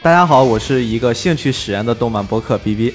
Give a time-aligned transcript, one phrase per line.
[0.00, 2.94] 大家好，我是一个兴趣使然的动漫播客 B B。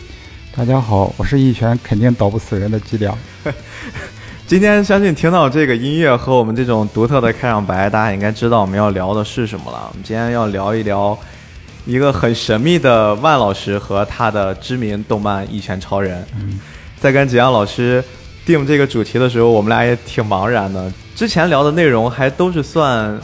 [0.55, 3.13] 大家好，我是一拳肯定打不死人的伎俩。
[4.47, 9.89] 今天相信听到这个音乐和我们这种独特的开场白，大家应该知道我们要聊的是什么了。
[9.89, 11.17] 我们今天要聊一聊
[11.85, 16.23] 一个很神秘的万老师和他的知名动漫《一拳超人》。
[17.01, 18.01] 在跟吉阳老师
[18.45, 20.89] 定这个主题的时候，我们俩也挺茫然的。
[21.13, 23.19] 之前聊的内容还都是算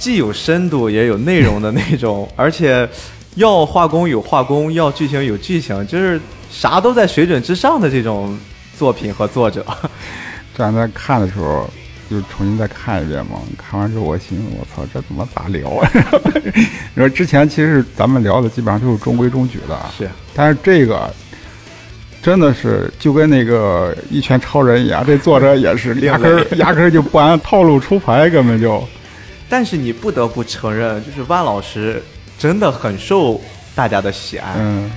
[0.00, 2.88] 既有深度也有内容的那种，而且
[3.34, 6.18] 要画工有画工，要剧情有剧情，就是
[6.50, 8.36] 啥都在水准之上的这种
[8.78, 9.64] 作品和作者。
[10.56, 11.68] 刚才看的时候，
[12.10, 13.32] 就重新再看一遍嘛。
[13.58, 15.90] 看完之后，我寻思，我操，这怎么咋聊啊？
[16.94, 20.08] 你说之前其实咱们聊的基本上都是中规中矩的，是。
[20.34, 21.12] 但是这个
[22.22, 28.82] 真的是就跟那个一拳超人一样，这作者也是压根儿压根儿就不按套路出牌，根本就。
[29.50, 32.02] 但是你不得不承认，就是万老师
[32.38, 33.38] 真的很受
[33.74, 34.54] 大家的喜爱。
[34.56, 34.90] 嗯。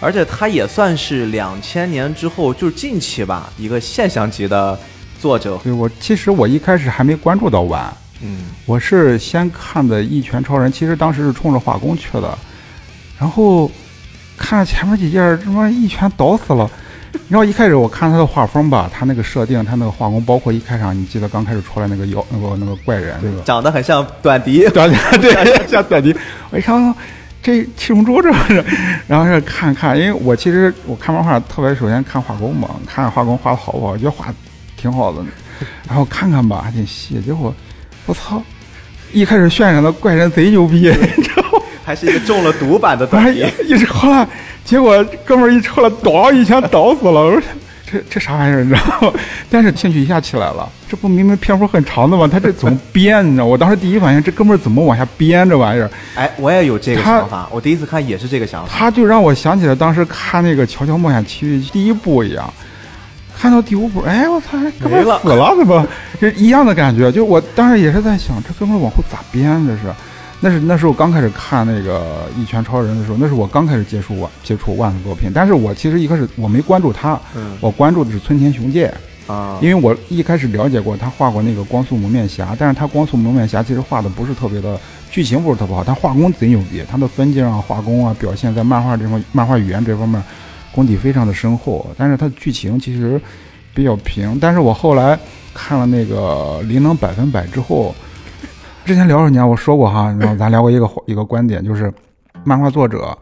[0.00, 4.78] 而且他也算是两千年之后，就是近期吧，一个现象级的。
[5.18, 7.90] 作者对我其实我一开始还没关注到万，
[8.20, 12.38] 嗯，我是先看的《一拳超人》，其实当时是冲着画工去的，
[13.18, 13.68] 然后
[14.36, 16.70] 看了前面几页，什么一拳倒死了。
[17.28, 26.14] 然后一开始我看他的画风吧，他那个设定，他那个画工，包括一开场，你记得刚开始出来那个妖那个那个怪人，那个长得很像短笛， 短笛对，像短笛。
[26.50, 26.94] 我一看
[27.42, 28.64] 这七龙珠这是，
[29.06, 34.26] 然后是看看，因为我其实我看漫画特别首先看画工嘛，看画工画的好不好，我觉得画。
[34.78, 35.24] 挺好的，
[35.88, 37.18] 然后看看吧，还挺细。
[37.22, 37.52] 结果，
[38.04, 38.40] 我操！
[39.10, 41.64] 一开始渲染的怪人贼牛逼，你知道吗？
[41.82, 43.42] 还是一个中了毒版的短笛。
[43.64, 44.28] 一直后来，
[44.66, 47.22] 结果哥们儿一出来，咣一枪倒死了。
[47.22, 47.42] 我 说
[47.88, 49.18] 这这啥玩意儿，你知道吗？
[49.48, 50.68] 但是兴趣一下起来了。
[50.88, 52.28] 这不明明篇幅很长的吗？
[52.30, 53.24] 他这怎么编？
[53.24, 53.44] 你知道？
[53.44, 55.88] 我当时第一反应，这哥们儿怎么往下编这玩意儿？
[56.16, 57.48] 哎，我也有这个想法。
[57.52, 58.68] 我第一次看也是这个想法。
[58.76, 62.52] 他就让我想起了当时看那个《乔乔冒险奇遇》第一部一样。
[63.38, 65.86] 看到第五部，哎，我操，哥们死了，怎么？
[66.20, 67.12] 这一样的感觉。
[67.12, 69.64] 就我当时也是在想，这哥们往后咋编？
[69.66, 69.94] 这是，
[70.46, 75.28] 那是那时候刚开始看那个《一拳超人》的时候，那是我刚开始接触万接触万的作品。
[75.34, 77.20] 但是我其实一开始我没关注他，
[77.60, 78.94] 我关注的是村田雄介
[79.26, 84.78] 啊，因为我一开始了解过他画过那个光速蒙面侠，但是他光速蒙面侠其实画的不是特别的，
[85.10, 90.22] 剧情不是特别好，他画工贼牛逼，他的分镜啊、画工啊、表现在漫画这方漫画语言这方面。
[90.72, 93.18] 功底非常的深厚，但是他的剧情其实
[93.72, 94.38] 比较平。
[94.38, 95.18] 但是我后来
[95.54, 97.94] 看了那个《灵能百分百》之后，
[98.86, 101.92] 之前聊着年我说过哈， 然后咱聊过一个一个观点，就是
[102.44, 103.18] 漫画作者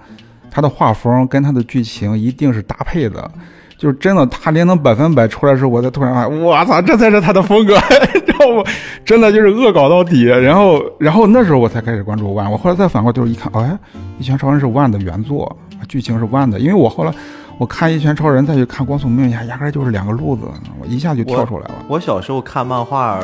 [0.50, 3.30] 他的画风跟他的剧情一定是搭配的。
[3.78, 7.76] 就是真的，他连能百分百出来的时候，我才突然发现，我操，这才是他的风格，
[8.12, 8.64] 知道不？
[9.06, 10.24] 真的就是恶搞到底。
[10.24, 12.50] 然后，然后那时候我才开始关注万。
[12.50, 13.76] 我后来再反过头一看，哎，
[14.18, 15.54] 一拳超人是万的原作，
[15.88, 17.12] 剧情是万的，因为我后来。
[17.56, 20.42] 我看《一拳超人》，再去看《光速蒙面侠》，压根就是两个路子，
[20.80, 21.74] 我一下就跳出来了。
[21.86, 23.20] 我小时候看漫画，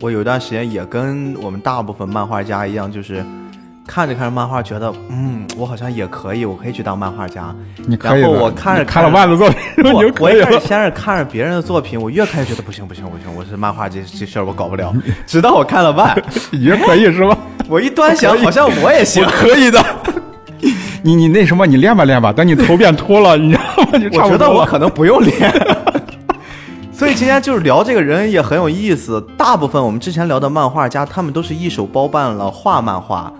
[0.00, 3.24] 我有一段时间也跟我们大部分漫画家一样，就是
[3.86, 7.54] 看着看着漫画，觉得嗯，我好像也可以，我可以去当漫画家。
[7.86, 8.20] 你可以。
[8.20, 9.58] 然后我看着看了万的作品，
[9.92, 14.92] 我 我开始先是看着别人的作品，我越看越觉得不行不行不行，我是漫画这这事儿我搞不了。
[15.26, 16.14] 直到我看了万，
[16.52, 17.36] 也可以是吧？
[17.68, 19.82] 我一端详，好像我也行，可以的。
[21.02, 23.88] 你你那什么，你练吧练吧，等你头变秃了，你知道吗？
[24.24, 25.52] 我觉得我可能不用练。
[26.96, 29.22] 所以今天就是聊这个人也很有意思。
[29.36, 33.30] 大部分我们之前聊的漫画家，他们都是一手包办了画漫画。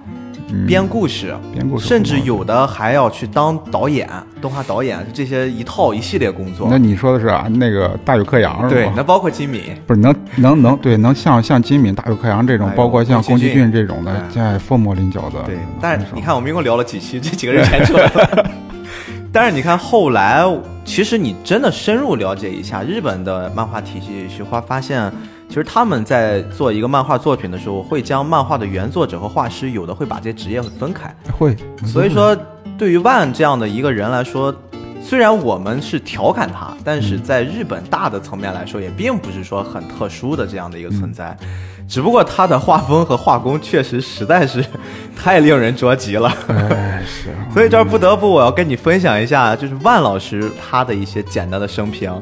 [0.67, 4.07] 编故事，编故事，甚至有的还要去当导演、
[4.43, 6.69] 动画导演，这些一套一系列工作。
[6.71, 8.69] 那你说的是啊，那个大有克洋是吧？
[8.69, 15.43] 对，那包括金敏，不是能能能对能像像金敏、大有克洋这种，包括像宫崎骏这种的，在凤毛麟角的。
[15.47, 18.51] 对，但是你看，我们一共聊了几期，这几个人全出来了。
[19.33, 20.45] 但是你看后来，
[20.85, 25.13] 其实你真的深入了解一下日本的漫画体系，去发发现。
[25.49, 31.15] 其实他们在做一个漫画作品的时候，会将漫画的原作者和画师有的会把这些职业分开。
[31.39, 32.37] 会，所以说
[32.77, 34.53] 对于万这样的一个人来说，
[35.01, 41.37] 虽然我们是调侃他，但是在日本大的层面来说，也并不是说很特殊的这样的一个存在。
[41.89, 44.65] 只不过他的画风和画工确实实在是
[45.17, 46.29] 太令人着急了。
[47.07, 47.31] 是。
[47.55, 52.13] 所以这儿不得不我要跟你分享一下，就是万老师他的一些简单的生平，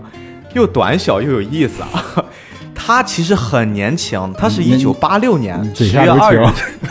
[0.53, 2.25] 又短小又有意思啊。
[2.75, 6.47] 他其实很年轻，他是一九八六年十月二日，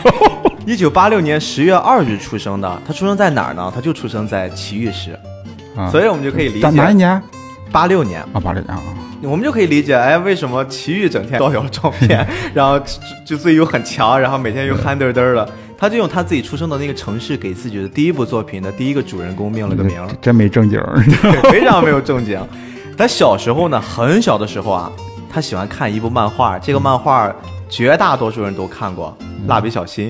[0.65, 2.81] 一九八六年十月二日出生的。
[2.87, 3.71] 他出生在哪儿呢？
[3.73, 5.17] 他就出生在奇遇市，
[5.91, 7.21] 所以我们就可以理解哪一年？
[7.71, 8.81] 八六年啊，八六年啊，
[9.23, 12.85] 我们就可以理解，哎，为什么奇遇整天造谣照片， 然后就
[13.25, 15.49] 就自己又很强，然后每天又憨嘚嘚的。
[15.77, 20.79] 他就用他自己出生的那个城市给自己的第一部作品的第一个主人公命了个名儿，真没正经
[21.51, 22.39] 非常没有正经。
[22.97, 24.91] 他小时候呢，很小的时候啊，
[25.29, 27.33] 他喜欢看一部漫画，这个漫画
[27.67, 29.17] 绝大多数人都看过，
[29.49, 30.09] 《蜡笔小新》。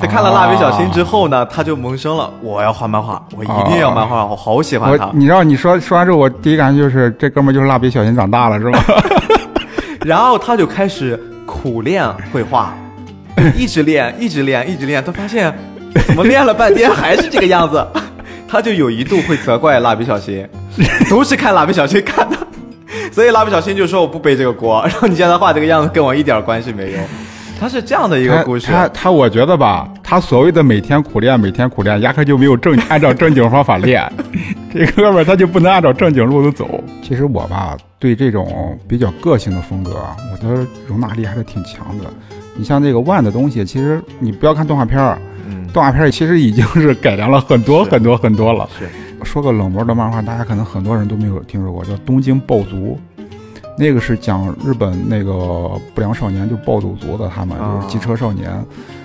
[0.00, 5.12] 他看了《蜡笔小新》之后呢，他就萌生了我要画漫画，我一定要漫画，我好喜欢他我，。
[5.12, 8.80] 你知道你说说完之后，我第一感觉就是这哥们儿就是蜡笔小新长大了，是吧？
[10.06, 12.72] 然后他就开始苦练绘画，
[13.56, 15.02] 一直练，一直练，一直练。
[15.02, 15.52] 他发现
[16.06, 17.84] 怎么练了半天还是这个样子，
[18.46, 20.48] 他就有一度会责怪蜡笔小新，
[21.10, 22.36] 都是看蜡笔小新看的。
[23.10, 26.98] 所以蜡笔小新就说我不背这个锅，然后你现在画这个样子跟我一点关系没有。
[27.58, 34.10] 他是这样的一个故事，他他，我觉得吧，他所谓的每天苦练，每天苦练，压根就没有正 按照正经方法练。
[34.72, 36.82] 这哥们儿他就不能按照正经路子走。
[37.02, 42.04] 其实我吧，对这种比较个性的风格啊，我的容纳力还是挺强的。
[42.56, 45.18] 你像这个万的东西，其实你不要看动画片儿，
[45.48, 48.68] 嗯，动画片儿其实已经是改良了很多很多很多了。
[48.78, 48.86] 是
[49.24, 52.76] 说个冷门的漫画，大家可能很多人都没有听说过，叫《东京暴族》。
[53.78, 55.32] 那个是讲日本那个
[55.94, 58.50] 不良少年，就暴走族的他们，啊就是机车少年。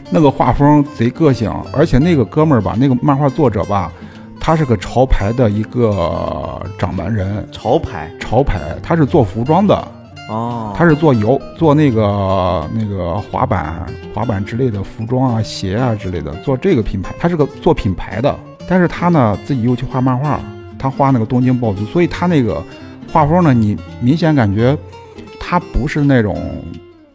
[0.10, 3.92] 那个画风贼个性，而且那个哥们儿吧，那个漫画作者吧，
[4.40, 7.48] 他是个潮牌的一个掌门人。
[7.52, 9.88] 潮牌潮牌，他是做服装的，
[10.30, 18.36] 哦，他是做摇做那个那个滑板滑板之类的服装啊、鞋啊之类的，做这个品牌，他是个做品牌的。
[18.68, 20.40] 但是他呢自己又去画漫画，
[20.78, 22.64] 他画那个东京暴族，所以他那个
[23.14, 24.76] 画风呢，你明显感觉
[25.40, 26.36] 他不是那种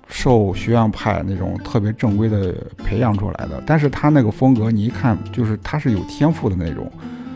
[0.08, 2.54] 受学院派那种特别正规的
[2.84, 6.88] 培养出来的，但是他那个风格你一看就是他是有天赋的那种，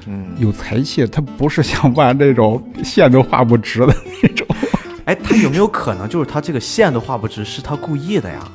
[0.07, 3.93] 嗯，有才气，他不是像万这种线都画不直的
[4.23, 4.47] 那种。
[5.07, 8.49] 哎，他有没有可能就是他这个线都画不直，是他故意的呀？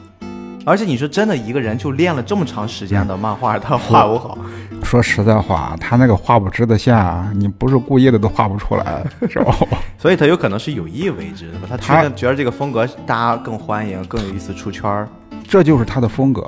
[0.68, 4.38] 而且你说真的，一个人就练了这么长时间的漫画，他画不好，
[4.84, 9.56] 说实在话，他那个画不直的线啊，你不是故意的都画不出来， 是吧？
[9.98, 11.68] 所以他有可能是有意为之的吧？
[11.70, 15.08] 他他觉得觉得这个风格大家更欢迎，更有意思出圈儿。
[15.48, 16.46] 这就是他的风格，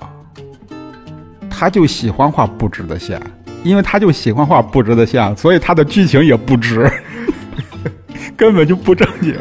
[1.49, 3.21] 他就喜欢画不直的线，
[3.63, 6.91] 因为他就喜欢画不直的线，所以他的剧情也不直，
[8.35, 9.33] 根本就不正经。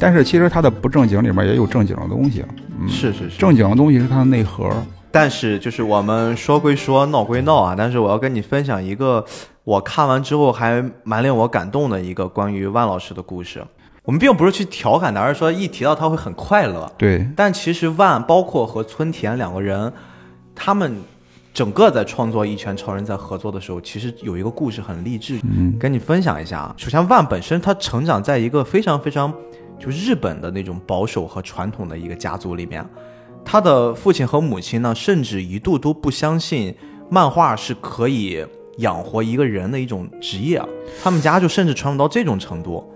[0.00, 2.42] 但是其实他的不正经里面也有正经的东西，
[2.80, 4.68] 嗯，是是是，正经的东西是他的内核。
[5.12, 9.24] 但是就是我们说归说，闹归闹啊，但是我要跟你分享一个
[9.64, 13.62] 我看完之后还蛮令我感动的一个关于万老师的故事。
[14.04, 16.90] 我们并不是去调侃他，而是说一提到他会很快乐。
[16.96, 19.92] 对，但其实万包括和村田两个人，
[20.54, 20.96] 他们
[21.52, 26.74] 整个在创作《一拳超人》在合作的时候，其实有一个故事很励志，嗯跟你分享一下啊。
[26.78, 29.32] 首先，万本身他成长在一个非常非常
[29.80, 32.86] 就日本的那种保守和传统的一个家族里面，
[33.44, 36.74] 他的父亲和母亲呢，甚至一度都不相信
[37.08, 38.44] 漫画是可以
[38.76, 40.68] 养活一个人的一种职业，啊
[41.02, 42.92] 他们家就甚至传不到这种程度。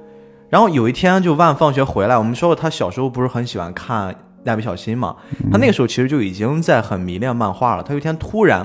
[0.51, 4.15] 然后有一天，就万放学回来，我们说过他小时候不是很喜欢看
[4.45, 5.17] 蜡笔小新嘛，
[5.51, 7.83] 他那个时候其实就已经在很迷恋漫画了。
[7.83, 8.65] 他有一天突然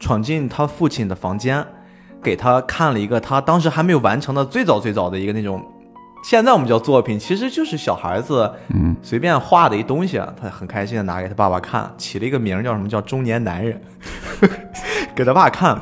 [0.00, 1.64] 闯进他父亲的房间，
[2.20, 5.64] 给他看了一个他当时还没有完成的最早最早的一个那种，
[6.22, 8.94] 现在我们叫作品，其实就是小孩子嗯。
[9.02, 13.80] 随便画的一东西，啊他很开心的拿给他爸爸看，起了一个名叫什么叫中年男人，
[15.14, 15.80] 给他爸看，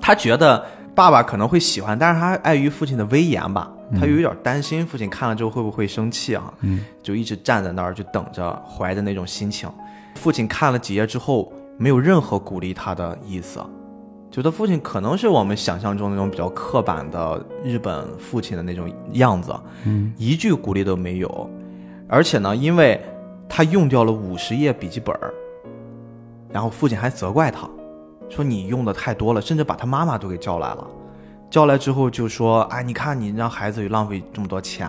[0.00, 6.84] 他觉得爸爸可能会喜欢，但是他碍于父亲的威严吧，他有点担心父亲看了之后会不会生气啊，嗯。
[7.02, 9.70] 就一直站在那儿就等着，怀着那种心情。
[10.16, 13.60] 父亲看了几页之后，没有任何鼓励他的意思，
[14.36, 19.50] 觉得父亲可能是我们想象中那种比较刻板的日本父亲的那种样子，
[19.86, 21.50] 嗯一句鼓励都没有。
[22.06, 23.00] 而且呢，因为
[23.48, 25.32] 他用掉了五十页笔记本儿，
[26.52, 27.66] 然后父亲还责怪他，
[28.28, 30.86] 说你用的太多了，甚至把他妈妈都给叫来了。
[31.48, 34.86] 叫来之后就说：“哎，你看你让孩子有浪费这么多钱，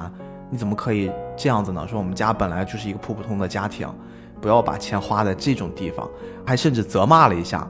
[0.50, 1.88] 你怎么可以这样子呢？
[1.88, 3.88] 说我们家本来就是一个普普通的家庭，
[4.42, 6.06] 不要把钱花在这种地方。”
[6.46, 7.66] 还甚至责骂了一下，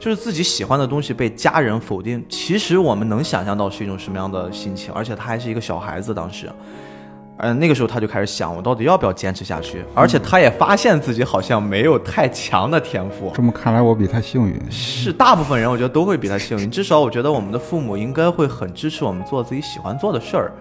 [0.00, 2.24] 就是自己喜欢的东西被家人否定。
[2.28, 6.50] 其实我们能想象到是一种什么样的心情，而且他还是一个小孩子，当时。
[7.42, 9.82] 嗯，那个时候他就开始想，我到底要不要坚持下去？
[9.94, 14.60] 而且他也发现自己好像没有太强的天赋，这么看来，我比他幸运。
[14.70, 20.52] 是大部分人我觉得都会比他幸运，至少我觉得我们的父母应该会很支持我们做自己喜欢做的事儿。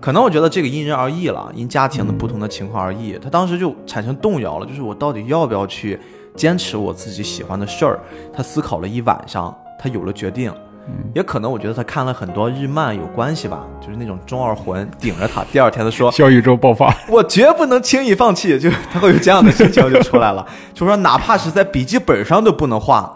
[0.00, 3.18] 可能我觉得这个因人而异了，因家庭的不同的情况而异。
[3.20, 5.98] 他当时就产生动摇了，就是我到底要不要去
[6.34, 8.00] 坚持我自己喜欢的事儿？
[8.32, 10.52] 他思考了一晚上，他有了决定。
[11.14, 23.14] 也可能我觉得他看了很多日漫有关系吧，就是那种中二魂顶着他，第二天他说小宇宙爆发， 我绝不能轻易放弃，就他会有这样的心情就出来了， 就说哪怕是在笔记本上都不能画。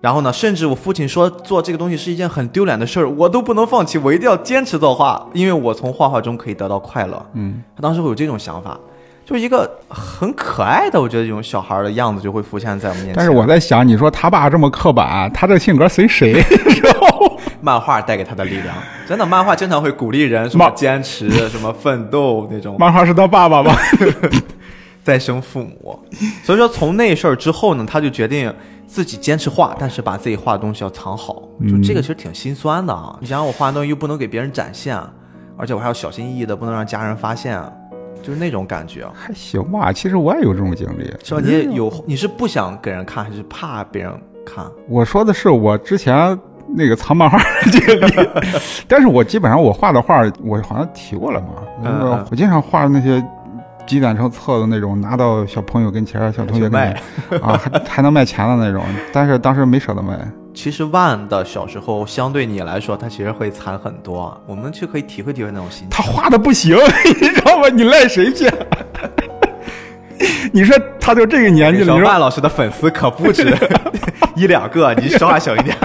[0.00, 7.26] 然后呢，甚至我父亲说做这个东西是一件很丢脸的事儿，我都不能放弃，我一定要坚持作画，因为我从画画中可以得到快乐。
[7.34, 8.80] 嗯，他当时会有这种想法，
[9.24, 13.16] 就一个很可爱的，我觉得这种小孩的样子就会浮现在我们面前。
[13.16, 16.42] 但是我在想，你说他爸这么刻板，他这性格随谁？
[17.62, 18.76] 漫画带给他的力量，
[19.08, 22.76] 真的，漫画经常会鼓励人什么坚持、什么奋斗那种。
[22.78, 23.74] 漫画是他爸爸吗？
[25.02, 25.98] 再生父母，
[26.42, 28.52] 所以说从那事儿之后呢，他就决定
[28.86, 31.42] 自己坚持画，但是把自己画的东西要藏好。
[31.66, 33.16] 就这个其实挺心酸的啊！
[33.20, 34.98] 你想想，我画的东西又不能给别人展现，
[35.56, 37.58] 而且我还要小心翼翼的，不能让家人发现，
[38.24, 39.06] 就是那种感觉。
[39.14, 41.04] 还行吧，其实我也有这种经历。
[41.22, 41.40] 是吧？
[41.44, 44.12] 你有，你是不想给人看，还是怕别人
[44.44, 44.64] 看？
[44.88, 46.38] 我说的是我之前
[46.68, 48.28] 那个藏漫画的经历，
[48.88, 51.48] 但是我基本上我画的画，我好像提过了嘛。
[51.84, 53.22] 嗯我经常画那些。
[53.86, 56.98] 积攒成册的那种，拿到小朋友跟前，小同学跟卖
[57.42, 60.18] 啊，还还能卖钱的那种，但是当时没舍得卖。
[60.54, 64.40] 其实万的小时候，相对你来说，他其实会惨很多。
[64.46, 65.88] 我们去可以体会体会那种心情。
[65.90, 66.76] 他画的不行，
[67.20, 67.68] 你知道吗？
[67.68, 68.48] 你赖谁去？
[70.52, 73.54] 你说他就这个年纪了，你说万老师的粉丝可不止
[74.36, 75.76] 一两个，你说话小一点。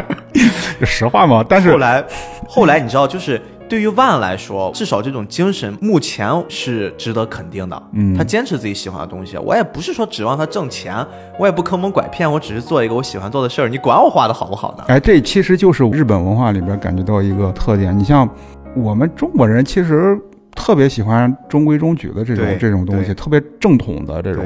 [0.86, 2.04] 实话嘛，但是后来，
[2.48, 7.84] 后来你知道，就是对于万来说，至少这种精神目前是值得肯定的。
[7.94, 11.06] 嗯，他坚持自己喜欢的东西，我也不是说指望他挣钱，
[11.38, 13.70] 我也不坑蒙拐骗，我只是做一个我喜欢做的事儿。
[13.70, 14.84] 你管我画的好不好呢？
[14.88, 17.98] 哎，这其实就是日本文化里边感觉到一个特点。
[17.98, 18.28] 你像
[18.76, 20.20] 我们中国人，其实
[20.56, 24.44] 特别喜欢中规中矩的这种这种东西，特别正统的这种。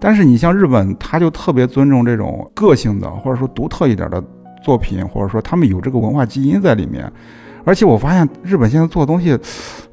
[0.00, 4.22] 但是你像日本，他就特别尊重这种个性的，或者说独特一点的。
[4.64, 7.08] 作品，或者说他们有这个文化基因在里面，
[7.66, 9.36] 而且我发现日本现在做的东西，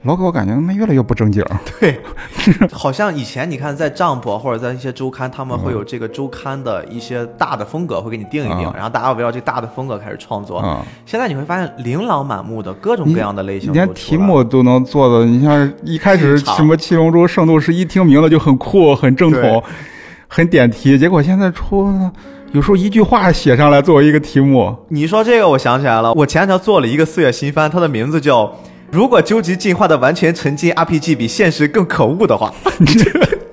[0.03, 1.43] 老给我感觉他妈越来越不正经。
[1.79, 1.99] 对，
[2.71, 10.63] 好像以前你看在账簿或者在一些周刊，他们会有这个周刊的一些大的风格，会给你定一定，然后大家围绕这大的风格开始创作。
[11.03, 15.25] 现在你会发现琳琅满目的各种各样的类型，连题目都能做的。
[15.25, 19.63] 你像一开始什么《七龙珠》《圣斗士》，一听名字就很酷、很正统、
[20.27, 21.91] 很点题，结果现在出。
[22.53, 28.43] 有时候一句话写上来作为一个题目，你说这个我想起来了，我前两天做了一个四月新番，它的名字叫
[28.91, 33.09] 《如果究极进化的完全沉浸 RPG 比现实更可恶的话》， 你这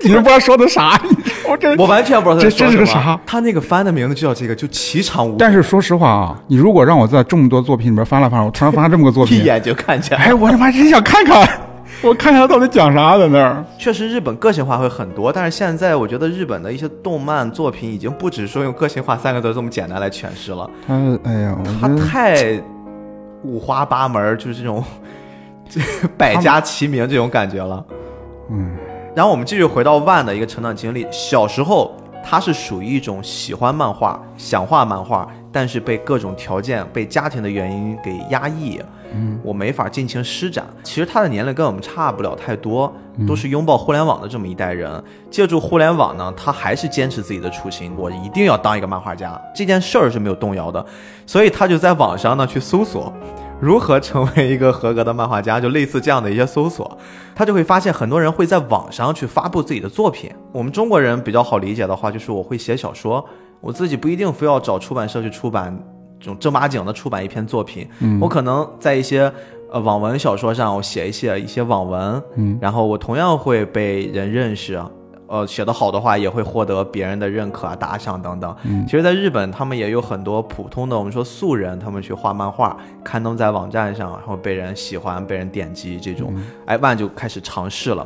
[0.07, 1.01] 你不知道说的啥？
[1.49, 3.19] 我这我完全不知道这这是个啥？
[3.25, 5.35] 他那个番的名字就叫这个，就奇长无。
[5.35, 11.49] 但是说实话啊，你如果让我在这么多作品里面翻了翻，我突然发现这么个作品， 一眼就看见，哎，我他妈真想看看。
[12.03, 13.63] 我看一下到底讲啥在那儿。
[13.77, 20.67] 确实，日本个性化会很多，但是现在我觉得日本的一些动漫作品已经不只说用个性化三个字这么简单来诠释了。
[20.87, 22.59] 他，哎呀，他太
[23.43, 24.83] 五花八门，就是这种
[26.17, 27.85] 百家齐名这种感觉了。
[28.49, 28.75] 嗯。
[29.15, 38.81] 然后我们继续回到万的一个成长经历，小时候他是属于一种喜欢漫画、想画漫画，但是被各种条件、被家庭的原因给压抑。
[39.13, 40.65] 嗯，我没法尽情施展。
[40.83, 42.91] 其实他的年龄跟我们差不了太多，
[43.27, 45.03] 都是拥抱互联网的这么一代人。
[45.29, 49.39] 借助互联网呢，他还是坚持自己的初心，我一定要当一个漫画家。
[49.55, 50.85] 这件事儿是没有动摇的，
[51.25, 53.11] 所以他就在网上呢去搜索
[53.59, 56.97] 如何成为一个合格的漫画家，就类似这样的一些搜索，
[57.35, 60.31] 他就会发现很多人会在网上去发布自己的作品。
[60.51, 63.23] 我们中国人比较好理解的话，就是我会写小说，
[63.59, 65.77] 我自己不一定非要找出版社去出版。
[66.21, 67.87] 这种正八经的出版一篇作品，
[68.21, 69.31] 我可能在一些
[69.71, 74.79] 呃网文小说上，我写一写一些网文，嗯，然后我同样会被人认识，
[75.27, 78.55] 呃，写得好的话也会获得别人的认可啊、打赏等等。
[78.63, 86.33] 嗯，其实，在日本，他们也有很多普通的我们说素人，他们去画漫画，刊登在网站上，然后被人喜欢、被人点击，这种，
[86.65, 88.05] 哎，万就开始尝试了。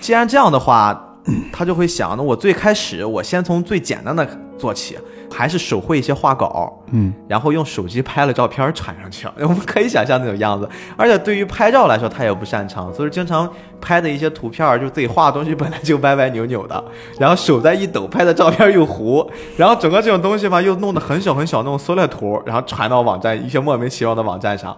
[0.00, 1.15] 既然这样的话，
[1.52, 4.26] 他就会想，那我最开始我先从最简单的
[4.58, 4.96] 做起。
[5.28, 9.26] 还是手绘一些画稿，嗯，然后用手机拍了照片传上去。
[9.42, 10.66] 我们可以想象那种样子。
[10.96, 13.46] 而且对于拍照来说，他也不擅长，所以经常
[13.80, 16.82] 拍的一些图片，就自己画的东西本来就歪歪扭扭的，
[17.18, 24.74] 然后手再一抖，拍的照片又糊，然后整个这种东西吧，又弄得很小很小那种缩略图，然后传到网站一些莫名其妙的网站上，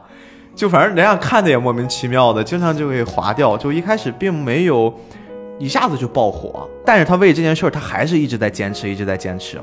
[0.57, 3.57] 就反正人家看的也莫名其妙的，经常就会划掉。
[3.57, 4.93] 就一开始并没有
[5.59, 9.59] 一下子就爆火，但是他为这件事儿，他还是一直在坚持，一直在坚持。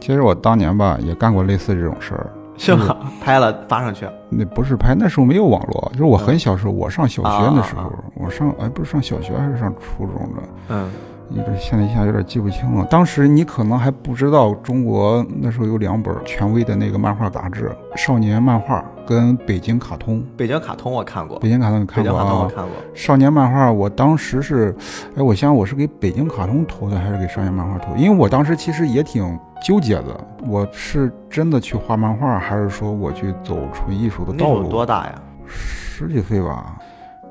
[0.00, 2.96] 其实我当年吧也干过类似这种事儿，是吗？
[3.20, 4.06] 拍了发上去？
[4.28, 10.42] 那不是拍，那时候没有网络，就是我很小时候，我上小学的时候，我上哎不是上小学还是上初中的？
[10.68, 10.90] 嗯，
[11.30, 12.86] 有点现在一下有点记不清了。
[12.90, 20.20] 当时你可能还不知道，中国那时候有两本权威的那个漫画杂志，《少年漫画》跟《北京卡通》。
[20.36, 22.52] 北京卡通我看过，北京卡通你看过北京卡通我啊？
[22.54, 22.72] 看过。
[22.94, 24.74] 少年漫画，我当时是，
[25.16, 27.94] 哎，我想想我是给北京卡通投的还是给少年漫画投？
[27.96, 34.68] 因为我当时其实也挺纠结的，我是真的去画漫画，还是说我去走纯艺术的道路？
[34.68, 35.22] 多大呀？
[35.46, 36.78] 十几岁吧。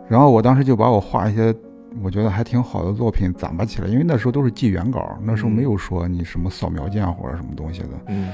[0.08, 1.54] 然后我当时就把我画一些
[2.02, 7.90] 我觉得还挺好的作品攒吧起来，因为那时候都是寄原稿，那时候嗯没有说你什么扫描件或者什么东西的。
[8.08, 8.30] 嗯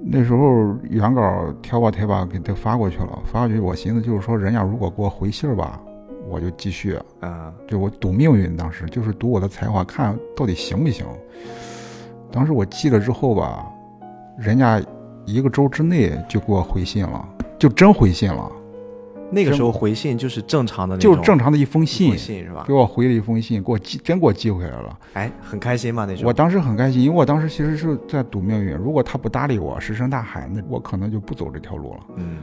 [0.00, 5.80] 那时候原稿挑吧贴吧给他发过去了，发过去我寻思就是说，人家如果给我回信儿吧，
[6.28, 6.98] 我就继续。
[7.20, 11.04] 嗯就我赌命运，当时就是赌我的才华，看到底行不行。
[12.30, 13.66] 当时我寄了之后吧，
[14.38, 14.80] 人家
[15.26, 17.28] 一个周之内就给我回信了，
[17.58, 18.50] 就真回信了，
[19.30, 22.72] 那个时候回信就是正常的那种，就是正常的一封信封，信是吧给？
[22.72, 24.98] 我回了一封信，给我寄，真给我寄回来了。
[25.14, 26.28] 哎，很开心嘛那时候。
[26.28, 32.00] 我当时很开心，因为我当时其实是在赌命运，如果他不搭理我，石沉大海，那我可能就不走这条路了。
[32.16, 32.38] 嗯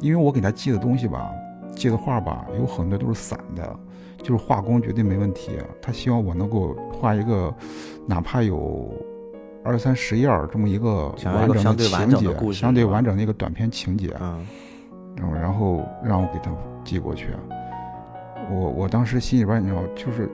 [0.00, 1.30] 因为我给他寄的东西吧，
[1.74, 3.78] 寄的画吧，有很多都是散的，
[4.18, 5.52] 就是画工绝对没问题。
[5.80, 7.54] 他希望我能够画一个，
[8.06, 8.92] 哪怕有
[9.62, 14.44] 二三十页这么一个完整相对完情节相对完整的一个短篇情节，嗯
[15.16, 16.50] 然后然后让我给他
[16.84, 17.28] 寄过去。
[18.50, 20.28] 我我当时心里边你知道，就是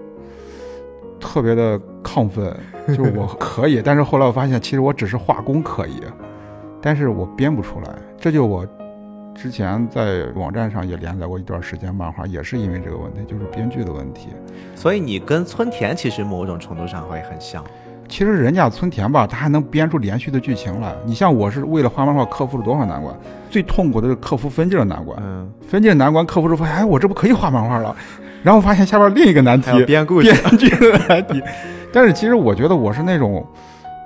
[1.20, 2.56] 特别的亢奋，
[2.88, 6.00] 就是我 可以，但是后来我发现，其实我只是画工可以，
[6.80, 7.94] 但是我编不出来。
[8.18, 8.66] 这就我
[9.34, 14.30] 之前在网站上也连载过一段时间漫画，也是因为这个问题，就是编剧的问题。
[14.74, 17.64] 所以你跟村田其实某种程度上会很像。
[18.10, 20.92] 其实人家村田吧，他还能编出连续的剧情来。
[21.06, 23.14] 你像我是为了画漫画克服了多少难关，
[23.48, 25.16] 最痛苦的是克服分镜的难关。
[25.22, 27.96] 嗯，分镜难关克服之后，发现哎，我这不可以画漫画了。
[28.42, 30.32] 然后发现下边另一个难题编故事。
[30.32, 31.40] 编剧的难题。
[31.92, 33.46] 但是其实我觉得我是那种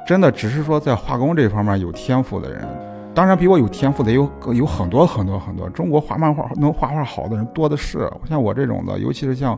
[0.06, 2.66] 真的只是说在画工这方面有天赋的人。
[3.14, 5.70] 当然，比我有天赋的有有很多很多很多。
[5.70, 8.10] 中国画漫画能画画好的人多的是。
[8.28, 9.56] 像我这种的，尤其是像，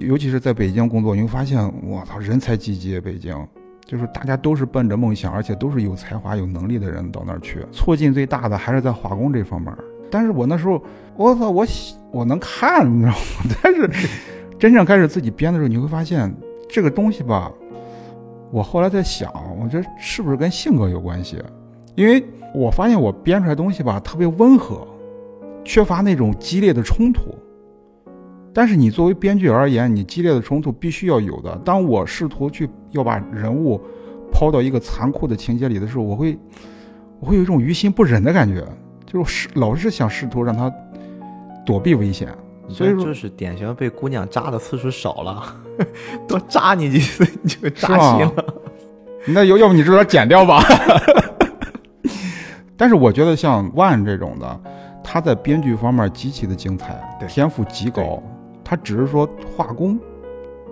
[0.00, 2.98] 尤其是在北京工作，你会发现，我操，人才济济。
[2.98, 3.32] 北京
[3.84, 7.64] 就是大家都是奔着梦想，而且都是有才华、有能力的人到那儿去。
[7.72, 9.72] 促进最大的还是在画工这方面。
[10.10, 10.82] 但是我那时候，
[11.16, 11.66] 我操，我
[12.10, 13.56] 我能看，你知道吗？
[13.62, 14.08] 但是
[14.58, 16.32] 真正开始自己编的时候，你会发现
[16.68, 17.50] 这个东西吧。
[18.50, 21.42] 我后来在想，我觉得是不是跟性格有关系？
[21.94, 24.86] 因为我发现我编出来东西吧，特别温和，
[25.64, 27.34] 缺乏那种激烈的冲突。
[28.52, 31.56] 但是你作为编剧而言，你激烈的冲突必须要有的。
[31.64, 33.80] 当我试图去要把人物
[34.32, 36.38] 抛到一个残酷的情节里的时候，我会
[37.20, 38.64] 我会有一种于心不忍的感觉，
[39.04, 40.72] 就是老是想试图让他
[41.66, 42.28] 躲避危险。
[42.68, 45.42] 所以说就是典型被姑娘扎的次数少了，
[46.26, 48.44] 多扎你几次你就扎心了。
[49.26, 50.62] 那要要不你这段剪掉吧。
[52.76, 54.60] 但是我觉得像万这种的，
[55.04, 58.22] 他在编剧方面极其的精彩，对天赋极高。
[58.64, 59.98] 他只是说画工，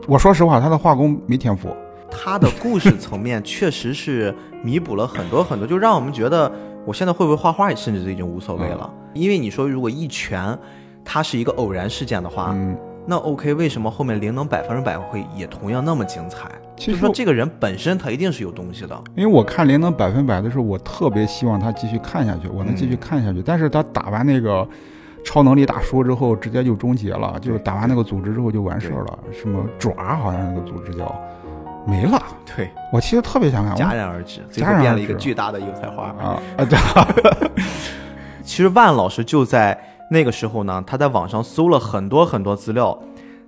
[0.06, 1.68] 我说实话，他的画工没天赋。
[2.10, 6.50] 他的故事层面确实是弥补了很多很多，就让我们觉得
[6.84, 8.92] 我现在会不会画画，甚至都已经无所谓了。
[9.14, 10.56] 因为你说如果一拳
[11.04, 16.50] 它是一个偶然事件的话，嗯，那 OK，为什么后面灵能百分之百会也同样那么精彩？
[16.76, 19.02] 其实说这个人本身他一定是有东西的。
[19.14, 23.42] 因为我看《灵能百分百》的时候，我特别希望他继续看下去，我能继续看下去。
[23.44, 24.66] 但是他打完那个
[25.24, 29.18] 超能力大叔之后，直接就终结了，就是打完那个组织之后就完事儿了。
[29.30, 31.04] 什么爪好像那个组织叫
[31.86, 32.22] 没了。
[32.56, 36.04] 对，我其实特别想看，我戛然而止，最后变了一个巨大的油菜花。
[36.20, 36.78] 啊啊对，
[38.42, 39.78] 其实万老师就在
[40.10, 42.98] 那个时候呢，他在网上搜了很多很多资料，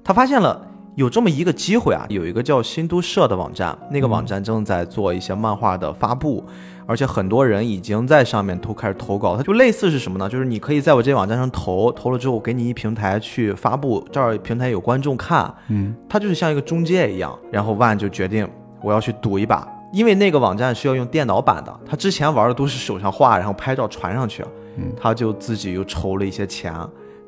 [0.05, 0.65] 他发现了
[0.95, 6.45] 有这么一个机会啊，有一个叫新都社的网站，那个网站正在做一些漫画的发布，
[6.87, 9.37] 而且很多人已经在上面都开始投稿。
[9.37, 10.29] 它就类似是什么呢？
[10.29, 17.39] 就是你可以在我这网站上投，投了之后给你一平台去发布，这儿平台有观众看，嗯它就是像一个中介一样。
[17.51, 18.49] 然后万就决定
[18.81, 24.45] 我要去赌一把，因为那个网站是要用电脑版的，他之前玩的都是手上画，然后拍照传上去。
[24.77, 26.75] 嗯他就自己又筹了一些钱，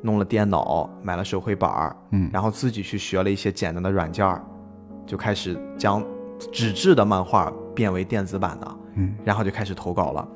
[0.01, 4.43] 弄了电脑，买了手绘板儿，嗯然后自己去学了一些简单的软件儿，
[5.05, 6.03] 就开始将
[6.51, 10.27] 纸质的漫画变为电子版的，嗯，然后就开始投稿了。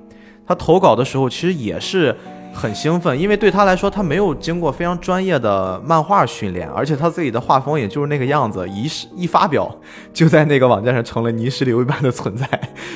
[0.48, 2.16] 他投稿的时候其实也是
[2.52, 9.70] 很兴奋，因为对他来说，他没有经过非常专业的漫画训练，而且他自己的画风也就是那个样子，一是一发表
[10.12, 12.48] 就在那个网站上成了泥石流一般的存在，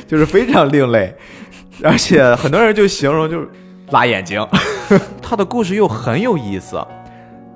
[0.08, 1.16] 就是非常另类，
[1.84, 3.48] 而且很多人就形容就是
[3.92, 4.44] 辣眼睛。
[5.22, 6.84] 他的故事又很有意思，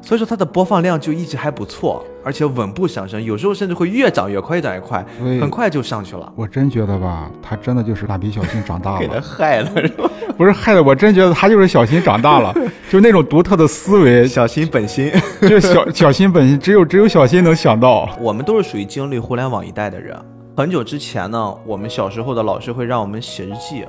[0.07, 5.05] 所以说它的播放量就一直还不错，而且稳步上升，有时候甚至会越涨越快，越涨越快，
[5.41, 6.31] 很快就上去了。
[6.37, 10.09] 我真觉得吧，他真的就是蜡笔小新长大了 给他了，害了是吧？
[10.37, 12.55] 不是害的，我真觉得他就是小新长大了，
[12.89, 15.11] 就那种独特的思维，小新本心。
[15.41, 18.09] 就小小新本心，只有只有小新能想到。
[18.21, 20.17] 我们都是属于经历互联网一代的人。
[20.55, 23.83] 很久之前呢，我们小时候的老师会让我们写日记，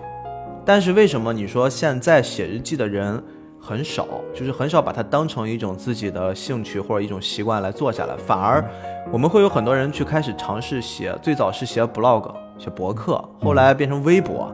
[0.64, 3.22] 但是为什么你说现在写日记的人
[3.68, 8.64] 很少，就是很少把它当成一种自己的兴趣或者一种习惯来做下来，反而
[9.12, 14.50] 我们会有很多人去开始尝试写，最早是写 blog、写博客，后来变成微博，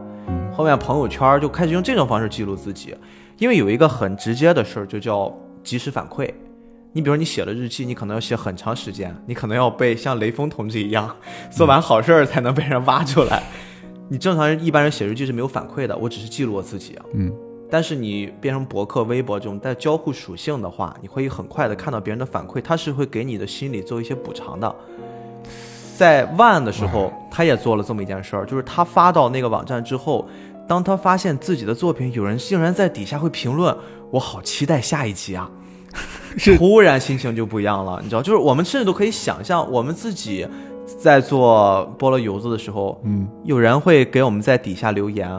[0.53, 2.93] 后面朋友圈就开始用这种方式记录自己，
[3.37, 6.29] 因为有一个很直接的事儿，就叫及时反馈。
[6.91, 11.15] 你比如你写了日记，你可能要写很长时间，你可能要被像雷锋同志一样
[11.49, 13.43] 做完好事儿才能被人挖出来。
[14.09, 16.97] 你正常人一般人写日记是没有反馈的，我只是记录我自己。
[17.13, 17.33] 嗯，
[17.69, 24.75] 但是你变成博客、微博这种带交互属性的话，你会很快的看到别人的反馈，他是会给你的心理做一些补偿的。
[25.97, 30.27] 在万的时候，他也做了这么一件事儿，就是他发到那个网站之后，
[30.67, 33.75] 当他发现自己的作品有人竟然在底下会评论，
[34.11, 35.49] 我好期待下一集啊！
[36.37, 40.45] 是突然心情就不一样了，你知道，就是我们甚至都可以想象，我们自己
[40.85, 45.29] 在做菠萝油子的时候，嗯，有人会给我们在底下留言，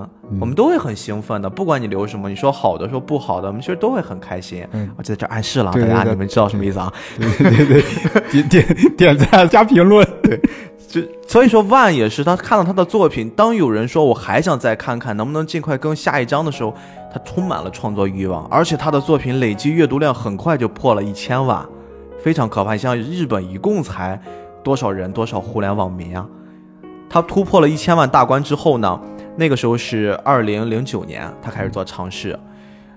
[0.41, 1.49] 我们都会很兴奋的。
[1.49, 4.67] 不管你留什么，你说好的，说不好的，我们其实都会很开心。
[4.73, 6.93] 嗯我就在这暗示了，大家你们知道什么意思啊？
[7.19, 7.83] 对对对，
[8.43, 10.41] 点点点赞加评论， 对，
[10.89, 16.75] 就所以说，万也是他看到他的作品，当有人说我还想再看看，能不能尽快更下一章的时候，
[17.13, 21.65] 他充满了创作欲望，而且他的作品累计阅读量很快就破了一千万，
[22.21, 22.73] 非常可怕。
[22.73, 24.21] 你像日本一共才
[24.67, 26.27] 多少人，多少互联网民啊？
[27.09, 29.01] 他突破了一千万大关之后呢，
[29.37, 32.37] 那个时候是二零零九年，他开始做尝试，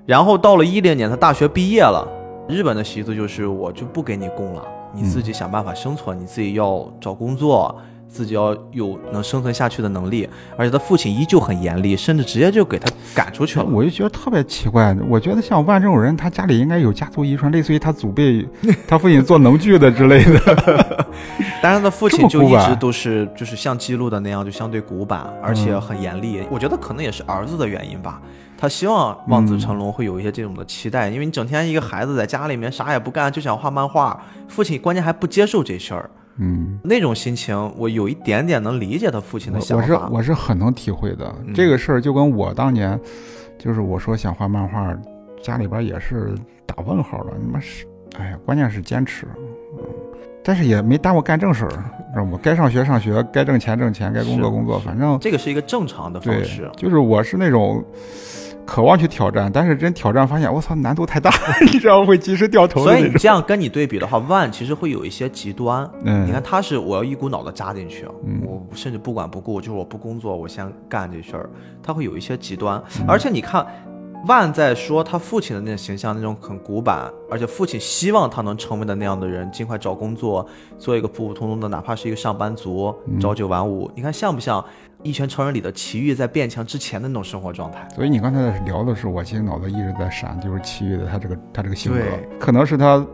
[0.04, 2.08] 然后到了一零年，他大学毕业了。
[2.48, 4.64] 日本的习俗就是我就不给你供了，
[4.96, 10.28] 你自己想办法生存，你自己要找工作，自己要有能生存下去的能力。
[10.58, 13.66] 而且他父亲依旧很严厉，甚至直接就给他赶出去了。
[13.66, 14.98] 我就觉得特别奇怪。
[15.08, 18.44] 我觉得像万这种人，他家里应该有家族遗传，类似于他祖辈，
[18.90, 21.06] 他父亲做农具的之类的。
[21.62, 26.46] 但是他的父亲就一直都是就是像记录的那样，就相对古板，而且很严厉。
[26.50, 28.22] 我觉得可能也是儿子的原因吧。
[28.58, 40.16] 他希望望子成龙会有一些这种的期待，因为你整天一个孩子在家里面啥也不干，就想画漫画，父亲关键还不接受这事儿，嗯，那种心情我有一点点能理解他父亲的想法我是。
[40.16, 41.34] 我是很能体会的。
[41.48, 43.00] 嗯这个事儿就跟我当年，
[43.58, 44.94] 就是我说想画漫画，
[45.42, 47.32] 家里边也是打问号的。
[47.42, 47.86] 你妈是，
[48.18, 49.26] 哎呀，关键是坚持。
[49.78, 49.86] 嗯，
[50.44, 52.40] 但是也没耽误干正事儿，知道吗？
[52.42, 57.84] 该上学上学，该挣钱挣钱，该工作工作，反正这个是一个正常的方式，，就是我是那种
[58.66, 61.32] 渴望去挑战，但是真挑战发现，我操，难度太大，
[61.72, 63.14] 你知道会及时掉头所以你。
[63.18, 65.90] 这样跟你对比的话，One 其实会有一些极端。
[66.04, 71.50] 嗯，你看他是我要一股脑的扎进去，嗯我甚至不管不顾，就是我不工作，我先干这事儿。
[71.82, 73.66] 他会有一些极端，嗯而且你看，
[74.28, 80.46] 万在说他父亲的那种形象，那种很古板，而且父亲希望他能成为的那样的人，尽快找工作，
[80.78, 83.90] 做一个普普通通的，哪怕是一个上班族，嗯朝九晚五。
[83.96, 84.62] 你看像不像
[85.04, 87.88] 《一拳超人》里的奇遇在变强之前的那种生活状态？
[87.96, 92.00] 所以你刚才在聊的时候，我其实脑子一直在闪，就是奇遇的他这个他这个性格，
[92.38, 93.06] 可能是他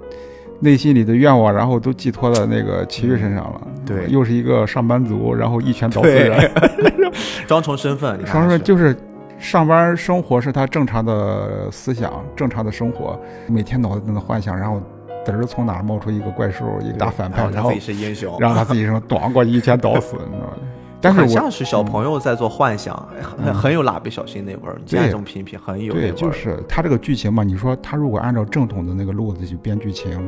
[0.60, 3.62] 内心里的愿望，然后都寄托在那个奇遇身上了。
[3.86, 6.52] 对又是一个上班族，然后一拳倒死人。
[7.48, 8.98] 双重身份，你看双还是说就是
[9.38, 14.82] 上班生活是他正常的思想，正常的生活，每天脑子在那幻想，然后
[15.26, 20.54] 嘚儿从哪儿冒出一个怪兽，一个大反派，然后自己是英雄，然后他自己什么咣过去一拳倒死，你知道吗？
[21.02, 24.78] 但是我像是小朋友在做幻想，很嗯很有蜡笔小新那味儿。
[24.86, 30.28] 这种品品，很有对，就是他这个剧情嘛，你说他如果按照正统的那个路子去编剧情，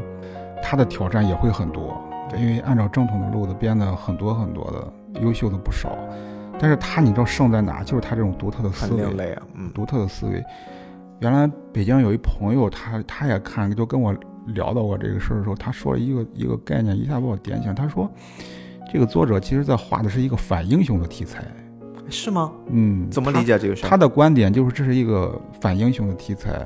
[0.62, 1.98] 他的挑战也会很多，
[2.38, 5.98] 因为按照正统的路子编的很多很多的，优秀的不少。
[6.60, 7.84] 但是他你知道胜在哪？
[7.84, 10.43] 就是他这种独特的思维，很另类啊，嗯，独特的思维。
[11.20, 14.15] 原来北京有一朋友，他他也看，就跟我
[14.48, 17.74] 聊到过这个事儿的时候，他说了一个一个概念，一下把我点醒。
[17.74, 18.10] 他说，
[18.91, 21.43] 这个作者其实在画的是一个反英雄的题材。
[22.10, 22.52] 是吗？
[22.67, 23.89] 嗯，怎么理解这个事儿？
[23.89, 26.65] 他的观点就是这是一个反英雄的题材。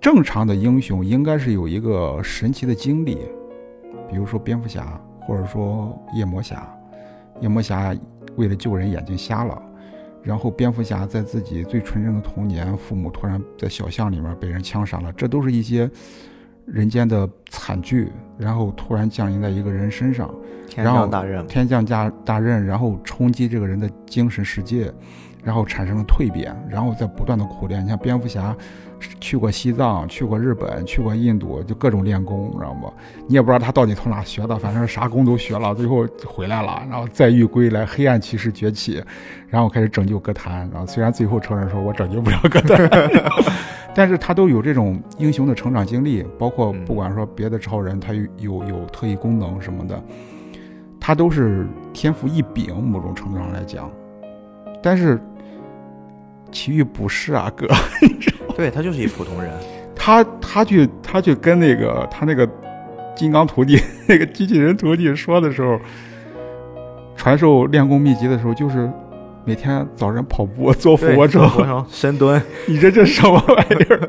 [0.00, 3.16] 正常的英雄应该是有一个神奇的经历，
[4.08, 6.68] 比如说蝙蝠侠，或者说夜魔侠。
[7.40, 7.94] 夜魔侠
[8.36, 9.60] 为了救人眼睛瞎了，
[10.22, 15.90] 然后蝙蝠侠在自己最纯真的童年，父母突然在小巷里面被人枪杀了，这都是一些
[16.66, 20.32] 人间的惨剧，然后突然降临在一个人身上。
[20.68, 24.92] 天然后降大任，天降大大任，然后冲击这个人的精神世界，
[25.44, 27.84] 然后产生了蜕变，然后再不断的苦练。
[27.84, 28.54] 你像蝙蝠侠，
[29.20, 32.92] 去过西藏，去过日本，去过印度，就各种练功，知道不？
[33.26, 39.02] 你也不知道他到底从哪学的，反正啥功都学了，最后回来了，然后再遇归来，黑暗骑士崛起，
[39.48, 40.68] 然后开始拯救歌坛。
[40.72, 42.90] 然后虽然最后承认说我拯救不了歌坛，
[43.94, 50.02] 但是他都有这种英雄的成长经历，包括不管说别的超人，他有有有特异功能什么的，
[51.00, 53.90] 他都是天赋异禀，某种程度上来讲。
[54.82, 55.20] 但是
[56.52, 57.66] 奇遇不是啊，哥，
[58.56, 59.52] 对他就是一普通人。
[59.94, 62.48] 他他去他去跟那个他那个
[63.14, 65.78] 金刚徒弟 那个机器人徒弟说的时候，
[67.16, 68.90] 传授练功秘籍的时候，就是
[69.44, 72.40] 每天早晨跑步做俯卧撑、深蹲。
[72.68, 74.08] 你这这什么玩意儿？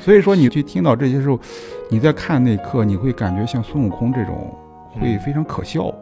[0.00, 1.38] 所以说你去听到这些时候，
[1.90, 4.56] 你在看那刻，你会感觉像孙悟空这种
[4.92, 5.92] 会非常可笑。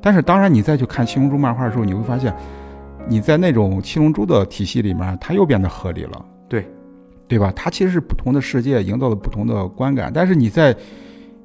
[0.00, 2.32] 但是当然，你再去看七龙珠漫画的时候，你会发现。
[3.08, 6.66] 你在那种七龙珠的体系里面，它又变得合理了，对，
[7.28, 7.52] 对吧？
[7.54, 10.10] 它其实是不同的世界，营造了不同的观感。
[10.12, 10.74] 但是你在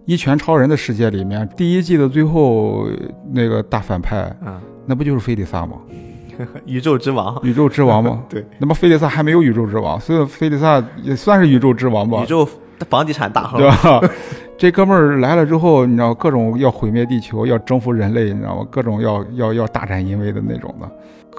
[0.05, 2.87] 一拳超人的世界里面，第一季的最后
[3.31, 5.77] 那个大反派，嗯，那不就是菲利萨吗？
[6.65, 8.23] 宇宙之王，宇宙之王吗？
[8.29, 8.43] 对。
[8.57, 12.23] 那么菲利萨还没有宇宙之王，所以菲利萨也算是宇宙之王吧？
[12.23, 12.47] 宇宙
[12.89, 14.01] 房地产大亨，对吧？
[14.57, 18.67] 这哥们儿来了之后，你知道各种要毁灭地球，要征服人类，你知道吗？
[18.71, 20.89] 各种要要要大展淫威的那种的。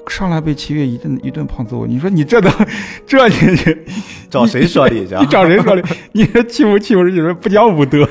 [0.09, 2.51] 上来被七月一顿一顿胖揍，你说你这都
[3.07, 3.35] 这你
[4.29, 5.17] 找谁说理去？
[5.17, 5.83] 你找谁说理？
[6.12, 8.07] 你说欺负欺负人不讲武德。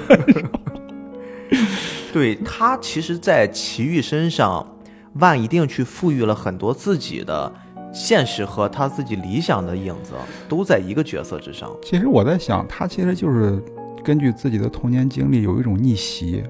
[2.14, 4.66] 对他，其实，在齐豫身上，
[5.14, 7.52] 万一定去赋予了很多自己的
[7.94, 10.14] 现实和他自己理想的影子，
[10.50, 11.70] 都在一个角色之上。
[11.84, 13.62] 其实我在想，他其实就是
[14.04, 16.44] 根据自己的童年经历，有一种逆袭，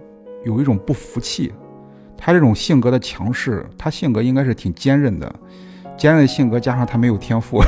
[0.46, 1.52] 有一种不服气。
[2.24, 5.34] 他这种性格的强势，他性格应该是挺坚韧的，
[5.98, 7.60] 坚韧的性格加上他没有天赋，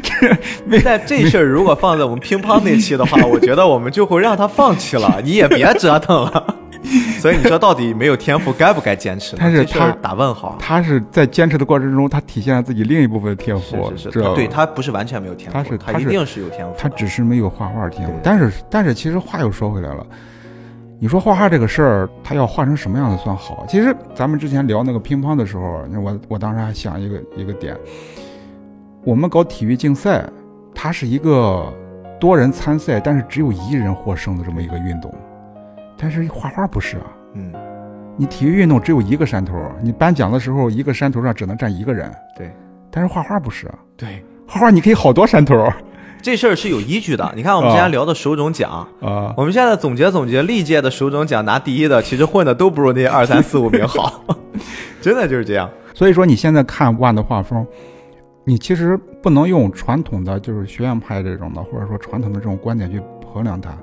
[0.00, 6.56] 这但这事儿如果放在我们乒乓那期的话， 我觉得我们就会让他放弃了，你也别折腾了。
[7.20, 9.36] 所以你说到底没有天赋该不该坚持？
[9.38, 18.14] 但是他打问号，他是在坚持的过程中，他体现了自己另一部分天赋，是是是，对他不是完全没有天赋，他是他一定是有天赋，他只是没有画画天赋。
[18.22, 20.04] 但是但是其实话又说回来了。
[21.02, 23.66] 你说画画这个事儿，他要画成什么样子算好？
[23.68, 27.76] 其实咱们之前聊那个乒乓的时候，我我当时还想一个一个点，
[29.02, 30.24] 我们搞体育竞赛，
[30.72, 31.74] 它是一个
[32.20, 35.12] 多人参赛，但是只有一人获胜的这么一个运动。
[35.98, 37.52] 但是画画不是啊，嗯，
[38.16, 42.08] 你体育运动只有一个山头，你颁奖的时候一个山头上只能站一个人。
[42.36, 42.48] 对，
[42.92, 45.68] 但是画画不是啊，对，画画你可以好多山头。
[46.22, 47.32] 这事儿是有依据的。
[47.34, 54.24] 你看，我们之前聊的手冢奖啊，我们现在总结总结，历届的手冢奖拿第一的，其实混的都不如那些二三四五名好，
[55.02, 55.68] 真的就是这样。
[55.92, 57.66] 所以说，你现在看万的画风，
[58.44, 63.76] 你其实不能用传统的就是学院派这种的，或者说传统的这种观点去衡量它。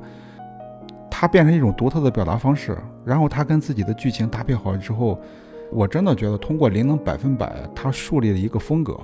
[1.11, 5.19] 它变成一种独特的表达方式，然后它跟自己的剧情搭配好之后，
[5.69, 8.97] 我真的觉得通过灵能百分百，他树立了一个风格，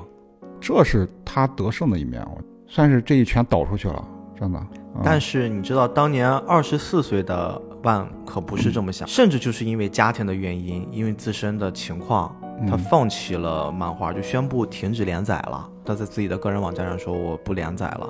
[0.62, 2.26] 这是他得胜的一面。
[2.68, 4.04] 算是这一拳倒出去了，
[4.40, 4.60] 真的。
[5.04, 12.34] 但是你知道，当年二十四岁的万可不是这么想，甚至就是因为家庭的原因，因为自身的情况，
[12.66, 15.70] 他放弃了漫画，就宣布停止连载了。
[15.84, 18.10] 他在自己的个人网站上说：“我不连载了。”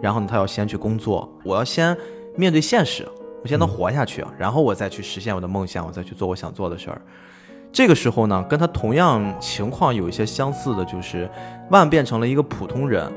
[0.00, 1.96] 然后呢，他要先去工作，我要先
[2.36, 3.06] 面对现实，
[3.42, 7.02] 我先能活下去，然后我再去实现我的梦想，我再去做我想做的事儿。
[7.72, 11.28] 这个时候呢，跟他同样情况有一些相似的，就是
[11.70, 13.10] 万变成了一个普通人。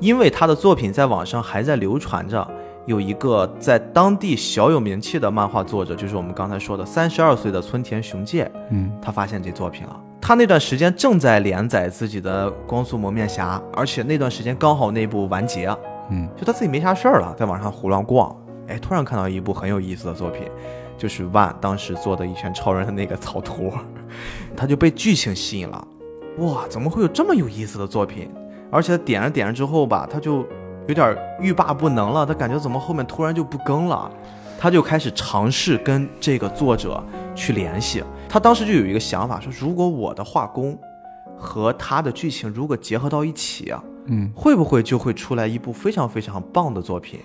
[0.00, 2.46] 因为他的作品在网上还在流传着，
[2.86, 8.50] 有一个在当地小有名气的漫画作者，就是我们刚才说的三十二岁的村田雄介。
[8.70, 10.00] 嗯，他发现这作品了。
[10.20, 15.66] 他那段时间正在连载自己的《光速蒙面侠》，而且那段时间刚好那部完结。
[16.10, 18.34] 嗯，就他自己没啥事儿了，在网上胡乱逛，
[18.68, 20.42] 哎，突然看到一部很有意思的作品，
[20.98, 23.72] 就是万当时做的一拳超人的那个草图，
[24.56, 25.86] 他就被剧情吸引了。
[26.38, 28.30] 哇，怎么会有这么有意思的作品？
[28.70, 30.46] 而且点着点着之后吧，他就
[30.86, 32.24] 有点欲罢不能了。
[32.24, 34.10] 他感觉怎么后面突然就不更了，
[34.58, 37.02] 他就开始尝试跟这个作者
[37.34, 38.02] 去联系。
[38.28, 40.78] 他当时就有一个想法，说如果我的画工
[41.36, 47.18] 和他的剧情如果结合到一起啊，嗯，会不会就会出来一部非常非常棒的作品？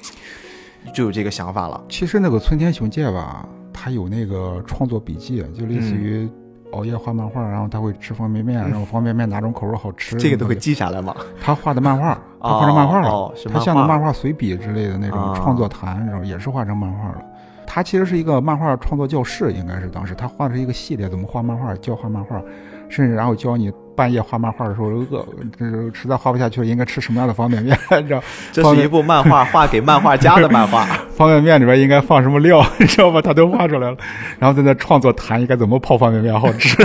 [0.93, 1.83] 就有这个想法了。
[1.89, 6.29] 其实那个村田雄介吧，他有那个创作笔记，就类似于。
[6.75, 11.15] 熬夜画漫画，然后他会吃方便面，然后方便面哪种口味好吃，这个都会记下来吗？
[11.41, 17.21] 他画的漫画， 他画成漫画了，他像个漫画随笔之类的那种创作谈，然后也是画成漫画了。
[17.65, 22.41] 他其实是一个漫画创作教室，应该是当时他画的是一个系列，怎么画漫画，教画漫画，
[22.89, 25.25] 甚至然后教你半夜画漫画的时候饿，
[25.57, 28.21] 这实在画不下去了，应该吃什么样的方便面， 你知道？
[28.51, 30.85] 这是一部漫画 画给漫画家的漫画。
[31.15, 33.21] 方便面里边应该放什么料，你知道吧？
[33.21, 33.97] 他都画出来了，
[34.37, 36.75] 然后在那创作谈应该怎么泡方便面好吃，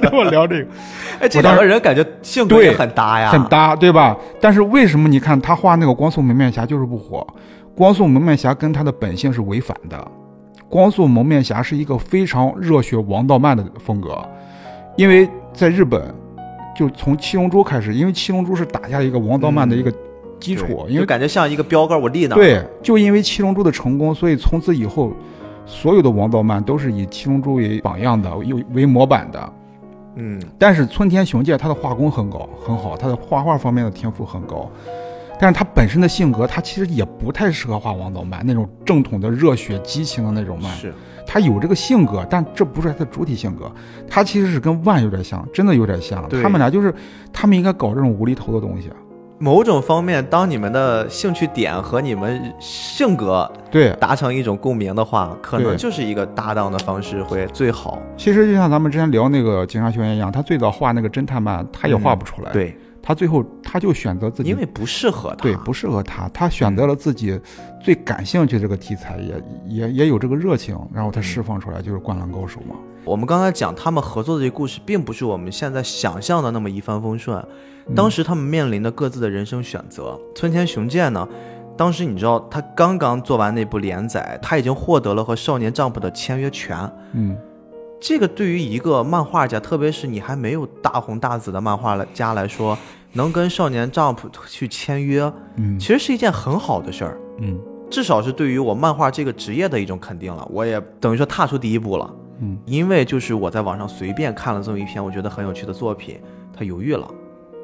[0.00, 0.68] 跟我聊这个。
[1.20, 4.16] 哎，这两个人感觉性格也很搭呀，很搭，对吧？
[4.40, 7.26] 但是为什么你看他画那个光速蒙面侠就是不火？
[7.76, 10.08] 光速蒙面侠跟他的本性是违反的。
[10.68, 14.16] 光速蒙面侠是一个非常热血王道漫的风格，
[14.96, 16.12] 因为在日本，
[16.74, 19.92] 就从七龙珠开始，因为七龙珠是打下一个王道漫的一个
[20.40, 22.34] 基础，因为感觉像一个标杆，我立那。
[22.34, 25.12] 对，就因为七龙珠的成功，所以从此以后，
[25.64, 29.52] 所有的王道漫都是以七龙珠为榜样的，又为模板的。
[30.16, 34.70] 嗯，但是村田雄介他的画工很高，很好，他的画画方面的天赋很高。
[35.40, 40.72] 但是他本身的性格，他其实也不太适合画王道漫那种正统的热血激情的那种漫。
[40.76, 40.94] 是，
[41.26, 43.70] 他有这个性格，但这不是他的主体性格。
[44.08, 46.28] 他其实是跟万有点像，真的有点像。
[46.42, 46.94] 他们俩就是，
[47.32, 48.90] 他们应该搞这种无厘头的东西。
[49.38, 58.00] 某种方面，当你们的兴趣点和你们性格对达成一种共鸣的话，可能就是一个搭档的方式会最好。
[58.16, 62.52] 其实就像咱们之前聊那个《警察学院》一样，他最早画那个侦探漫，他也画不出来。
[62.52, 62.76] 对。
[63.06, 67.38] 他最后他就选择自己，因为不适合他，对，不适合他，他选择了自己
[67.78, 72.74] 最感兴趣这个题材，也也也有这个热情，然后他释放出来就是《灌篮高手》嘛。
[73.04, 77.46] 我们刚才讲他们合作的这个故事，并不是我们现在想象的那么一帆风顺，
[77.94, 80.18] 当时他们面临的各自的人生选择。
[80.34, 81.28] 村田雄介呢，
[81.76, 87.36] 当时你知道他刚刚做完那部连载，他已经获得了和少年 Jump 的签约权，嗯。
[88.00, 92.76] 这个对于一个漫画家，特别是你还没有大红大紫的漫画家来说，
[93.12, 97.58] 能跟少年 Jump 去签约，嗯，其实是一件很好的事儿，嗯，
[97.90, 100.46] 至少是对于我漫画这个职业的一种肯定了。
[100.50, 106.20] 我也等于说踏出第一步了，嗯，因为就是我在网上随便看了这么一篇我觉得很有趣的作品，
[106.52, 107.08] 他犹豫了，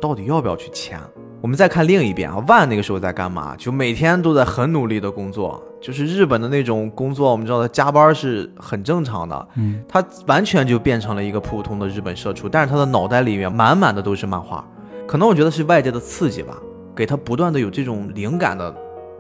[0.01, 0.99] 到底要不要去签？
[1.41, 3.55] 我们再看另一边啊，万那个时候在干嘛？
[3.57, 9.49] 就每天都在很努力的工作，就是日本的那种工作，我们知道他加班是很正常的。
[9.55, 14.63] 嗯，他完全就变成了一个普通的日本社畜，但是他的脑袋里面满满的都是漫画。
[15.07, 16.57] 可能我觉得是外界的刺激吧，
[16.95, 18.75] 给他不断的有这种灵感的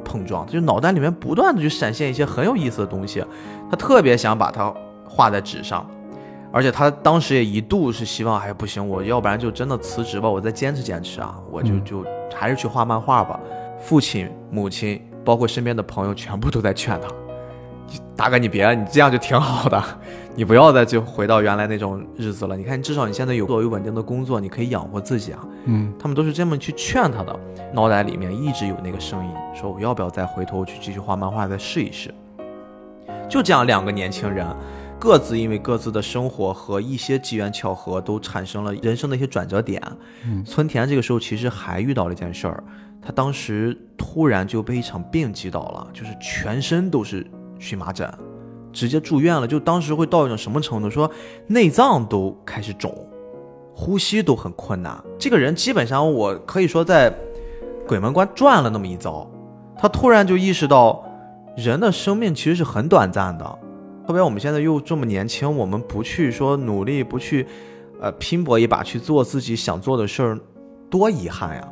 [0.05, 3.25] 碰撞，就脑袋里面不断的去闪现一些很有意思的东西，
[3.71, 4.73] 他特别想把它
[5.09, 5.89] 画在纸上。
[6.53, 13.39] 而且他当时也一度是希望，哎，不行，我要不然就真的辞职吧，我再坚持坚持啊，我就就还是去画漫画吧。
[13.79, 17.09] 父亲、母亲，包括身边的朋友，全部都在劝他，
[18.17, 19.83] 大哥，你别，你这样就挺好的，
[20.35, 22.57] 你不要再就回到原来那种日子了。
[22.57, 25.39] 你看，至少你现在有作为稳定的工作，你可以养活自己啊。
[25.67, 27.39] 嗯，他们都是这么去劝他的，
[27.73, 32.13] 脑袋里面一直有那个声音，说我要不要再回头去继续画漫画，再试一试。
[33.29, 34.45] 就这样，两个年轻人。
[35.01, 39.83] 各自因为各自的生活和一些机缘巧合，都产生了人生的一些转折点。
[40.27, 42.63] 嗯，村田这个时候其实还遇到了一件事儿，
[43.01, 47.27] 他当时突然就被一场病击倒了，就是全身都是
[47.59, 48.13] 荨麻疹，
[48.75, 49.47] 直接住院了。
[49.49, 51.11] 就当时会到一种什么程度，说
[51.47, 52.95] 内脏都开始肿，
[53.75, 55.03] 呼吸都很困难。
[55.19, 57.11] 这个人基本上我可以说在
[57.89, 59.27] 鬼门关转了那么一遭，
[59.79, 61.03] 他突然就意识到，
[61.57, 63.59] 人的生命其实是很短暂的。
[64.11, 67.47] 特别我们现在又这么年轻，我们不去说努力，不去，
[68.01, 70.39] 呃，拼搏一把去做自己想做的事儿，
[70.91, 71.69] 多遗憾呀！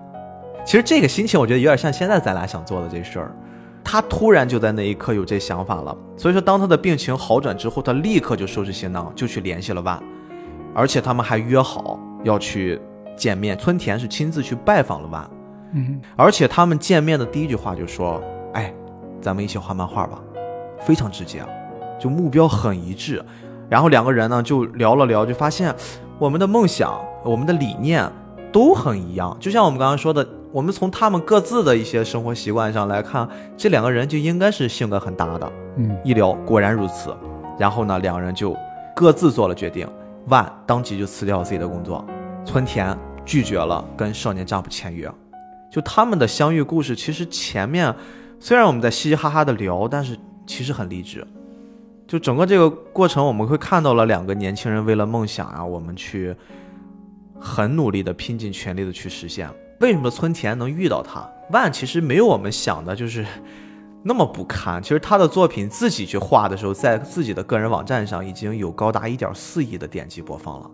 [0.64, 3.36] 其实这个心情，我觉得有点像现在咱俩想做的这事儿。
[3.82, 10.00] 他突然就在那一刻有这想法了，所以说当他的病情好转之后，他立刻就收拾行囊，就去联系了万，
[10.72, 12.80] 而且他们还约好要去
[13.16, 13.58] 见面。
[13.58, 15.28] 村田是亲自去拜访了万，
[15.74, 18.22] 嗯，而且他们见面的第一句话就说
[18.54, 18.72] ：“哎，
[19.20, 20.22] 咱们一起画漫画吧。”
[20.86, 21.44] 非常直接。
[21.98, 23.24] 就目标很一致，
[23.68, 25.74] 然后两个人呢就聊了聊，就发现
[26.18, 28.10] 我们的梦想、我们的理念
[28.52, 29.36] 都很一样。
[29.40, 35.52] 就像我们刚刚说的，我们从他们各自的一些生活习惯上来看，这两个人就应该是性格很搭的。
[35.76, 37.14] 嗯，一聊果然如此。
[37.58, 38.56] 然后呢，两个人就
[38.94, 39.86] 各自做了决定。
[40.26, 42.04] 万当即就辞掉了自己的工作，
[42.44, 45.10] 村田拒绝了跟少年 Jump 签约。
[45.70, 47.94] 就他们的相遇故事，其实前面
[48.38, 51.26] 虽然我们在嘻嘻哈哈的聊，但是其实很励志。
[52.08, 56.34] 就整个这个过程，我们会看到了两个年轻人为了梦想啊，我们去
[57.38, 59.46] 很努力的拼尽全力的去实现。
[59.80, 61.28] 为什么村田能遇到他？
[61.50, 63.26] 万其实没有我们想的，就是
[64.02, 64.82] 那么不堪。
[64.82, 70.70] 其实他的作品自己去画的时候，在自己的个人网站上已经有高达一点四亿的点击播放了，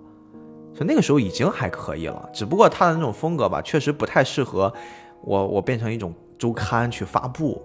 [0.73, 2.31] 所以那个时候已经还可以了。
[2.33, 4.73] 只不过他的那种风格吧，确实不太适合
[5.21, 7.61] 我，我变成一种周刊去发布。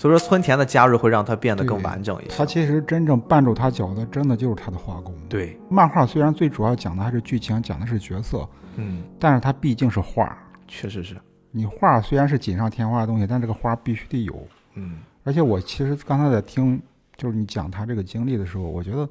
[0.00, 2.34] 所以说村田的加入会让它变得更完整一些。
[2.34, 5.14] 他其实真正绊住他脚的，真的就是他的画工。
[5.28, 10.34] 对，漫画虽然最主要讲的还是剧情，讲的是角色，嗯，但是它毕竟是画。
[10.66, 11.20] 确实是，
[11.50, 14.34] 你画虽然是锦上添花的东西，但这个花必须得有。
[14.72, 16.80] 嗯而且我其实刚才在听，
[17.14, 19.06] 就是你讲他这个经历的时候，我觉得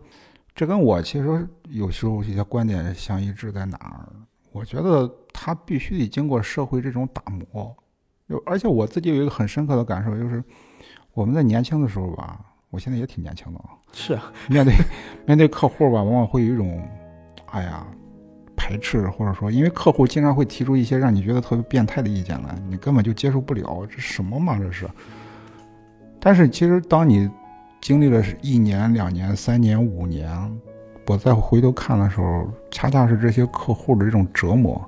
[0.55, 4.09] 这跟我其实有时候一些观点相一致在哪儿？
[4.51, 7.75] 我觉得他必须得经过社会这种打磨。
[8.25, 10.43] 有，而且我自己有一个很深刻的感受，就是
[11.19, 12.39] 我们在年轻的时候吧，
[12.69, 14.73] 我现在也挺年轻的啊，是啊，面对
[15.27, 16.81] 面对客户吧，往往会有一种，
[17.47, 17.85] 哎呀，
[18.55, 24.87] 排斥，或者说，因为客户经常会提出一些让你觉得特别变态的意见来，你根本就接受不了，这什么嘛这是？
[26.21, 27.29] 但是其实当你
[27.81, 30.29] 经历了一年、两年、三年、五年，
[31.05, 34.81] 我再回头看的时候，恰恰是这些客户的这种折磨，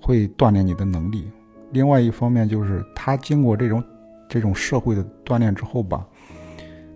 [0.00, 1.28] 会锻炼你的能力。
[1.72, 3.82] 另外一方面就是他经过这种
[4.28, 6.06] 这种社会的锻炼之后吧，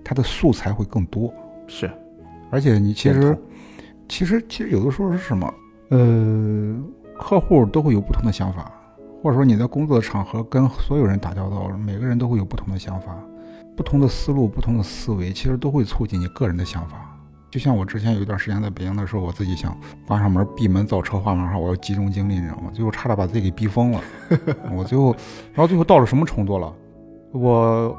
[0.04, 1.32] 他的素材会更多。
[1.66, 1.90] 是，
[2.50, 3.38] 而且你其实，
[4.08, 5.54] 其实其实有的时候是什么？
[5.88, 6.76] 呃，
[7.18, 8.72] 客户都会有不同的想法，
[9.22, 13.16] 或者说你在工作的场合跟所有人打交道，每个人都会有不同的想法，
[13.76, 17.08] 不同的思路、不同的思维，其实都会促进你个人的想法。
[17.50, 22.70] 就像我之前有一段时间在北京的时候，我自己想关上门闭门造车画漫画，我要集中精力，你知道吗？
[22.72, 24.00] 最后差点把自己给逼疯了。
[24.72, 25.14] 我最后，
[25.52, 26.72] 然后最后到了什么程度了？
[27.32, 27.96] 我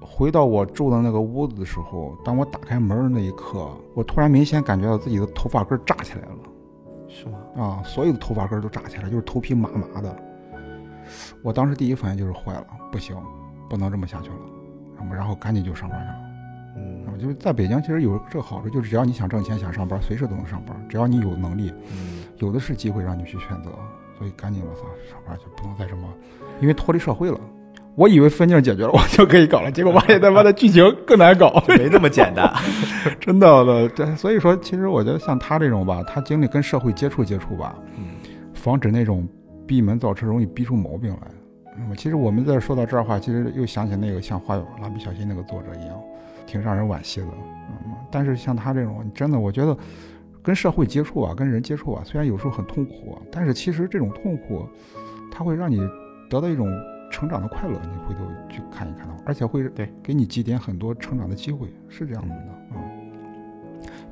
[0.00, 6.38] 回到我住的那个屋子的时候，当我打开门的那一刻，我突然明显感觉到自己的头发根儿炸起来了。
[7.08, 7.38] 是吗？
[7.56, 10.16] 啊，所有的头发根儿都炸起来，就是头皮麻麻的。
[11.42, 13.16] 我当时第一反应就是坏了，不行，
[13.68, 14.36] 不能这么下去了，
[14.96, 16.18] 然后然后赶紧就上班去了。
[16.76, 23.70] 嗯啊，就是在北京，其实有这个好处，就是只要你想挣钱、想上班，随时都能上班，只要你有能力，嗯，有的是机会让你去选择。
[24.18, 26.08] 所以赶紧我操，上班就不能再这么，
[26.60, 27.38] 因为脱离社会了。
[27.94, 31.62] 我以为分镜解决了，我就可以搞了， 结果发现他妈的剧情更难搞。
[31.68, 32.50] 没那么简单。
[33.20, 38.04] 真的的，对，所以说，其实我觉得像他这种吧，他经历跟社会接触接触吧，嗯
[38.54, 39.28] 防止那种
[39.66, 41.28] 闭门造车容易逼出毛病来。
[41.76, 45.98] 那么，其实我们在说到这儿的话，其实又想起那个像《花蜡笔小新》那个作者一样，
[46.46, 47.26] 挺让人惋惜的。
[47.86, 49.76] 嗯，但是像他这种，真的，我觉得
[50.42, 54.66] 跟社会接触啊，跟人接触啊，虽然有时候很痛苦啊，但是其实这种痛苦，
[55.30, 55.80] 它会让你
[56.28, 56.68] 得到一种
[57.12, 57.80] 成长的快乐。
[57.82, 62.48] 你回头去看一看的话，而且会对给你积点很多成长的机会，是这样子的。
[62.72, 62.78] 嗯。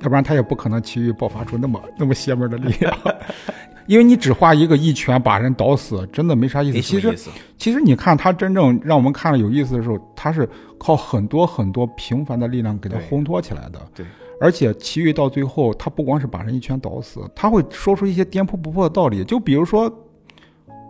[0.03, 2.97] 要不然他也不可能奇遇爆发出那么那么邪门的力量，
[3.87, 6.81] 因为你只画一个一拳把人倒死，真的没啥意思。
[6.81, 7.17] 其实。
[7.59, 10.49] 其实你看他真正让我们看了有意思的时候，他是
[10.79, 13.79] 靠很多很多平凡的力量给他烘托起来的。
[13.95, 14.07] 对，
[14.41, 19.23] 而且奇遇到最后，他不光是把人一拳倒死，他会说出一些颠扑不破的道理。
[19.23, 19.93] 就比如说，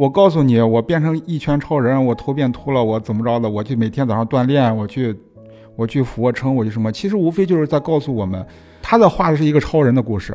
[0.01, 3.51] 我告诉你，我变成一拳超人，我头变秃了，我怎么着的？
[3.51, 5.15] 我去每天早上锻炼，我去
[5.77, 6.91] 我去俯卧撑，我去什么？
[6.91, 8.43] 其实无非就是在告诉我们，
[8.81, 10.35] 他在画的是一个超人的故事，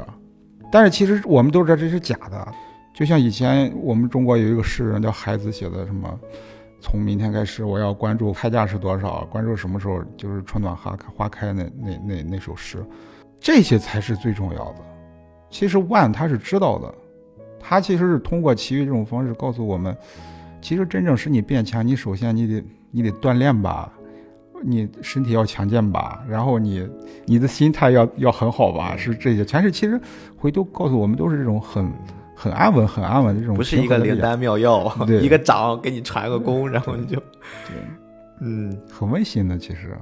[0.72, 2.48] 但是其实我们都知道这是假的。
[2.94, 6.08] 就像以前我们中国有一个诗人叫海子写的什么，
[6.80, 12.86] 从明天开始我要关注开价是多少，关注什么时候就是春暖花开花开那那那那首诗，
[13.40, 14.76] 这些才是最重要的。
[15.50, 16.94] 其实万他是知道的，
[17.68, 19.96] 他其实是通过奇遇这种方式告诉我们，
[20.62, 23.92] 其实真正使你变强，你首先你得你得锻炼吧，
[24.64, 26.88] 你身体要强健吧，然后你
[27.26, 30.00] 你的心态要要很好吧，是这些，全是其实
[30.38, 31.92] 回头告诉我们都是这种很
[32.36, 35.22] 很安稳、很安稳的这种不是一个灵丹妙药，对。
[35.22, 37.78] 一个掌给你传个功，然后你就，对。
[38.42, 39.98] 嗯，很温馨的，其实，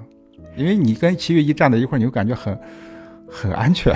[0.58, 2.60] 因为你跟奇遇一站在一块儿，你就感觉很
[3.30, 3.96] 很安全。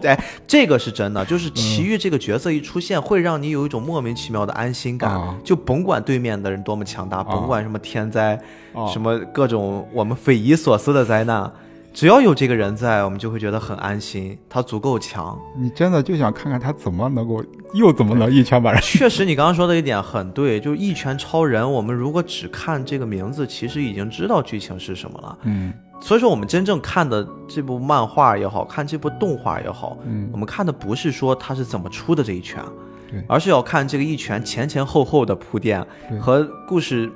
[0.00, 0.16] 对，
[0.46, 5.10] 这个是真的，就是奇遇这个角色一出现，会让你有一种莫名其妙的安心感。
[5.12, 8.38] 啊就甭管对面的人多么强大，甭管什么天灾，
[8.74, 11.50] 啊什么各种我们匪夷所思的灾难，
[11.92, 15.38] 只要有这个人在，我们就会觉得很安心，他足够强。
[15.58, 17.42] 你真的就想看看他怎么能够，
[17.74, 21.70] 又怎么能一拳把人 确实，你刚刚说的一点很对，就是一拳超人。
[21.70, 25.38] 我们如果只看这个名字，其实已经知道剧情是什么了。
[25.44, 30.28] 嗯所以说，我们真正看的这部漫画也好看这部动画也好，嗯。
[30.32, 32.62] 我们看的不是说他是怎么出的这一拳，
[33.10, 33.22] 对。
[33.28, 36.18] 而是要看这个一拳前前后后的铺垫对。
[36.18, 37.10] 和故事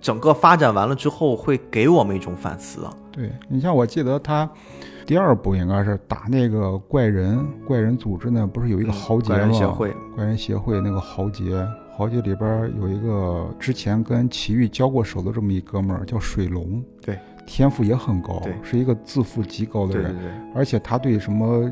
[0.00, 2.80] 整个发展完了之后，会给我们一种反思。
[3.12, 4.50] 对你像我记得他
[5.06, 9.54] 第二部应该是打那个怪人怪人组织呢，不是有一个豪杰怪人吗？
[9.54, 11.64] 协会，怪人协会那个豪杰，
[11.96, 17.16] 豪杰里边有一个之前跟奇遇交过手的这么一哥们儿，叫水龙，对，
[17.46, 21.70] 天赋也很高，是一个自负极高的人，对对对，而且他对什么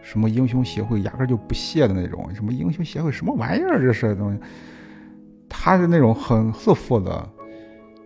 [0.00, 4.40] 什么英雄协会压根儿就不屑的那种，什么英雄协会什么玩意儿这是东西，
[5.48, 7.28] 他是那种很自负的，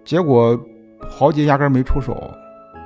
[0.04, 0.58] 结果
[1.08, 2.16] 豪杰压根儿没出手，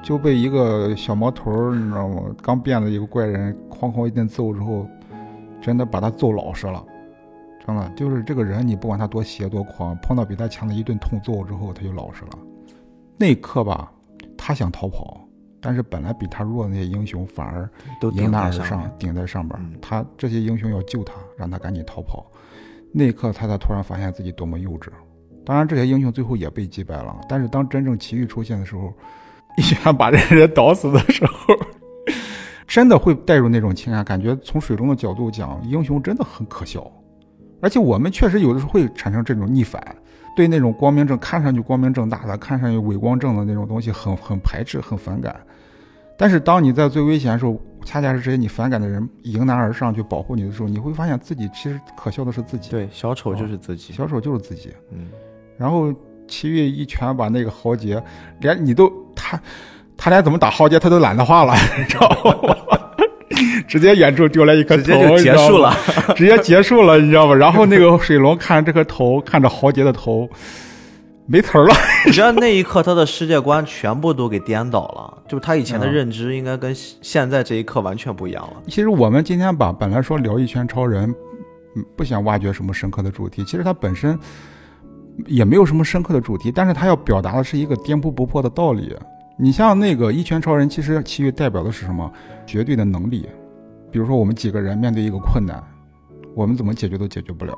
[0.02, 2.22] 就被一个小毛头儿，你知道吗？
[2.42, 4.86] 刚变的一个怪人，哐哐一顿揍之后，
[5.60, 6.84] 真的把他揍老实了。
[7.66, 12.30] 真的就是这个人，你不管他多邪多狂，碰到比他强的一顿痛揍之后，他就老实了。
[13.18, 13.92] 那一刻吧，
[14.42, 15.20] 他想逃跑，
[15.60, 17.68] 但是本来比他弱的那些英雄反而
[18.00, 19.78] 都迎难而上顶在上边嗯。
[19.82, 22.26] 他这些英雄要救他，让他赶紧逃跑。
[22.92, 24.88] 那一刻，他才突然发现自己多么幼稚。
[25.44, 27.14] 当然，这些英雄最后也被击败了。
[27.28, 28.92] 但是当真正奇遇出现的时候，
[29.58, 31.54] 一拳把这人倒死的时候，
[32.66, 36.90] 真的会带入那种情感，感觉从水中的角度讲，英雄真的很可笑。
[37.60, 39.82] 而且我们确实有的时候会产生这种逆反，
[40.36, 45.34] 对那种光明正看上去光明正大的、看上去伟光正的那种东西很很排斥、很反感。
[46.16, 53.92] 但是当你在最危险的时候，恰恰是这些你反感的人迎难而上去保护你的时候，你会发现自己其实可笑的是自己，对，小丑就是自己。
[53.92, 54.70] 小丑就是自己。
[54.92, 55.08] 嗯，
[55.56, 55.92] 然后
[56.28, 58.02] 齐豫一拳把那个豪杰，
[58.40, 59.40] 连你都他
[59.96, 62.08] 他连怎么打豪杰他都懒得画了，你知道
[62.46, 62.78] 吗？
[63.70, 65.72] 直接远处丢来一颗头，直接就结束了。
[66.16, 67.34] 直接结束了，你知道吗？
[67.36, 70.28] 然后那个水龙看着这颗头，看着豪杰的头，
[71.26, 71.74] 没词儿了。
[72.04, 78.54] 你知道那一刻他的世界观全部都给颠倒了，就是他以前的嗯认知应该跟现在这一刻完全不一样了。
[78.66, 81.14] 其实我们今天吧，本来说聊一拳超人，
[81.76, 83.44] 嗯，不想挖掘什么深刻的主题。
[83.44, 84.18] 其实它本身
[85.26, 88.96] 也没有什么深刻的主题，但是它要表达的是一个颠扑不破的道理。
[89.38, 92.10] 你像那个一拳超人，其实其余代表的是什么？
[92.44, 93.26] 绝对的能力。
[93.90, 95.62] 比如说我们几个人面对一个困难，
[96.34, 97.52] 我们怎么解决都解决不了，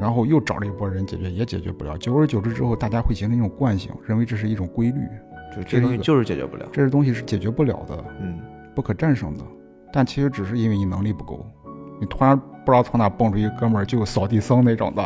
[0.00, 1.96] 然后又找了一波人解决，也解决不了。
[1.98, 5.00] 久而久之之后，大家会形成一种惯性，认为这是一种规律，
[5.54, 6.66] 就这东西就是解决不了。
[6.72, 8.04] 这些东西是解决不了的。
[8.20, 8.38] 嗯，
[8.74, 9.44] 不可战胜的，
[9.92, 11.44] 但其实只是因为你能力不够，
[12.00, 15.02] 你突然不知道从哪蹦出一个哥们儿，就扫地僧那种的，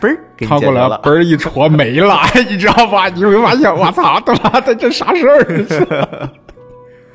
[0.00, 1.00] 嘣儿给他过来了。
[1.04, 3.08] 嘣儿一戳没了， 你知道吧？
[3.08, 6.30] 你会发现，我操，他妈的这啥事儿？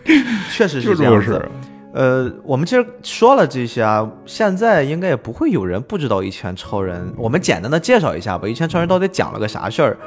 [0.51, 1.49] 确实就是这这样事。。
[1.95, 7.13] 呃，我们其实说了这些啊，现在应该也不会有人不知道一拳超人。
[7.15, 9.97] 我们简单的介绍一下吧，一拳超人到底讲了个啥事儿？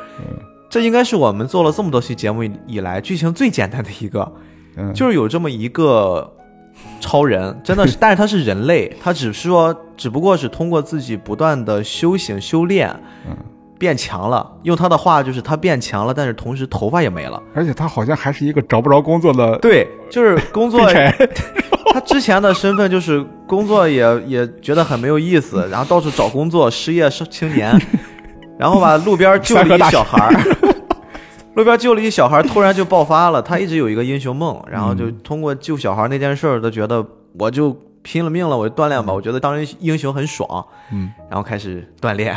[0.69, 4.31] 这应该是我们做了这么多期节目以以来剧情最简单的一个，
[4.77, 6.31] 嗯，就是有这么一个
[7.01, 12.95] 超人，真的是，但是他是人类，他只是说，只不过是通过自己不断的修行修炼，
[13.27, 13.35] 嗯
[13.79, 14.51] 变强了。
[14.65, 17.41] 用他的话就是他变强了，但是同时头发也没了。
[17.55, 20.81] 而且他好像还是一个找不着工作的对，就是工作。
[21.91, 27.75] 他之前的身份就是工作也 也觉得很没有意思，然后到处找工作，失业青年，
[28.59, 30.33] 然后吧路边救了一小孩儿，
[31.55, 33.41] 路边救了一小孩儿，突然就爆发了。
[33.41, 37.05] 他一直有一个英雄梦，然后就通过救小孩那件事儿，他觉得
[37.39, 42.37] 我就拼了命了，我就锻炼吧，我觉得当英雄很爽，嗯，然后开始锻炼，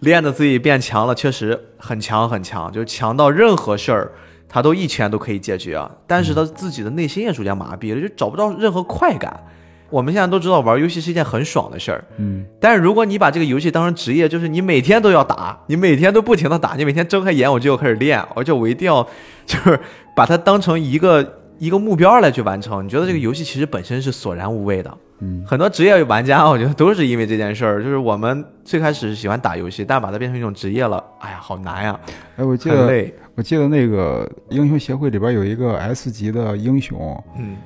[0.00, 4.12] 练的自己变强了，确实很强很强，就强到任何事儿
[4.48, 5.90] 他都一拳都可以解决啊。
[6.06, 9.44] 但是他自己的内心也逐渐麻痹了，就找不到任何快感。
[9.90, 19.02] 我们现在都知道玩游戏是一件很爽的事儿，嗯，但是如果你把这个游戏当成职业，就是你每天都要打，你每天都不停的打，你每天睁开眼我就要开始练，而且我一定要
[19.46, 19.80] 就是
[20.14, 22.84] 把它当成一个一个目标来去完成。
[22.84, 24.98] 你觉得这个游戏其实本身是索然无味的。
[25.20, 32.00] 嗯，很多职业玩家，我觉得都是因为这件事儿，就是我们最开始喜欢打游戏，但把它变成一种职业了，哎呀，好难呀，
[32.36, 33.12] 哎，我记得累。
[33.34, 37.56] 我记得那个英雄协会里边有一个 S 级的英雄，嗯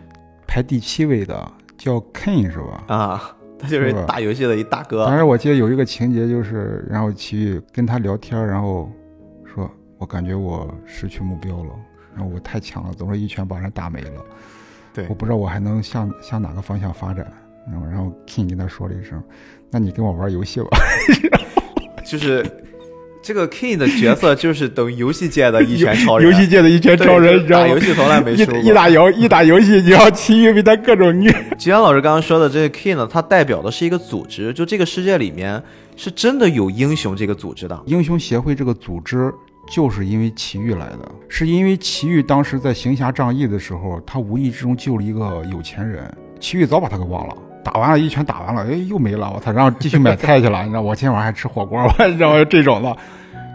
[0.46, 2.84] 排第七位的叫 Ken 是吧？
[2.88, 5.16] 啊，他就是打游戏的一大哥当。
[5.16, 8.90] 时我记得有一个情节，就是然后奇遇跟他聊天，然后
[9.44, 11.70] 说：“我感觉我失去目标了，
[12.14, 14.10] 然后我太强了，总是一拳把人打没了。
[14.94, 17.26] 对我不知道我还能向向哪个方向发展。”
[17.70, 19.22] 然后然后 King 跟他说了一声
[19.70, 20.66] ：“那你跟我玩游戏吧。
[22.04, 22.44] 就是
[23.22, 26.28] 这个 King 的角色，就是等于游戏界的一拳超人。
[26.28, 27.78] 游戏界的一拳超人，你知道吗打游？
[27.78, 28.58] 戏从来没一输过。
[28.58, 31.32] 一打游一打游戏，你要其余被他各种虐。
[31.56, 35.62] 吉安老师刚刚说的这个 King 呢，它代表的是一个组织，就这个世界里面
[35.96, 37.80] 是真的有英雄这个组织的。
[37.86, 39.32] 英雄协会这个组织
[39.72, 47.34] 就是因为奇遇来的，是因为奇遇当时在行侠仗义的时候，他无意之中救了一个有钱人，奇遇早把他给忘了。
[47.64, 49.50] 打完了一拳打完了，哎，又没了，我操！
[49.50, 52.44] 然后继续买菜去了， 你知道，我今天晚上还吃火锅，我你知道吗？
[52.44, 52.94] 这种的，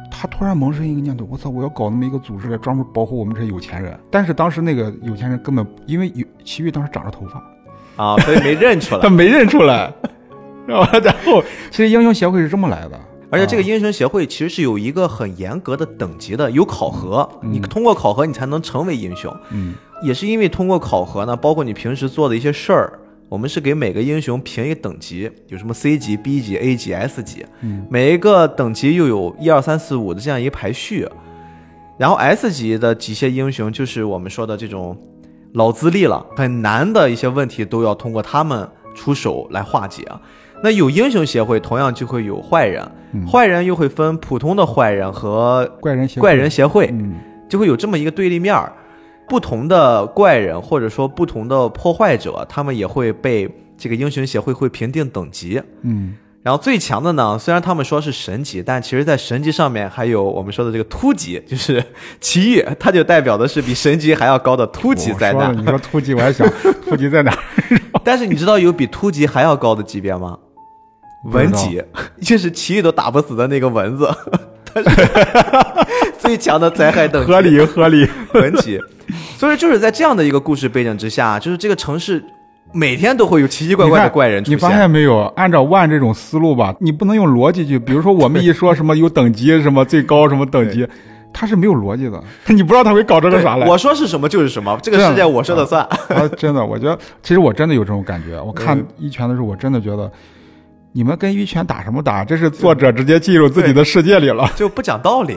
[0.09, 3.95] 他突然萌生一个念头，我操，我要搞那么一个组织来专门保护我们这些有钱人。
[4.09, 9.09] 但是当时那个有钱人根本因为有奇遇当时长着头发，啊，所以没认出来 他。
[9.09, 9.93] 没认出来，
[10.65, 12.97] 然后然后其实英雄协会是这么来的，
[13.29, 19.35] 而且这个啊英雄协会其实是有一个很严格的等级的，有考核，嗯你通过考核你才能成为英雄。
[19.51, 22.99] 嗯也是因为通过考核呢，包括你平时做的一些事儿，
[23.29, 31.07] 我们是给每个英雄评一个等级，有什么 C 级、B 级、A 级、S 级，嗯每一个等级又有一二三四五的这样一个排序。
[31.97, 34.95] 然后 S 级的机械英雄就是我们说的这种
[35.53, 40.07] 老资历了，很难的一些问题都要通过他们出手来化解。
[40.63, 42.89] 那有英雄协会，同样就会有坏人，
[43.31, 47.13] 坏人又会分普通的坏人和怪人协怪人协会，嗯
[47.47, 48.71] 就会有这么一个对立面儿。
[49.29, 55.61] 不同的怪人或者说不同的破坏者，他们也会被这个英雄协会会评定等级。
[55.81, 61.83] 嗯然后最强的呢，虽然他们说是神级，但其实在神级上面还有我们说的这个突级，就是
[62.21, 65.53] 奇遇，它就代表的是比神级还要高的突级灾难。
[65.57, 66.47] 你说突级，我还想
[66.85, 67.37] 突级在哪儿？
[68.05, 70.39] 但是你知道有比突级还要高的级别吗？
[71.23, 71.83] 不知道蚊级，
[72.21, 74.09] 就是奇遇都打不死的那个蚊子，
[74.65, 74.89] 它是
[76.19, 77.31] 最强的灾害等级。
[77.31, 78.07] 合理合理。
[78.33, 78.79] 蚊级。
[79.37, 82.23] 所以就是在这样的一个故事背景之下，就是这个城市
[82.73, 84.57] 每天都会有奇奇怪怪的怪人出现。
[84.57, 85.21] 你发现没有？
[85.35, 87.79] 按照万这种思路吧，你不能用逻辑去。
[87.79, 90.85] 比如说，我们一说什么有等级，什么最高什么等级，
[91.31, 92.21] 它是没有逻辑的。
[92.47, 93.65] 你不知道他会搞这个啥来。
[93.67, 95.81] 我说是什么就是什么，这个世界我说的算。
[95.83, 98.41] 啊，真的，我觉得其实我真的有这种感觉。
[98.41, 100.11] 我看嗯一拳的时候，我真的觉得，
[100.93, 102.25] 你们跟一拳打什么打？
[102.25, 105.35] 这是作者直接进入自己的世界里了，就不讲道理。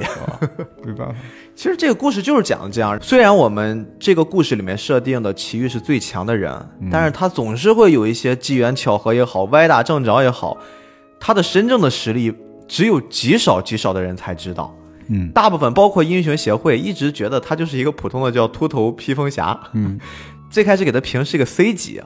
[0.82, 1.14] 没办法。
[1.54, 2.98] 其实这个故事就是讲的这样。
[3.02, 6.50] 虽然我们这个故事里面设定的奇遇是最强的人，
[6.90, 10.56] 但是他总是会有一些机缘巧合也好，歪打正着也好，
[11.18, 12.32] 他的真正的实力
[12.66, 14.74] 只有极少极少的人才知道。
[15.08, 19.58] 嗯大部分包括英雄协会一直觉得他就是一个普通的叫秃头披风侠。
[19.74, 19.98] 嗯，
[20.48, 22.00] 最开始给他评是一个 C 级，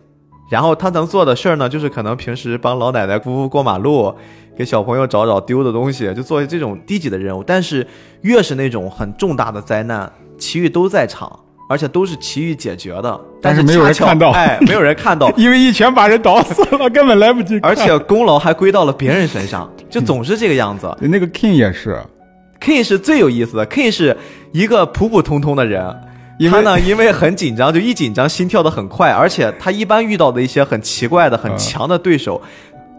[0.50, 4.14] 然后他能做的事儿呢，就是可能平时帮老奶奶姑姑过马路，
[4.56, 7.42] 给小朋友找找丢的东西，就做这种低级的任务。
[7.42, 7.86] 但是
[8.20, 15.30] 越是那种很重大的灾难，奇遇都在场，而且都是奇遇解决的，是但是没有人看到哎，没有人看到。
[15.36, 17.58] 因为一拳把人打死了，根本来不及。
[17.64, 20.94] 而且功劳还归到了别人身上，就总是这个样子。
[21.00, 21.98] 那个 King 也是
[22.60, 24.16] ，King 是最有意思的，King 是
[24.52, 25.82] 一个普普通通的人，
[26.38, 32.42] 因为他呢，因为很紧张，就一紧张心跳的很快，而且他一般遇到的一些很奇怪的、很强的对手，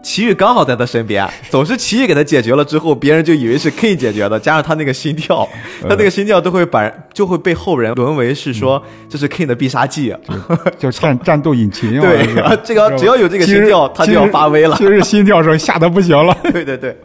[0.02, 5.46] 奇遇刚好在他身边， 总是奇遇给他解决了之后，别人就以为是 King 解决的，加上他那个心跳，
[5.82, 10.14] 他那个心跳都会把就会被后人沦为是说这是 King 的必杀技。
[10.78, 12.00] 叫战战斗引擎啊。
[12.00, 16.34] 对这个只要有这个心跳他就要发威了其实是心跳声吓得不行了。
[16.44, 16.96] 对 对对，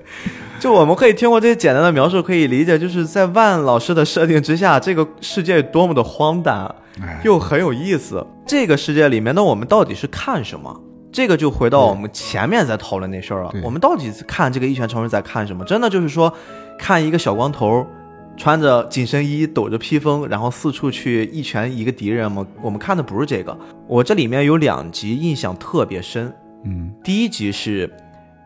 [0.61, 8.23] 就我们可以通过这些简单的描述，可以理解，就是在万老师的设定之下，这个世界多么的荒诞，哎又很有意思。
[8.45, 10.79] 这个世界里面，那我们到底是看什么？
[11.11, 13.51] 这个就回到我们前面在讨论那事儿了。
[13.63, 15.65] 我们到底是看这个一拳超人在看什么？
[15.65, 16.31] 真的就是说，
[16.77, 17.83] 看一个小光头。
[18.37, 22.45] 穿着紧身衣，抖着披风，然后四处去一拳一个敌人吗？
[22.61, 23.55] 我们看的不是这个。
[23.87, 26.33] 我这里面有两集印象特别深，
[26.63, 27.91] 嗯第一集是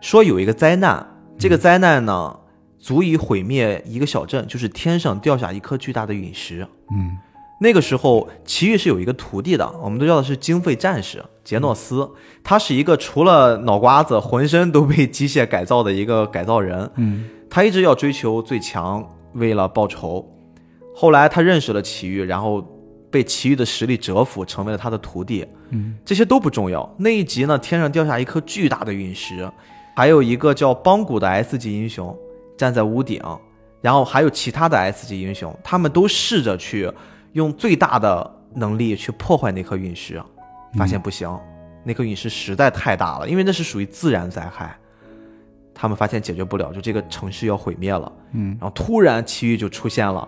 [0.01, 1.05] 说有一个灾难，
[1.37, 2.39] 这个灾难呢
[2.79, 6.67] 足以毁灭一个小镇，就是天上掉下一颗巨大的陨石。
[6.91, 7.17] 嗯
[7.57, 12.11] 那个时候，奇遇是有一个徒弟的，我们都叫他是经费战士杰诺斯。
[12.43, 16.91] 他是一个除了脑瓜子，浑身都被机械改造的一个改造人。
[16.97, 20.29] 嗯他一直要追求最强，为了报仇。
[20.93, 22.61] 后来他认识了奇遇，然后
[23.09, 25.47] 被奇遇的实力折服，成为了他的徒弟。
[25.69, 26.93] 嗯这些都不重要。
[26.99, 29.49] 那一集呢，天上掉下一颗巨大的陨石，
[29.95, 32.15] 还有一个叫邦古的 S 级英雄
[32.57, 33.21] 站在屋顶，
[33.81, 36.91] 然后还有其他的 S 级英雄，他们都试着去
[37.33, 40.21] 用最大的能力去破坏那颗陨石，
[40.77, 41.39] 发现不行，
[41.83, 44.75] 那颗陨石实在太大了，因为那是属于自然灾害。
[45.77, 48.11] 他们发现解决不了，就这个城市要毁灭了。
[48.31, 50.25] 嗯然后突然奇遇就出现了，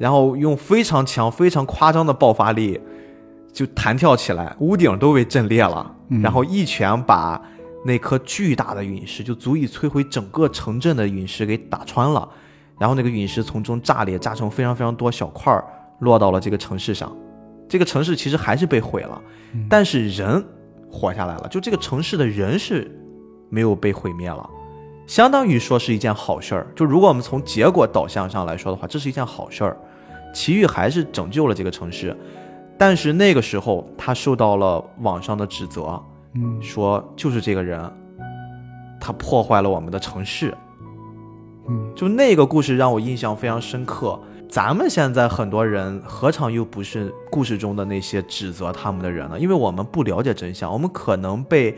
[0.00, 2.80] 然后用非常强、非常夸张的爆发力，
[3.52, 7.40] 就弹跳起来，屋顶都被震裂了，嗯然后一拳把
[7.84, 12.28] 那颗巨大的陨石，就足以摧毁整个城镇的陨石给打穿了，
[12.78, 15.64] 然后那个陨石从中炸裂，炸成非常非常多小块儿，
[16.00, 17.14] 落到了这个城市上。
[17.68, 19.22] 这个城市其实还是被毁了，
[19.68, 20.44] 但是人
[20.90, 22.90] 活下来了，就这个城市的人是
[23.48, 24.48] 没有被毁灭了。
[25.06, 26.66] 相当于说是一件好事儿。
[26.76, 29.76] 就如果我们从结果导向上来说的话，这是一件好事儿。
[30.32, 32.16] 奇遇还是拯救了这个城市，
[32.78, 36.00] 但是那个时候他受到了网上的指责，
[36.34, 37.80] 嗯说就是这个人，
[39.00, 40.54] 他破坏了我们的城市。
[41.68, 44.18] 嗯，就那个故事让我印象非常深刻。
[44.48, 49.38] 咱们现在很多人何尝又不是故事中的那些指责他们的人呢？
[49.38, 51.76] 因为我们不了解真相，我们可能被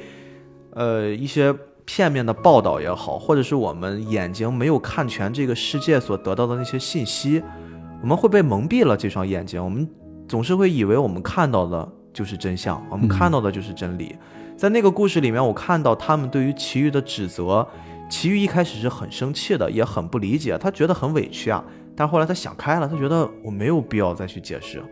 [0.70, 7.42] 呃一些片面的报道也好，或者是我们眼睛没有看全这个世界所得到的那些信息，
[8.00, 9.62] 我们会被蒙蔽了这双眼睛。
[9.62, 9.86] 我们
[10.26, 14.16] 总是会以为我们看到的就是真相，我们看到的就是真理。
[14.56, 17.66] 在那个故事里面，我看到他们对于奇遇的指责，
[18.08, 21.64] 奇遇一开始是很生气的，也很不理解，他觉得很委屈啊。
[21.96, 24.82] 但后来他想开了，他觉得我没有必要再去解释，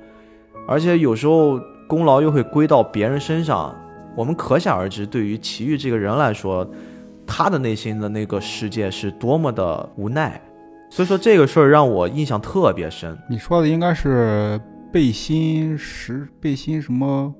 [0.66, 3.74] 而且有时候功劳又会归到别人身上。
[4.16, 6.68] 我们可想而知，对于齐豫这个人来说，
[7.24, 10.40] 他的内心的那个世界是多么的无奈。
[10.90, 13.16] 所以说这个事儿让我印象特别深。
[13.28, 14.60] 你说的应该是
[14.92, 17.32] 背心十背心什么？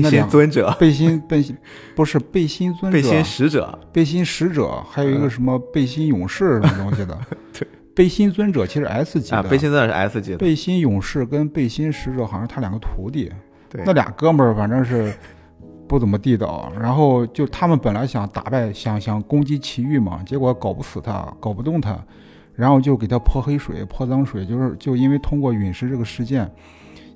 [0.00, 1.56] 就背心尊者、背心背心
[1.94, 7.18] 不是背心尊者，背心使者，背心使者，还有一个什么背心勇士什么东西的。
[7.52, 10.38] 对，背心尊者其实 S 级的，啊，背心尊者是 S 级的。
[10.38, 13.30] 背心勇士跟背心使者好像是他两个徒弟。
[13.68, 15.12] 对那俩哥们儿反正是
[15.86, 16.72] 不怎么地道。
[16.80, 21.98] 然后就他们本来想打败，想想攻击祁煜嘛，结果搞不死他，搞不动他，
[22.54, 26.50] 然后就给他泼黑水、泼脏水，就是就因为通过陨石这个事件，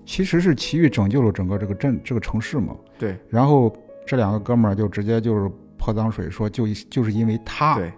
[0.07, 2.75] 其实是奇遇拯救了整个这个镇这个城市嘛。
[2.97, 3.71] 对然后
[4.07, 7.93] 这两个哥们儿就直接就是泼脏水，说就就是因为他对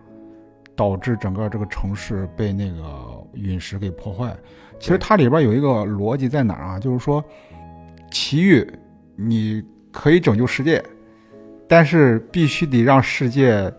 [0.75, 2.83] 导致整个这个城市被那个
[3.35, 4.37] 陨石给破坏。
[4.81, 6.79] 其实它里边有一个逻辑在哪儿啊？
[6.79, 7.23] 就是说，
[8.13, 8.65] 奇遇
[9.17, 10.81] 你可以拯救世界，
[11.67, 13.73] 但是必须得让世界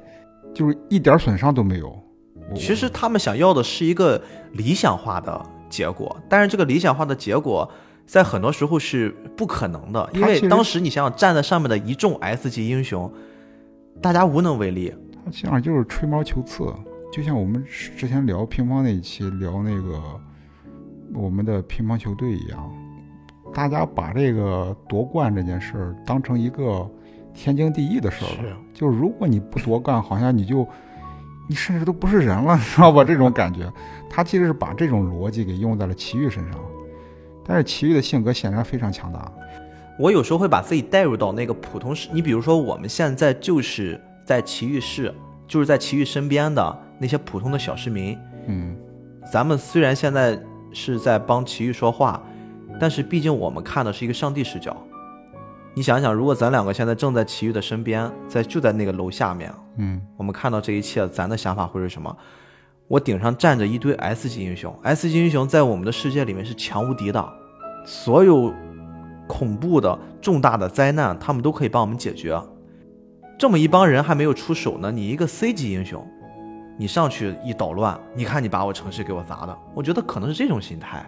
[0.54, 1.98] 就是一点损伤都没有。
[2.54, 4.22] 其实他们想要的是一个
[4.52, 7.72] 理想化的结果，但是这个理想化的结果
[8.10, 13.12] 在很多时候是不可能的，因为当时你想想站在上面的一众 S 级英雄，
[14.02, 14.92] 大家无能为力。
[15.24, 16.74] 它这样就是吹毛求疵，
[17.14, 17.64] 就像我们
[17.96, 20.02] 之前聊乒乓那一期聊那个
[21.14, 22.72] 我们的乒乓球队一样，
[23.54, 26.90] 大家把这个夺冠这件事儿当成一个
[27.32, 28.58] 天经地义的事儿了。
[28.74, 30.68] 就是如果你不夺冠，好像你就
[31.48, 33.04] 你甚至都不是人了，你知道吧？
[33.04, 33.72] 这种感觉，
[34.10, 36.60] 他其实是把这种逻辑给用在了奇遇身上，
[37.50, 39.32] 但是齐豫的性格显然非常强大。
[39.98, 45.12] 我有时候会把自己带入到那个普通市，你比如说我们现在就是在奇遇市，
[45.48, 48.78] 就是在奇遇身边的那些普通的小市民，嗯，
[49.32, 50.40] 咱们虽然现在
[50.72, 52.22] 是在帮奇遇说话，
[52.80, 54.78] 但是毕竟我们看的是一个上帝视角。
[55.74, 62.16] 你想想，如果咱两个现在正在奇遇的身边，在就在那个楼下面，嗯，我们看到这一切，咱的想法会是什么？
[62.88, 67.34] 我顶上站着一堆 S 级英雄，S 级英雄在我们的世界里面是强无敌的，
[67.90, 68.54] 所有
[69.26, 72.40] 恐怖的重大的灾难，他们都可以帮我们解决。
[73.36, 76.06] 这么一帮人还没有出手呢，你一个 C 级英雄，
[76.78, 81.04] 你上去一捣乱，你看你把我城市给我砸的，我觉得可能是这种心态，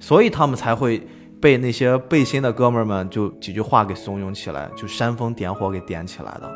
[0.00, 1.06] 所以他们才会
[1.42, 6.50] 被那些背心的哥们儿们就几句话给怂恿起来，就煽风点火给点起来的。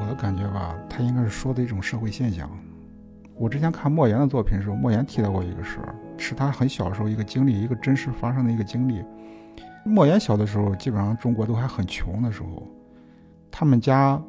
[0.00, 2.48] 我的感觉吧，他应该是说的一种社会现象。
[3.36, 9.04] 我之前看莫言的作品的时候，莫言提到过一个事儿，是他很小的时候一个经历，一个真实发生的一个经历。
[9.84, 12.66] 莫言小的时候，基本上中国都还很穷的时候，
[13.50, 14.22] 他们家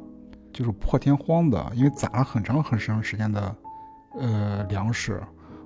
[0.52, 3.56] 就是破天荒的，因为攒了很长很长时间的
[4.18, 5.22] 呃粮食，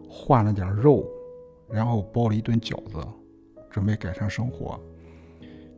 [0.09, 1.07] 换了点肉，
[1.71, 2.99] 然后包了一顿饺子，
[3.71, 4.79] 准备改善生活。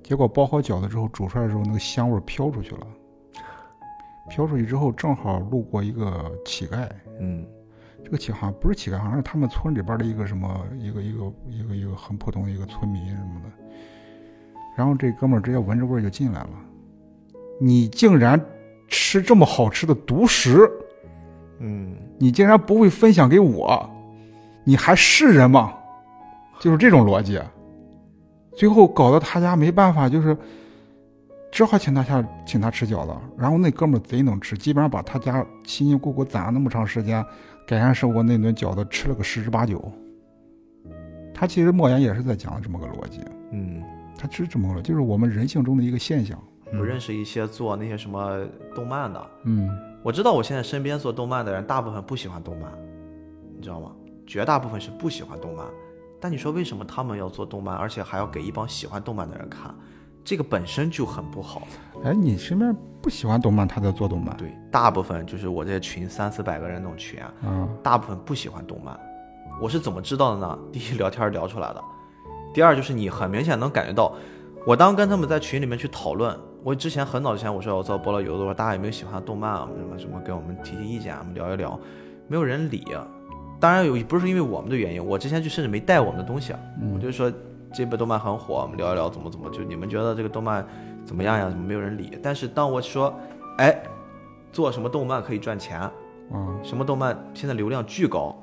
[0.03, 2.87] 结果包好饺子之后，煮出来的时候，那个香味飘出去了。
[4.29, 6.89] 飘出去之后，正好路过一个乞丐，
[7.21, 7.47] 嗯，
[8.05, 13.51] 这个乞好像不是乞丐，好像是他们村里边的一个什么一个一个一个一个很普通的一个村民什么的。
[14.77, 16.51] 然后这哥们儿直接闻着味儿就进来了，
[17.61, 18.41] 你竟然
[18.89, 20.71] 吃这么好吃的独食，
[21.59, 23.91] 嗯，你竟然不会分享给我，
[24.65, 25.75] 你还是人吗？
[26.61, 27.41] 就是这种逻辑。
[28.57, 30.37] 最后搞得他家没办法，就是
[31.51, 33.15] 只好请他下请他吃饺子。
[33.37, 37.25] 然后那哥们儿贼能吃，基本上把他家辛辛苦苦攒了那么长时间
[37.71, 39.81] 改善生活那顿饺子吃了个十之八九。
[41.33, 43.21] 他其实莫言也是在讲这么个逻辑，
[43.53, 43.81] 嗯，
[44.19, 46.37] 他是这么个，就是我们人性中的一个现象。
[46.73, 48.45] 我认识一些做那些什么
[48.75, 49.71] 动漫的，嗯
[50.03, 52.73] 我知道我现在身边做动漫的人，大部分不喜欢动漫，
[53.55, 53.93] 你知道吗？
[54.27, 55.65] 绝大部分是不喜欢动漫。
[56.19, 59.73] 但你说为什么他们要做动漫，而且还要给一帮喜欢动漫的人看？
[60.25, 61.67] 这个本身就很不好。
[62.05, 68.99] 哎，你身边不喜欢动漫，他在做动漫，对，大部分就是我这群三四百个人那种群啊，嗯，大部分不喜欢动漫。
[69.61, 70.59] 我是怎么知道的呢？
[70.73, 71.81] 第一，聊天聊出来的；
[72.55, 74.15] 第二，就是你很明显能感觉到，
[74.67, 79.69] 我当跟他们在群里面去讨论，我之前很早之前我说要做菠萝油的，我说大家有没有喜欢的动漫啊？
[79.77, 81.79] 什么什么，给我们提提意见，我们聊一聊，
[82.29, 82.83] 没有人理。
[83.59, 86.55] 当然有，不是因为我们的原因，我之前就甚至没带我们的东西，
[86.95, 87.31] 我就说
[87.73, 90.67] 这部动漫很火，我们聊一聊怎么怎么，就你们觉得这个动漫
[91.05, 91.49] 怎么样呀？
[91.49, 92.19] 怎么没有人理？
[92.23, 93.15] 但是当我说，
[93.59, 93.83] 哎，
[94.53, 95.89] 做什么动漫可以赚钱？
[96.33, 98.37] 嗯，什么动漫现在流量巨高，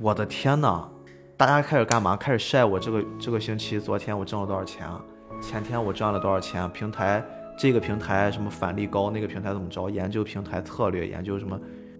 [0.00, 0.88] 我的天呐！
[1.36, 2.16] 大家开始干嘛？
[2.16, 5.00] 开始晒我这个这个星期，昨天我挣了多少钱啊？
[5.40, 6.68] 前天我赚了多少钱啊？
[6.72, 7.22] 平台
[7.58, 9.90] 这个平台什么返利高，那个平台怎么着？
[9.90, 11.58] 研究平台策略，研究什么？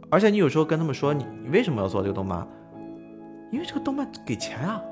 [0.09, 2.47] 而且你有时候跟他们说你你为什么要做这个动漫？
[3.53, 4.83] 因为这个动漫给钱啊，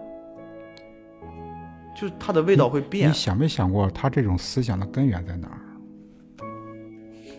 [1.95, 3.15] 就是它的味道会变你。
[3.15, 5.61] 想没想过他这种思想的根源在哪儿？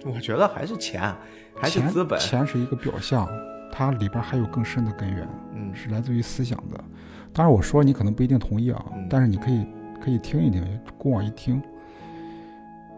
[0.05, 1.13] 我觉得还是钱，
[1.55, 2.19] 还是资本。
[2.19, 3.27] 钱是一个表象，
[3.71, 6.83] 它里边还有更深的根源，嗯，是来自于思想的。
[7.33, 9.65] 当然，我说你可能不一定同意啊，嗯但是你可以
[10.01, 11.61] 可以听一听，过往一听，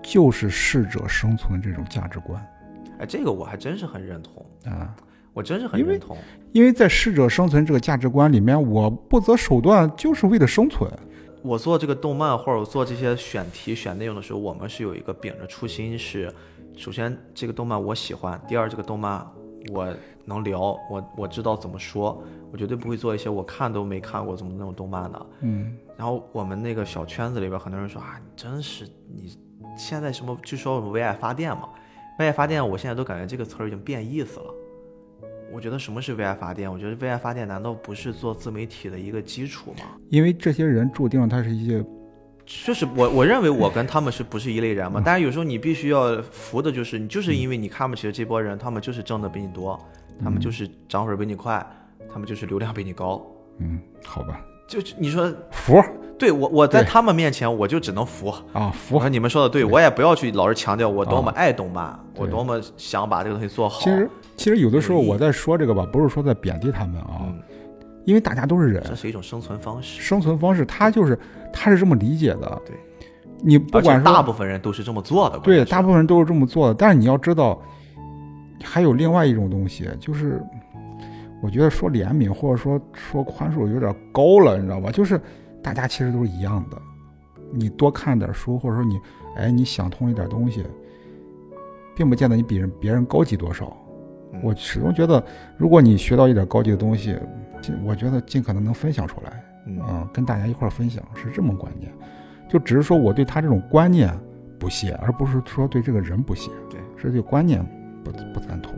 [0.04, 2.46] 就是适者生存这种价值观
[3.00, 4.96] 哎，这个我还真是很认同，啊。
[5.34, 6.18] 我真是很认同。
[6.52, 10.92] 因为在适者生存这个价值观里面，我不择手段就是为了生存。
[11.48, 16.30] 我做这个动漫或者我做这些选题选内容的时候，我们是有一个秉着初心是，
[16.76, 19.26] 首先这个动漫我喜欢，第二这个动漫
[19.72, 19.88] 我
[20.26, 22.22] 能聊，我我知道怎么说，
[22.52, 25.26] 我绝对不会做一些我看都没看过怎么那种动漫的。
[25.40, 29.34] 嗯，然后我们那个小圈子里边很多人说啊，你真是你
[29.78, 31.70] 现在什么据说我们为爱发电嘛，
[32.20, 34.54] 为爱发电，我现在都感觉这个词儿已经变意思了。
[35.54, 36.72] 我觉得什么是为爱发电？
[36.72, 39.86] 我觉得为爱发电难道不是做自媒体的一个基础吗？
[40.10, 41.84] 因为这些人注定他是一些
[42.46, 45.02] 就是我我认为我跟他们是不是一类人嘛？
[45.06, 49.78] 但是有时候你必须要服的就是你就是因为你看不起的这波人，他们就是挣的比你多，
[50.24, 51.66] 他们就是涨粉比你快，
[52.12, 53.26] 他们就是流量比你高。
[53.60, 55.84] 嗯，好吧，就你说服
[56.18, 58.34] 对我我在他们面前我就只能服。
[58.54, 63.82] 啊服你们说的对，我也不要去老是强调我多么啊爱动漫，我多么想把这个东西做好。
[63.82, 67.40] 其实其实有的时候我在说这个吧，不是说在贬低他们啊，嗯，
[68.06, 71.18] 因为大家都是人，这是一种生存方式，生存方式他就是
[71.52, 72.62] 他是这么理解的。
[72.66, 72.76] 对，
[73.42, 75.40] 你不管说大部分人都是这么做的。
[75.40, 76.74] 对，大部分人都是这么做的。
[76.76, 77.60] 但是你要知道，
[78.64, 80.40] 还有另外一种东西，就是
[81.42, 84.92] 我觉得说怜悯或者说说宽恕有点高了，你知道吧？
[84.92, 85.20] 就是
[85.64, 86.78] 大家其实都是一样的。
[87.52, 89.00] 你多看点书，或者说你
[89.36, 90.64] 哎你想通一点东西，
[91.96, 93.76] 并不见得你比人别人高级多少。
[94.34, 95.24] 嗯我始终觉得，
[95.58, 97.18] 如果你学到一点高级的东西，
[97.62, 99.44] 尽我觉得尽可能能分享出来。
[99.66, 101.92] 嗯嗯，跟大家一块儿分享是这么观念，
[102.48, 104.18] 就只是说我对他这种观念
[104.58, 107.62] 不屑，而不是说对这个人不屑，对，是对观念
[108.04, 108.74] 不不赞同。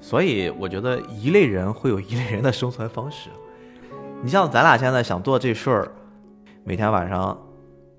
[0.00, 3.28] 所以我觉得一类人会有一类人的生存方式。
[4.22, 5.92] 你像咱俩现在想做这事儿，
[6.64, 7.36] 每天晚上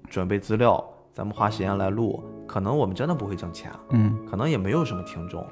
[0.09, 5.45] 准备资料，咱们花时间来录，可能我们真的不会挣钱，嗯可能也没有什么听众。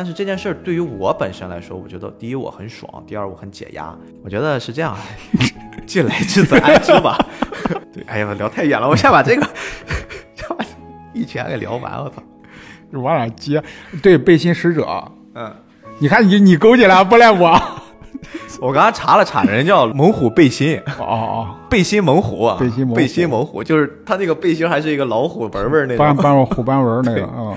[0.00, 3.94] 但是这件事儿对于我本身来说，我觉得第一我很爽，第二我很解压。
[4.24, 4.96] 我觉得是这样，
[5.86, 7.18] 既来之则安之吧。
[7.92, 9.46] 对，哎呀，聊太远了，我先把这个
[10.34, 10.64] 先把
[11.12, 12.02] 一拳给聊完。
[12.02, 12.22] 我操，
[12.98, 13.62] 往哪接？
[14.02, 14.88] 对，背心使者，
[15.34, 15.54] 嗯，
[15.98, 17.60] 你看你你勾起来，不赖我。
[18.58, 20.80] 我刚刚查了查，人叫猛虎背心。
[20.98, 26.16] 哦哦背心猛虎啊，背心猛虎背心猛虎，就是他那个背心还是一个老虎纹纹那种，斑。
[26.16, 27.54] 斑纹虎斑纹那对个，嗯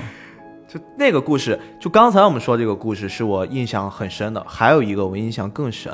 [0.74, 5.94] 就那个故事，就刚才我们说这个故事是我印象很深的，还有一个我印象更深。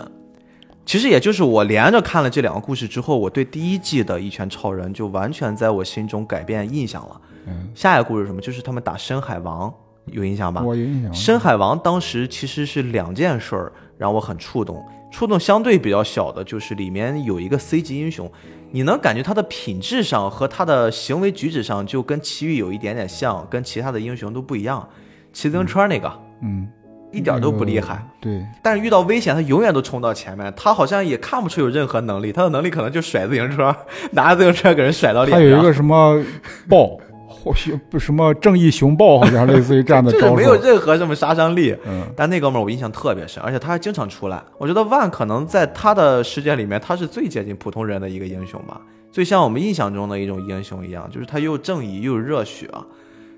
[0.85, 7.21] 其实也就是我连着看了这两个故事之后，我对第一季的《一拳超人》就完全在我心中改变印象了。
[7.45, 8.39] 嗯，下一个故事是什么？
[8.39, 9.71] 就是他们打深海王，
[10.05, 10.61] 有印象吧？
[10.63, 11.13] 我有印象。
[11.13, 18.31] 深海王当时其实是两件事儿让我很触动，触动相对比较小的就是里面有一个 C 级英雄，
[18.71, 24.87] 你能感觉他的品质上和他的行为举止上就跟奇遇有一点点像，跟其他的英雄都不一样。
[25.33, 26.11] 骑自行车那个
[26.41, 26.67] 嗯，
[27.11, 28.07] 一点都不厉那个害，。
[28.21, 33.75] 对，但是遇到危险他永远都冲到前面，他好像也看不出有任何能力，他的能力可能就甩自行车，
[34.13, 35.39] 拿着自行车给人甩到脸上。
[35.39, 36.23] 他有一个什么
[36.67, 36.97] 豹，
[37.41, 40.55] 或许不什么正义熊豹，好像类似于这样的招 就是没有。
[40.61, 41.75] 任何什么杀伤力。
[41.87, 44.43] 嗯，但那哥们儿我印象特别深，而且他还经常出来。
[44.57, 48.81] 我觉得万可能在他的世界里面，他是最接近普通人的一个英雄吧，
[49.11, 52.69] 最像我们印象中的一种英雄一样，就是他又正义又有热血，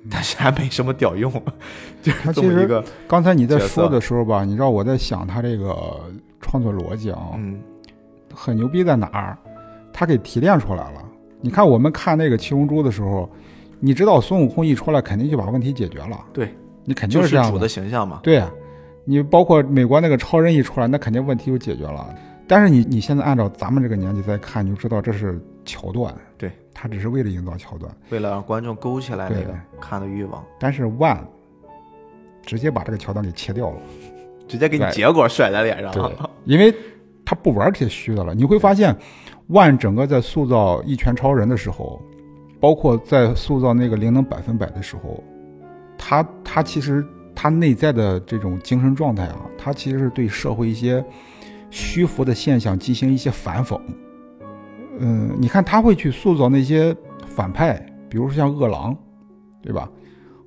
[0.09, 1.31] 但是还没什么屌用，
[2.01, 5.75] 就是他其实这么一个，刚才你在说的时候吧，你知道我在想他这个
[6.41, 7.59] 创作逻辑啊，嗯
[8.33, 9.37] 很牛逼在哪儿？
[9.93, 11.03] 他给提炼出来了。
[11.41, 13.29] 你看我们看那个七龙珠的时候，
[13.81, 16.23] 你知道孙悟空一出来，肯定就把问题解决了。
[16.31, 16.55] 对，
[16.85, 18.19] 你肯定就是主这样的的形象嘛。
[18.21, 18.49] 对啊，
[19.03, 22.15] 你包括美国那个超人一出来，那肯定问题就解决了。
[22.47, 26.13] 但是你你现在按照咱们这个年纪再看，你就知道这是桥段。
[26.37, 27.91] 对，他只是为了营造桥段。
[28.09, 31.25] 为了让观众勾起来那个看的欲望，但是万
[32.45, 33.77] 直接把这个桥段给切掉了。
[34.47, 35.95] 直接给你结果甩在脸上。
[35.97, 36.75] 了，因为
[37.23, 38.35] 他不玩这些虚的了。
[38.35, 38.93] 你会发现，
[39.47, 42.01] 万整个在塑造一拳超人的时候，
[42.61, 45.21] 包括在塑造那个灵能百分百的时候，
[45.97, 47.03] 他他其实
[47.35, 51.03] 他内在的这种精神状态啊，他其实是对社会一些
[51.71, 53.79] 虚浮的现象进行一些反讽。
[54.99, 56.95] 嗯，你看他会去塑造那些
[57.25, 58.95] 反派，比如说像饿狼，
[59.63, 59.89] 对吧？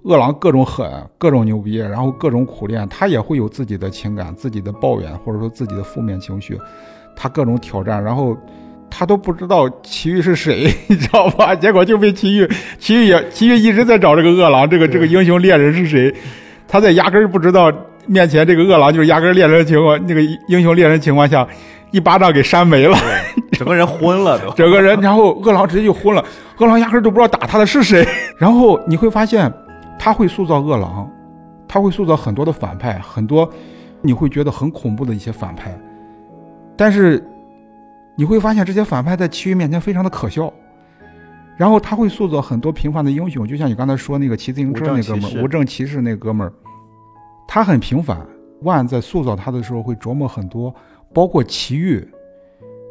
[0.04, 0.86] 饿狼各种狠，
[1.16, 6.60] 各种牛逼，然后各种苦练，他也会有自己的情感、自己的抱怨，或者说自己的负面情绪。
[7.16, 8.36] 他各种挑战，然后
[8.96, 11.52] 他都不知道祁煜是谁， 你知道吧？
[11.52, 16.14] 结果就被祁煜，祁煜也祁煜一直在找这个饿狼，这个这个英雄猎人是谁？
[16.68, 17.72] 他在压根儿不知道
[18.06, 21.44] 面前这个饿狼就是压根儿猎人的情况，那个英雄猎人情况下，
[21.90, 22.96] 一巴掌给扇没了，
[23.50, 24.48] 整个人昏了都。
[24.54, 26.24] 整个人，然后饿狼直接就昏了，
[26.58, 28.06] 饿狼压根儿都不知道打他的是谁。
[28.38, 29.52] 然后你会发现，
[29.98, 31.10] 他会塑造饿狼，
[31.66, 33.48] 他会塑造很多的反派，很多
[34.02, 35.76] 你会觉得很恐怖的一些反派，
[36.76, 37.20] 但是
[38.16, 40.52] 你会发现这些反派在祁煜面前非常的可笑。
[41.56, 46.52] 然后他会塑造很多平凡的英雄，就像你刚才说那个骑自行车那哥们儿，无证骑士那哥们儿，
[47.46, 48.18] 他很平凡。
[48.62, 50.74] 万在塑造他的时候会琢磨很多，
[51.12, 52.08] 包括祁煜，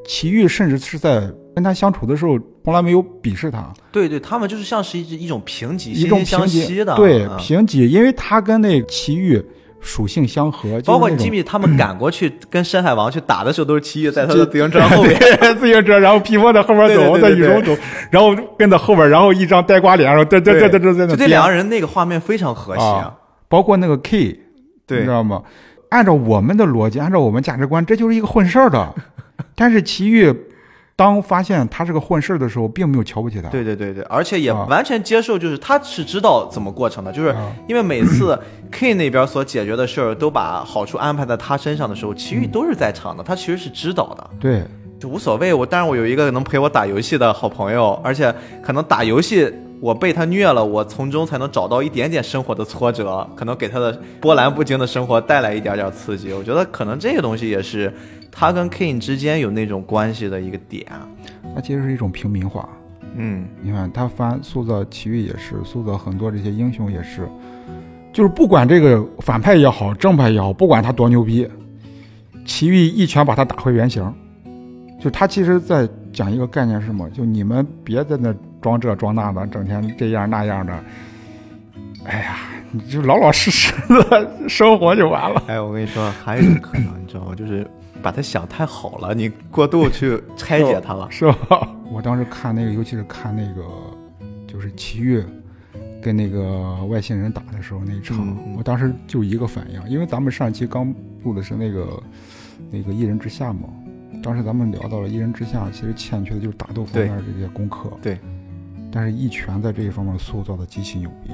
[0.06, 1.22] 祁煜甚至是在
[1.56, 3.74] 跟他相处的时候从来没有鄙视他。
[3.92, 9.44] 对对，他们就是像是一一种平级，一种平级的，对嗯平级，因为他跟那吉煜
[9.84, 15.16] 属性相合，包括就是那种吉米他们赶过去跟深海王去打的时候，都是奇遇在他的自行车后面。
[15.60, 22.82] 自行车，然后皮波在后边对对走，对对对在雨中走，然后跟在后边，然后一张呆瓜脸，然后嘚嘚嘚嘚嘚在那就这两个人那个画面非常和谐。
[22.82, 23.14] 啊
[23.50, 24.40] 包括那个 K，
[24.88, 25.44] 对你知道吗？
[25.90, 28.92] 按照我们的逻辑，按照我们价值观，这就是一个混事儿的。
[29.54, 30.36] 但是齐煜
[30.96, 33.50] 当发现他是个混事儿的时候，并没有瞧不起他。
[33.50, 38.38] 对对对对，而且也啊完全接受，就是他是知道怎么过程的，就是啊因为每次
[38.72, 44.30] K 那边所解决的事儿都把好处安排在他身上的时候，其余都是在场的，他其实是知道的。
[44.40, 44.64] 对
[45.00, 45.54] 就无所谓。
[45.54, 56.32] 我当然我有一个能陪我打游戏的好朋友，而且可能打游戏我被他虐了，我从中才能找到一点点生活的挫折，可能给他的波澜不惊的生活带来一点点刺激。
[56.32, 57.94] 我觉得可能这个东西也是
[58.34, 60.86] 他跟 King 之间有那种关系的一个点。
[61.56, 62.68] 它其实是一种平民化。
[63.16, 67.30] 嗯，你看他翻塑造奇遇也是，塑造很多这些英雄也是，
[68.12, 71.48] 就是不管这个反派也好，正派也好，不管他多牛逼，
[72.44, 74.12] 奇遇一拳把他打回原形。
[75.00, 77.08] 就他其实在讲一个概念是什么？
[77.12, 80.74] 就你们别在那装这装那的，整天这样那样的。
[82.06, 82.38] 哎呀，
[82.72, 85.44] 你就老老实实的生活就完了。
[85.48, 87.36] 哎，我跟你说，还有一种可能，你知道吗？
[87.36, 87.68] 就是
[88.04, 91.08] 把他想太好了，你过度去拆解他了。
[91.12, 91.76] 是吧？
[91.90, 93.64] 我当时看那个，尤其是看那个，
[94.46, 95.24] 就是齐豫
[96.02, 100.94] 跟那个外星人打的时候那一场，我当时就一个反应，因为咱们上期刚
[101.24, 102.04] 录的是那个
[102.70, 103.70] 那个一人之下嘛，
[104.22, 107.90] 当时咱们聊到了一人之下，其实欠缺的就是打斗方面的这些功课。
[108.02, 108.20] 对。
[108.96, 111.32] 但是一拳在这一方面塑造的极其牛逼，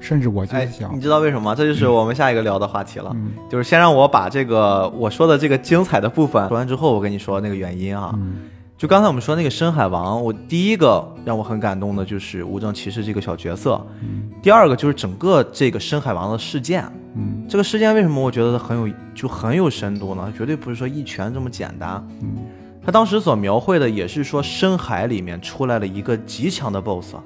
[0.00, 1.54] 甚至我就哎想，，你知道为什么吗？
[1.54, 3.10] 这就是我们下一个聊的话题了。
[3.14, 8.12] 嗯就是先让我把这个我说的这个精彩的部分说完之后，我跟你说那个原因啊。
[8.14, 8.36] 嗯
[8.78, 16.84] 就刚才我们说那个深海王，我第一个让我很感动的就是无证骑士这个小角色，嗯第二个就是整个这个深海王的事件。
[17.16, 20.32] 嗯这个事件为什么我觉得很有就很有深度呢？
[20.38, 22.06] 绝对不是说一拳这么简单。
[22.22, 22.36] 嗯
[22.80, 27.16] 他当时所描绘的也是说深海里面出来了一个极强的 BOSS，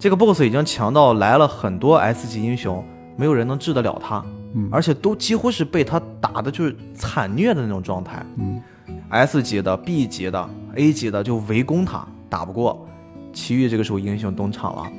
[0.00, 2.82] 这个 BOSS 已经强到来了很多 S 级英雄，
[3.18, 4.24] 没有人能治得了他，
[4.54, 8.24] 嗯而且都几乎是被他打的就是惨虐的那种状态。
[8.38, 8.62] 嗯
[9.10, 12.88] S 级的、B 级的、A 级的就围攻他，打不过。
[13.34, 14.90] 奇遇这个时候英雄登场了，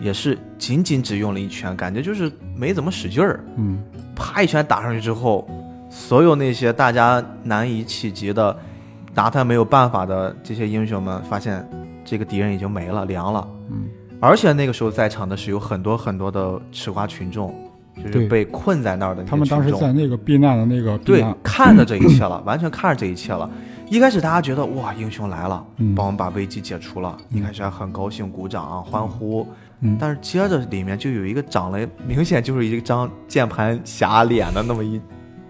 [0.00, 5.46] 也是仅仅只用了一拳，感觉就是没怎么使劲儿，嗯啪一拳打上去之后，
[5.90, 8.56] 所有那些大家难以企及的、
[9.14, 11.68] 拿他没有办法的这些英雄们，发现
[12.02, 13.46] 这个敌人已经没了，凉了。
[14.16, 17.54] 嗯而且那个时候在场的是有很多很多的吃瓜群众，
[17.96, 23.48] 就是被困在那儿的那他们当时在那个避难的那个对，看着这一切了，完全看着这一切了。
[23.88, 29.46] 一开始大家觉得哇，英雄来了，嗯帮我们把危机解除了，一开始还很高兴，鼓掌欢呼。
[29.80, 34.98] 嗯但是接着里面就有一个长了明显就是一张键盘侠脸的那么一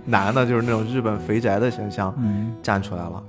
[0.04, 3.22] 男的，就是那种日本肥宅的形象嗯站出来了。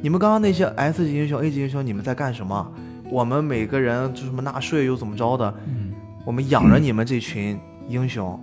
[0.00, 2.66] 你们刚刚那些 S 级英雄、A 级英雄，你们在干什么？
[3.10, 5.52] 我们每个人就什么纳税又怎么着的？
[5.66, 5.92] 嗯
[6.26, 7.58] 我们养着你们这群
[7.88, 8.38] 英雄，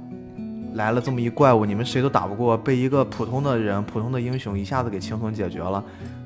[0.74, 5.82] 来了这么一怪物，你们谁都打不过，被一个普通的人、普通的英雄一下子给轻松解决了。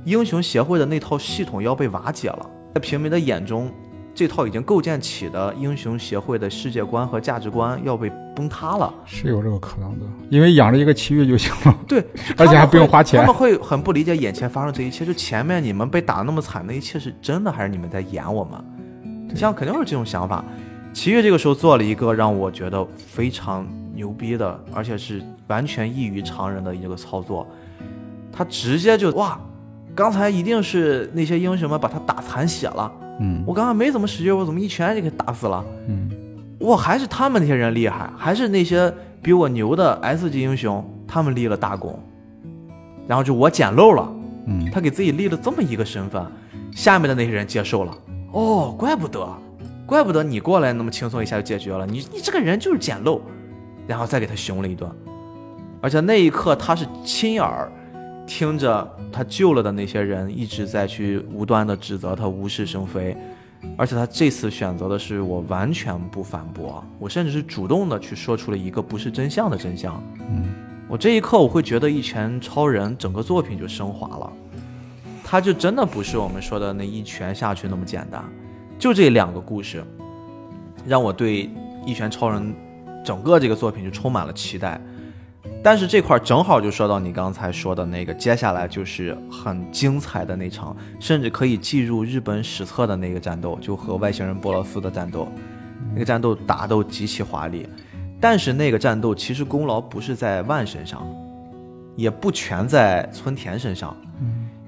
[0.05, 3.69] 英雄协会的那套系统要被瓦解了，在平民的眼中，
[4.13, 8.93] 这套已经构建起的英雄协会的世界观和价值观要被崩塌了。
[9.05, 11.77] 是有这个可能的，因为养着一个奇遇就行了。
[11.87, 12.05] 对，
[12.37, 18.59] 而且还不用花钱他们会很不理解眼前发生这一切，就前面你们被打那么惨，那一切是真的还是你们在演我们？
[19.29, 20.43] 你像肯定是这种想法。
[20.93, 27.47] 奇遇这个时候做了一个让我觉得非常牛逼的，而且是完全异于常人的一个操作，
[28.29, 29.39] 他直接就哇，
[29.95, 32.91] 刚才一定是那些英雄们把他打残血了，
[33.21, 35.63] 嗯我刚刚没怎么使劲，我怎么一拳就给打死了？
[35.87, 36.09] 嗯
[36.61, 41.99] 哇，还是他们那些人厉害，还是那些比我牛的 S 级英雄，他们立了大功，
[43.07, 44.11] 然后就我捡漏了，
[44.47, 46.23] 嗯，他给自己立了这么一个身份，
[46.71, 47.97] 下面的那些人接受了。
[48.31, 49.27] 哦，怪不得，
[49.85, 51.85] 怪不得你过来那么轻松一下就解决了。
[51.85, 53.21] 你你这个人就是捡漏，
[53.87, 54.89] 然后再给他熊了一顿。
[55.81, 57.71] 而且那一刻他是亲耳
[58.25, 63.15] 听着他救了的那些人一直在去无端的指责他无事生非，
[63.77, 70.01] 而且他这次选择的是我完全不反驳，我甚至是主动的去说出了一个不是真相的真相。
[70.19, 70.45] 嗯，
[70.87, 74.31] 我这一刻我会觉得《一拳超人》整个作品就升华了，
[75.23, 78.23] 他就真的不是我们说的那一拳下去那么简单，
[78.79, 79.83] 就这两个故事，
[80.85, 81.45] 让我对
[81.85, 82.41] 《一拳超人》
[83.03, 84.79] 整个这个作品就充满了期待。
[85.63, 95.27] 但是这块正好就说到你刚才说的那个，接下来就是很精彩的那场，甚至可以记入日本史册的那个战斗，就和外星人波罗斯的战斗，
[95.93, 97.67] 那个战斗打斗极其华丽。
[98.19, 101.03] 但是那个战斗其实功劳不是在万身上，
[101.95, 103.95] 也不全在村田身上，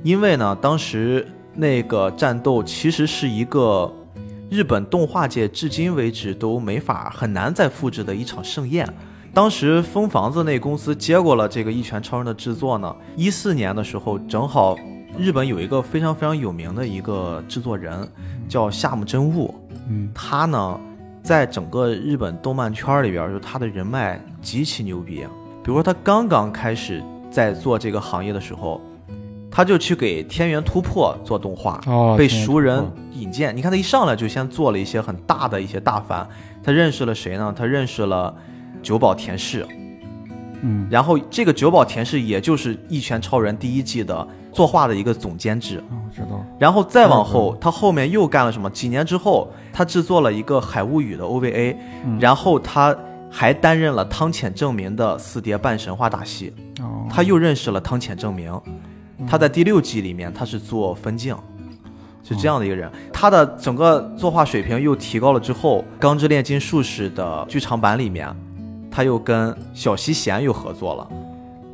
[0.01, 3.91] 因为呢，当时那个战斗其实是一个
[4.49, 8.87] 日本动画界至今为止都没法很难再复制的一场盛宴。
[9.33, 14.77] 当时风房子那公司接过了这个《一拳超人》的制作呢，一四年的时候，正好
[15.17, 18.07] 日本有一个非常非常有名的一个制作人，
[18.47, 19.55] 叫夏目真悟，
[19.89, 20.79] 嗯，他呢，
[21.23, 25.25] 在整个日本动漫圈里边，就他的人脉极其牛逼。
[25.63, 28.79] 比如说他刚刚开始在做这个行业的时候，
[29.49, 33.57] 他就去给天元突破做动画，哦，被熟人引荐。
[33.57, 36.27] 你看他一上来就先做了一些很大的一些大番，
[36.63, 37.51] 他认识了谁呢？
[37.57, 38.35] 他认识了
[38.83, 39.65] 久保田氏，
[40.61, 45.77] 嗯，然后这个久保田氏也就是《一拳超人》第一季的作画的一个总监制。
[45.89, 48.69] 啊，我知道，然后再往后，他后面又干了什么？
[48.69, 51.75] 几年之后，他制作了一个《海物语》的 OVA，、
[52.05, 52.19] 嗯。
[52.19, 52.95] 然后他
[53.31, 56.53] 还担任了汤浅证明的四叠半神话大戏。
[56.81, 58.59] 哦，他又认识了汤浅证明，
[59.25, 61.35] 他在第六季里面他是做分镜，
[62.23, 62.89] 是这样的一个人。
[63.11, 68.27] 他的整个作画水平又提高了之后，《钢之炼金术士》的剧场版里面，
[68.93, 71.07] 他又跟小西贤又合作了。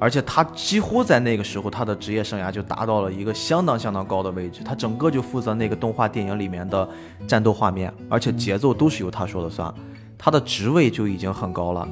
[0.01, 4.61] 而且他几乎在那个时候，他的职业生涯就达到了一个相当相当高的位置。
[4.63, 6.87] 他整个就负责那个动画电影里面的
[7.27, 9.73] 战斗画面，而且节奏都是由他说了算。
[10.17, 11.85] 他的职位就已经很高了，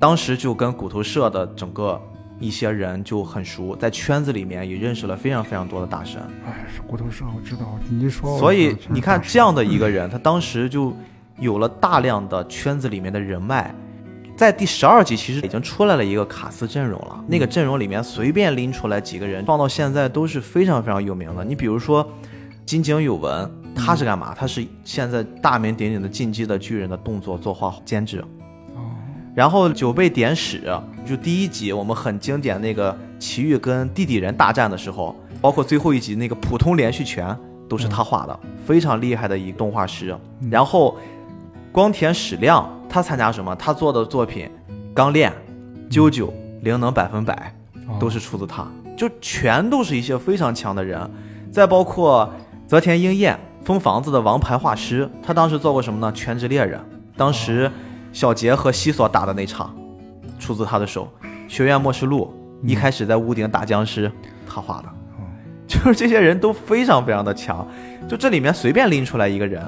[0.00, 2.00] 当时就跟骨头社的整个
[2.40, 6.20] 一些人就很熟，在圈子里面也认识了非常非常多的大神。
[6.44, 10.92] 哎，是骨头社，我知道，你一说，所以你看，这样的一个人，他当时就
[11.38, 13.72] 有了大量的圈子里面的人脉。
[14.36, 17.24] 在第十二集，其实已经出来了一个卡斯阵容了。
[17.28, 21.44] 那个阵容里面随便拎出来几个人，放到现在都是非常非常有名的。
[21.44, 22.06] 你比如说
[22.66, 24.34] 金井有文，他是干嘛？
[24.34, 28.24] 他是现在大名鼎鼎的《进击的巨人》的动作作画监制。
[28.74, 28.80] 哦，
[29.34, 30.62] 然后九倍典史，
[31.06, 37.36] 就第一集我们很经典那个奇遇跟地底人大战的时候，包括最后一集那个普通连续拳
[37.68, 40.16] 都是他画的，非常厉害的一个动画师。
[40.50, 40.96] 然后
[41.72, 43.56] 光田矢亮他参加什么？
[43.56, 44.46] 他做的作品
[44.94, 45.32] 《钢炼》
[45.90, 46.26] 《啾啾》
[46.60, 47.54] 《灵能百分百》
[47.90, 51.00] 哦都是出自他，就全都是一些非常强的人。
[51.50, 52.30] 再包括
[52.66, 56.12] 泽田英彦，封房子的王牌画师，他当时做过什么呢？
[56.14, 56.78] 《全职猎人》，
[57.16, 57.70] 当时
[58.12, 59.74] 小杰和西索打的那场，
[60.38, 61.08] 出自他的手。
[61.48, 62.34] 《学院末世录》
[62.68, 64.12] 一开始在屋顶打僵尸，
[64.46, 64.88] 他画的。
[65.66, 67.66] 就是这些人都非常非常的强，
[68.06, 69.64] 就这里面随便拎出来一个人，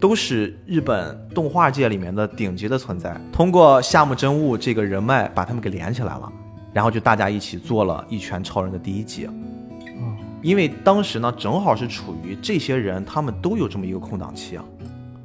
[0.00, 3.18] 都是日本动画界里面的顶级的存在。
[3.32, 6.32] 通过夏目真悟这个人脉，把他们给连起来了，
[6.72, 9.28] 然后就大家一起做了《一拳超人》的第一集。
[9.28, 14.64] 嗯，因为当时呢，正好是处于这些人他们都有这么一个空档期啊，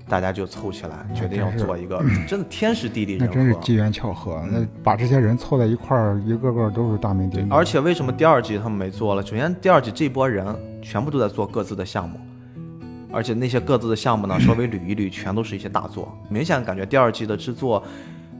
[0.07, 3.33] 大家就凑起来决定要做一个 真的天时地利人和。
[3.33, 9.25] 真是机缘巧合，那把这些人凑在一块儿，一个个都是大名鼎鼎，而且为什么第二季他们没做了？
[9.25, 10.45] 首先，第二季这波人
[10.81, 12.17] 全部都在做各自的项目，
[13.11, 16.17] 而且那些各自的项目呢，稍微捋一捋，全都是一些大作。
[16.29, 17.83] 明显感觉第二季的制作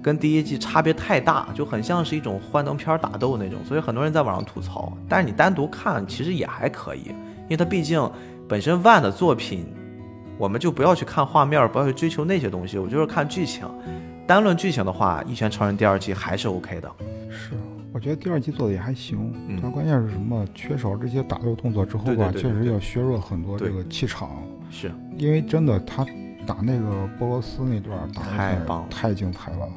[0.01, 4.91] 跟第一季差别太大，就很像是一种幻灯片打斗那种，所以很多人在网上吐槽。
[5.07, 8.09] 但是你单独看，其实也还可以，因为它毕竟
[8.47, 9.65] 本身万的作品，
[10.37, 13.67] 我们就不要去看画面，不要去追求那些东西，我就是看剧情。
[14.25, 16.89] 单论剧情的话，《一拳超人》第二季还是 OK 的。
[17.29, 17.51] 是，
[17.91, 20.45] 我觉得第二季做的也还行，嗯但关键是什么？
[20.55, 24.29] 缺少这些打斗动作之后吧，确实要削弱很多这个气场，
[24.71, 26.03] 是，因为真的他
[26.47, 29.67] 打那个波罗斯那段打得太棒了太精彩了。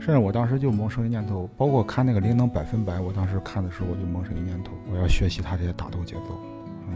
[0.00, 6.40] 甚至我当时就萌生一念头，包括看那个《灵能百分百》，我当时看的时候我就萌生一念头，我要学习他这些打斗节奏。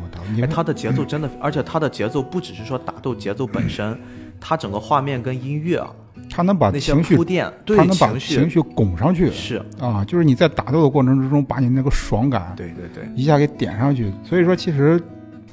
[0.03, 3.99] 我打，因，为他的节奏真的，而且他的节奏不只是说打斗节奏本身，
[4.41, 5.93] 他整个画面跟音乐啊，
[6.31, 14.11] 他能把情绪铺，垫，对他能把情绪拱上去是，啊，就是你在打斗的过程之中，把你那个爽感对对对，一下给点上去。
[14.25, 14.99] 所以说，其实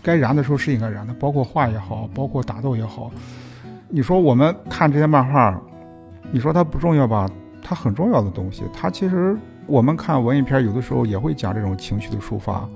[0.01, 3.11] 该燃的时候是应该燃的，包括画也好，包括打斗也好。
[3.89, 5.59] 你说我们看这些漫画，
[6.31, 7.29] 你说它不重要吧？
[7.61, 8.63] 它很重要的东西。
[8.73, 12.67] 它其实我们看文艺片，有的时候也会讲这种情绪的抒发。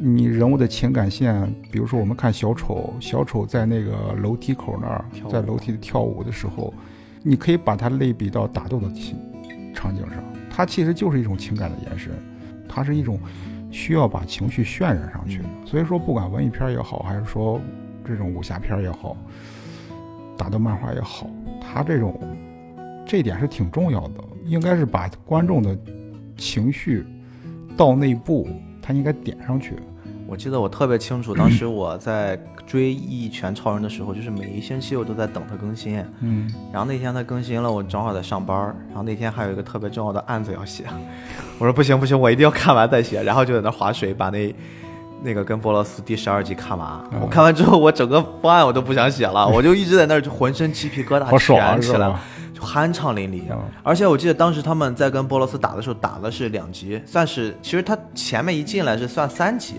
[0.00, 6.72] 你人物的情感线，比如说我们看小丑，小丑在那个楼梯口那儿在楼梯跳舞的时候，
[7.22, 9.16] 你可以把它类比到打斗的情
[9.74, 12.12] 场景上，它其实就是一种情感的延伸，
[12.68, 13.18] 它是一种
[13.70, 15.44] 需要把情绪渲染上去的。
[15.64, 17.60] 所以说，不管文艺片也好，还是说
[18.04, 19.16] 这种武侠片也好，
[20.36, 21.28] 打斗漫画也好，
[21.60, 22.18] 它这种
[23.06, 25.76] 这点是挺重要的，应该是把观众的
[26.36, 27.04] 情绪
[27.76, 28.48] 到内部，
[28.80, 29.74] 它应该点上去。
[30.26, 32.38] 我记得我特别清楚，当时我在
[32.68, 36.04] 追《一拳超人》的时候，就是每一星期我都在等它更新。
[36.20, 40.84] 嗯，然后那天它更新了，我正好在上班儿，然后那天还有一个特别重要的案子要写，
[41.58, 44.54] 我说不行不行，我一定要看完再写，然后就在那划水，把那
[45.22, 46.86] 那个跟波罗斯第十二集看完。
[47.10, 47.20] 嗯。
[47.22, 52.20] 我看完之后，我整个方案我都不想写了，我就一直在那儿就浑身鸡皮疙瘩全起来了
[52.58, 53.42] 酣畅淋漓。
[53.50, 59.76] 嗯而且我记得当时他们在跟波罗斯打的时候，打的是两级，算是其实他前面一进来是算三集，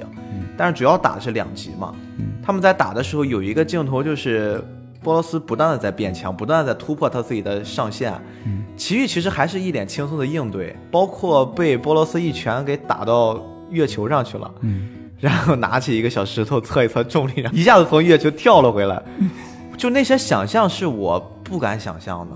[0.58, 1.94] 但是主要打的是两级嘛。
[2.18, 4.64] 嗯他们在打的时候有一个镜头就是
[5.04, 8.12] 波罗斯不断的在变强，不断的在突破他自己的上限。
[8.46, 13.40] 嗯奇遇其实还是一脸轻松的应对，包括被波罗斯一拳给打到
[13.70, 14.88] 月球上去了，嗯，
[15.20, 19.04] 然后拿起一个小石头测一测重力，然后一下子从月球跳了回来。
[19.78, 22.36] 就那些想象是我不敢想象的。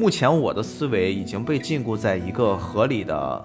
[0.00, 3.44] 目前我的思维已经被禁锢在一个合理的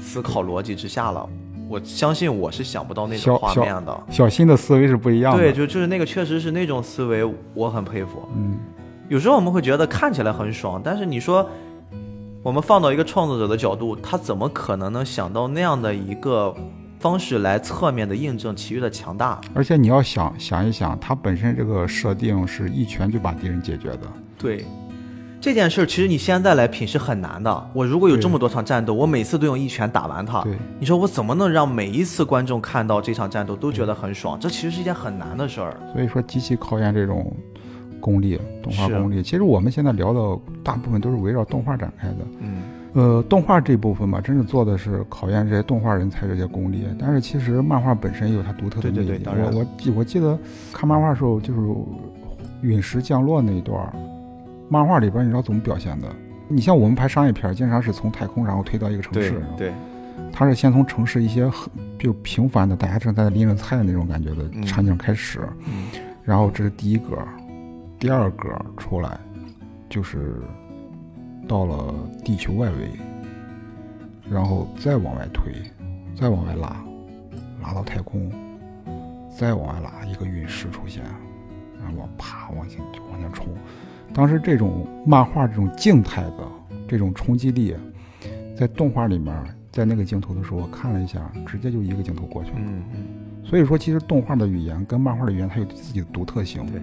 [0.00, 1.28] 思考逻辑之下了。
[1.68, 4.02] 我相信我是想不到那种画面的。
[4.08, 5.38] 小新的思维是不一样的。
[5.38, 7.22] 对，就就是那个，确实是那种思维，
[7.52, 8.26] 我很佩服。
[8.34, 8.58] 嗯，
[9.10, 11.46] 有时候我们会觉得看起来很爽，但是你说，
[12.42, 16.56] 我们放到一个创作者的角度，他怎么可能能想到那样的一个
[16.98, 19.38] 方式来侧面的印证奇遇的强大？
[19.52, 24.00] 而且你要想想一想，他本身这个设定是一拳就把敌人解决的。
[24.38, 24.64] 对，
[25.40, 27.70] 这件事儿其实你现在来品是很难的。
[27.72, 34.38] 我如果有这么多场战斗，我每次都用一拳打完它，对，你说我怎么能让每一次观众看到这场战斗都觉得很爽？
[34.38, 35.74] 这其实是一件很难的事儿。
[35.94, 37.34] 所以说极其考验这种
[38.00, 39.22] 功力，动画功力。
[39.22, 42.16] 其实我们现在聊的大部分都是围绕动画展开的。
[42.40, 42.62] 嗯，
[42.92, 46.84] 呃，动画这部分嘛，真是做的是考验这些动画人才这些功力。
[46.98, 49.06] 但是其实漫画本身也有它独特的魅力。
[49.06, 50.38] 对对对当然我我记我记得
[50.70, 51.60] 看漫画的时候，就是
[52.60, 53.92] 陨石降落那一段儿，
[54.70, 56.08] 漫画里边你知道怎么表现的？
[56.48, 59.72] 你像我们拍商业片，经常是从太空然后推到一个城市，对，
[60.32, 61.68] 它是先从城市一些很
[61.98, 65.88] 就平凡的大家正在拎着菜的那种感觉的嗯场景开始，嗯
[66.24, 67.18] 然后这是第一格，
[67.98, 69.18] 第二格出来
[69.88, 70.40] 就是
[71.48, 71.92] 到了
[72.24, 72.90] 地球外围，
[74.30, 75.52] 然后再往外推，
[76.14, 76.76] 再往外拉，
[77.62, 78.30] 拉到太空，
[79.36, 81.02] 再往外拉，一个陨石出现，
[81.80, 83.46] 然后往啪往前就往前冲。
[84.12, 86.48] 当时这种漫画这种静态的
[86.88, 87.74] 这种冲击力，
[88.56, 89.34] 在动画里面，
[89.70, 92.56] 在那个镜头的时候，我看了一下，直接就一个镜头过去了。
[92.58, 93.04] 嗯嗯，
[93.44, 96.64] 所以说，其实动画的语言跟漫画的语言它有自己的独特性。
[96.66, 96.80] 对，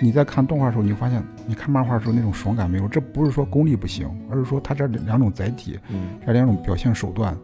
[0.00, 2.86] 你在看动画的时候，你会发现，你看漫画的时候那种爽感没有。
[2.86, 7.36] 这不是说功力不行，而是说它这两种载体，嗯这两种表现手段，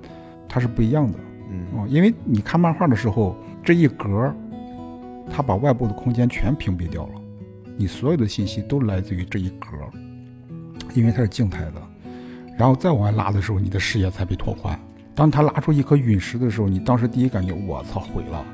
[0.49, 1.19] 它是不一样的。
[1.51, 4.33] 嗯哦，因为你看漫画的时候，这一格，
[5.29, 7.13] 它把外部的空间全屏蔽掉了，
[7.77, 9.69] 你所有的信息都来自于这一格，
[10.95, 11.83] 因为它是静态的。
[12.57, 14.79] 然后再往外拉的时候，你的视野才被拓宽。
[15.15, 18.45] 当他拉出一颗陨石的时候，你当时第一感觉，我操，毁了，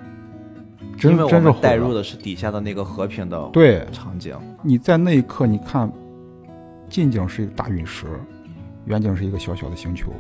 [0.98, 1.92] 真真是带入。
[1.92, 4.36] 的是底下的那个和平的对，场景。
[4.62, 5.90] 你在那一刻，你看，
[6.88, 8.06] 近景是一个大陨石，
[8.86, 10.12] 远景是一个小小的星球。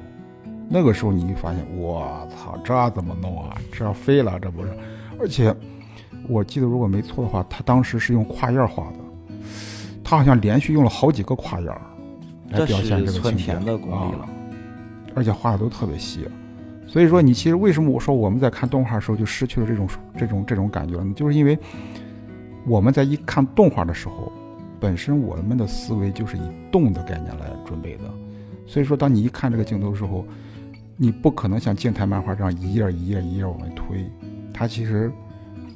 [0.68, 3.56] 那个时候，你会发现，我操，这怎么弄啊？
[3.72, 4.70] 这要飞了，这不是？
[5.18, 5.54] 而且，
[6.28, 8.98] 我记得如果没错的话，他当时是用跨页画的，
[10.02, 11.66] 他好像连续用了好几个跨页
[12.50, 13.54] 来表现这个情节。
[13.54, 14.22] 的功力了。
[14.24, 14.28] 啊，
[15.14, 16.26] 而且画的都特别细。
[16.86, 21.12] 所以说，你其实为什么我说我们在看动画的时候就失去了这种这种这种感觉了呢？
[21.14, 21.56] 就是因为
[22.66, 24.32] 我们在一看动画的时候，
[24.80, 26.40] 本身我们的思维就是以
[26.72, 28.04] 动的概念来准备的，
[28.66, 30.24] 所以说当你一看这个镜头的时候，
[30.96, 34.04] 你不可能像静态漫画这样一页一页一页往外推，
[34.52, 35.12] 它其实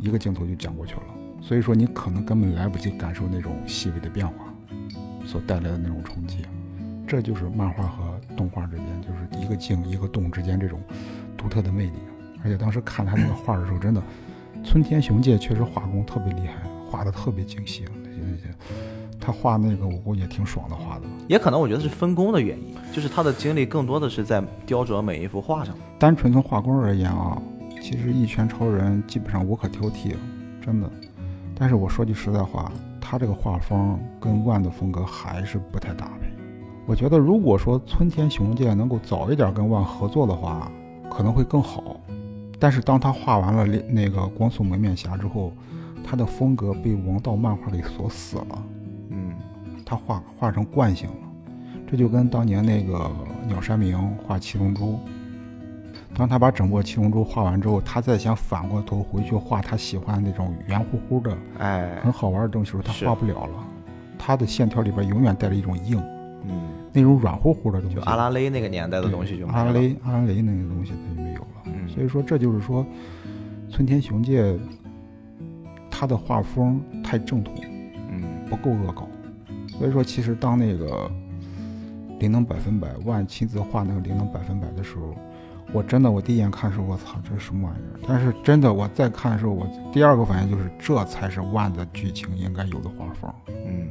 [0.04, 1.02] 一个镜头就讲过去了，
[1.40, 4.34] 所以说你可能根本来不及感受那种细微的变化
[5.24, 6.44] 所带来的那种冲击，
[7.08, 10.78] 这就是漫画和动画之间，就是一个静一个动之间这种
[11.38, 11.92] 独特的魅力。
[12.44, 14.02] 而且当时看他那个画的时候，真的，
[14.62, 18.54] 村田雄介确实画工特别厉害，画的特别精细，那些那些
[19.18, 21.04] 他画那个我估计也挺爽的画的。
[21.26, 25.74] 也可能我觉得是分工的原因，就是他的精力更多的是在雕琢每一幅画上。
[25.98, 27.40] 单纯从画工而言啊，
[27.84, 30.14] 其实《一拳超人》基本上无可挑剔，
[30.58, 30.90] 真的。
[31.54, 36.32] 但是我说句实在话，他这个画风跟万的风格还是不太搭配。
[36.86, 40.72] 我觉得如果说村田雄介能够早一点跟万合作的话，
[41.10, 42.00] 可能会更好。
[42.58, 45.52] 但是当他画完了那个光速蒙面侠之后，
[46.02, 48.62] 他的风格被王道漫画给锁死了。
[49.10, 49.34] 嗯，
[49.84, 51.16] 他画画成惯性了，
[51.86, 53.10] 这就跟当年那个
[53.46, 54.98] 鸟山明画七龙珠，
[56.16, 63.64] 当他把整部七龙珠画完之后，他再想反过头回去画他喜欢那种圆乎乎的、哎，很好玩的东西时候，他画不了了。
[64.16, 66.00] 他的线条里边永远带着一种硬，
[66.44, 67.96] 嗯，那种软乎乎的东西。
[67.96, 69.58] 就阿拉蕾那个年代的东西就没了。
[69.58, 71.46] 阿拉蕾阿拉蕾那个东西他就没有了。
[71.66, 72.86] 嗯，所以说，这就是说，
[73.68, 74.56] 村田雄介
[75.90, 77.54] 他的画风太正统，
[78.08, 79.08] 嗯不够恶搞。
[79.66, 81.10] 所以说，其实当那个
[82.20, 85.14] 灵能百分百万亲自画那个灵能百分百的时候，
[85.74, 88.00] 我真的我第一眼看的时候，我操，这是什么玩意儿？
[88.06, 93.30] 但是真的我再看的时候，我第二个反应就是，这才是万的剧情应该有的画风。
[93.66, 93.88] 嗯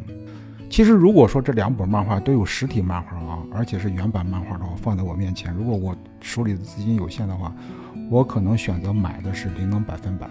[0.69, 7.53] 其实如果说这两本漫画都有实体漫画啊，而且是原版漫画的话，放在我面前，如果我手里的资金有限的话，
[8.09, 10.27] 我可能选择买的是灵能百分百，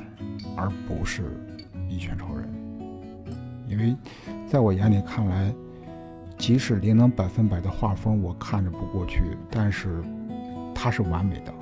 [0.57, 1.39] 而不是
[1.89, 2.49] 一拳超人，
[3.69, 3.95] 因为
[4.49, 5.55] 在我眼里看来，
[6.37, 10.03] 即使灵能百分百的画风我看着不过去，但是
[10.75, 11.53] 它是完美的，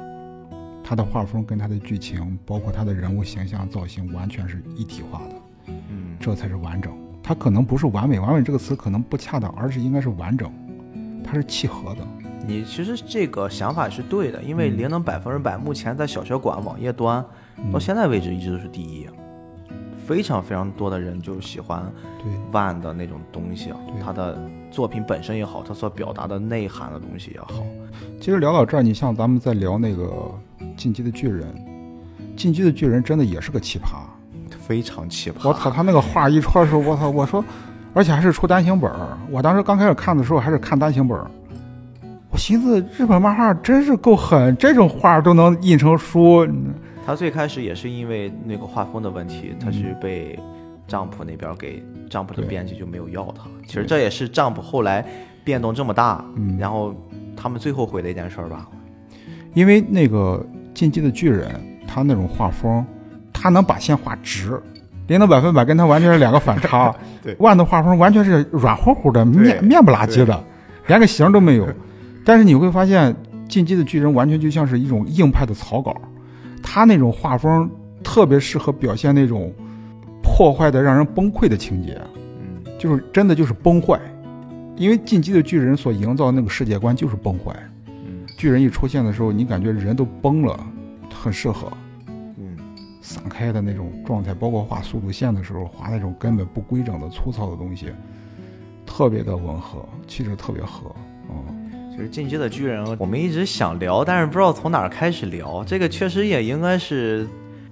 [0.83, 5.35] 它的画风跟它的剧情，包括它的人物形象造型，完全是一体化的。
[5.69, 6.93] 嗯，这才是完整。
[7.23, 10.51] 它可能不是完美，完美这个词可能不恰当，而是应该是完整，
[11.25, 12.01] 它是契合的。
[12.47, 17.25] 你其实这个想法是对的，因为嗯灵能百分之百目前在小学馆网页端
[17.59, 19.07] 嗯到现在为止一直都是第一，
[20.05, 24.41] 非常非常多的人就喜欢对，万的那种东西啊对，他的
[24.71, 27.65] 作品本身也好，它所表达的内涵的东西也好，
[28.21, 30.05] 其实聊到这儿，你像咱们在聊那个
[30.77, 31.43] 《进击的巨人》，
[32.37, 34.03] 《进击的巨人》真的也是个奇葩。
[34.59, 35.49] 非常奇葩。
[35.49, 37.45] 我操，他那个画一出来的时候，我操，我说，
[37.93, 39.19] 而且还是出单行本儿。
[39.29, 41.29] 我当时刚开始看的时候还是看单行本儿，
[42.31, 46.47] 我寻思日本漫画真是够狠，这种画都能印成书。
[47.05, 50.39] 他最开始也是因为那个画风的问题，他是被
[50.91, 51.81] 丈夫那边给
[52.11, 53.45] 丈夫的编辑就没有要他。
[53.65, 55.07] 其实这也是丈夫后来
[55.45, 56.93] 变动这么大，嗯然后
[57.37, 58.69] 他们最后悔的一件事儿吧。
[59.55, 60.45] 因为那个
[60.75, 61.49] 进击的巨人，
[61.87, 62.85] 他那种画风，
[63.33, 64.61] 他能把线画直，
[65.07, 66.93] 零到百分百跟他完全是两个反差。
[67.23, 70.45] 对万的画风完全是软乎乎的，面面不拉几的，
[70.89, 71.69] 连个形都没有。
[72.25, 73.15] 但是你会发现，
[73.49, 75.95] 进击的巨人完全就像是一种硬派的草稿，
[76.63, 77.71] 他那种画风
[78.03, 79.53] 特别适合表现那种
[80.41, 82.01] 破坏的让人崩溃的情节。
[82.41, 84.01] 嗯，就是真的就是崩坏，
[84.75, 87.55] 因为进击的巨人所营造的那个世界观就是崩坏。
[87.89, 90.59] 嗯巨人一出现的时候，你感觉人都崩了，
[91.13, 91.71] 很适合
[92.39, 92.57] 嗯，
[93.03, 97.93] 散开的那种状态，包括画速度线的时候，画那种根本不规整的粗糙的东西，
[98.87, 100.91] 特别的吻合，气质特别合。
[101.29, 105.63] 嗯，就是进击的巨人，我们一直想聊，但是不知道从哪儿开始聊。
[105.65, 107.29] 这个确实也应该是，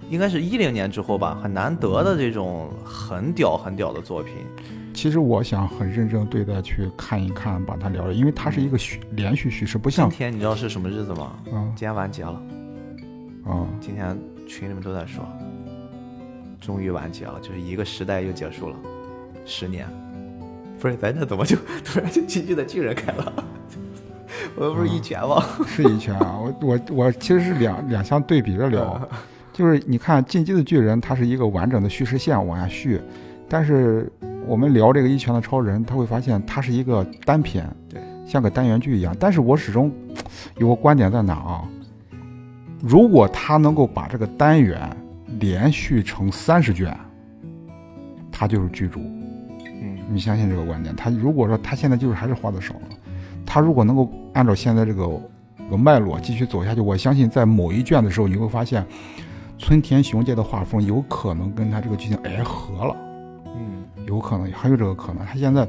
[0.08, 4.34] 应该是一零年之后吧，很难得的这种很屌很屌的作品。
[4.94, 11.32] 其实我想很认真对待去看一看，把它聊了，因为它是一个叙连续叙事，不像今天你知道是什么日子吗？
[11.52, 12.42] 嗯今天完结了。
[13.46, 15.24] 啊今天群里面都在说，
[16.60, 18.76] 终于完结了，就是一个时代又结束了，
[19.44, 19.86] 十年。
[20.80, 23.32] 不是，咱这怎么就 突然就进击的巨人开了？
[24.54, 25.42] 我又不是一拳吗？
[25.66, 26.38] 是一拳啊！
[26.38, 29.08] 我我我其实是两两相对比着聊，
[29.58, 33.00] 就是你看《进击的巨人》，它是一个完整的叙事线往下续，
[33.48, 34.08] 但是
[34.46, 39.12] 我们聊这个一拳的超人，他会发现它是一个单篇，对，像个单元剧一样。
[39.18, 39.92] 但是我始终
[40.58, 41.64] 有个观点在哪啊？
[42.80, 44.78] 如果他能够把这个单元
[45.40, 46.96] 连续成三十卷，
[48.30, 49.00] 他就是巨著。
[49.00, 50.94] 嗯你相信这个观点？
[50.94, 52.80] 他如果说他现在就是还是画的少了，
[53.44, 55.20] 他如果能够按照现在这个
[55.56, 58.86] 这个脉络继续走下去，我相信在某一卷的时候，你会发现
[59.58, 62.96] 村田雄介的画风有可能跟他这个剧情挨合了，
[63.56, 65.26] 嗯有可能还有这个可能。
[65.26, 65.68] 他现在，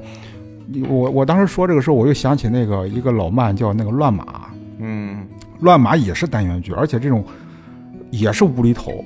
[0.87, 5.27] 我我当时说这个时候，我又想起那个一个老漫叫那个乱马，嗯
[5.59, 7.25] 乱马也是单元剧，而且这种
[8.11, 9.03] 也是无厘头，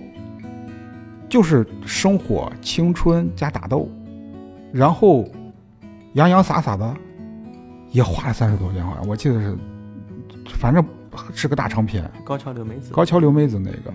[1.27, 3.89] 就是生活、青春加打斗，
[4.71, 5.25] 然后
[6.13, 6.95] 洋洋洒洒的
[7.91, 9.57] 也花了三十多篇，好像我记得是，
[10.49, 10.83] 反正
[11.33, 12.07] 是个大长篇。
[12.23, 12.93] 高桥留美子。
[12.93, 13.93] 高桥留美子那个，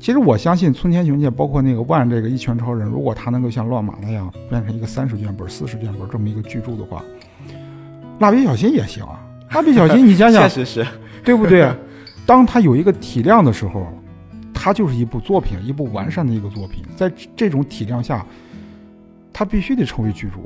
[0.00, 7.02] 其实我相信村田雄介，包括那个万这个一拳超人，如果他能够像乱马那样变成一个三十卷本、四十卷本这么一个巨著的话，
[8.20, 9.20] 蜡笔小新也行啊。
[9.52, 10.86] 蜡笔小新，你想想 确，实是，
[11.24, 11.70] 对不对？
[12.24, 13.86] 当他有一个体量的时候，
[14.54, 16.84] 他就是一部作品，一部完善的一个作品。
[16.94, 18.24] 在这种体量下，
[19.32, 20.38] 他必须得成为巨著。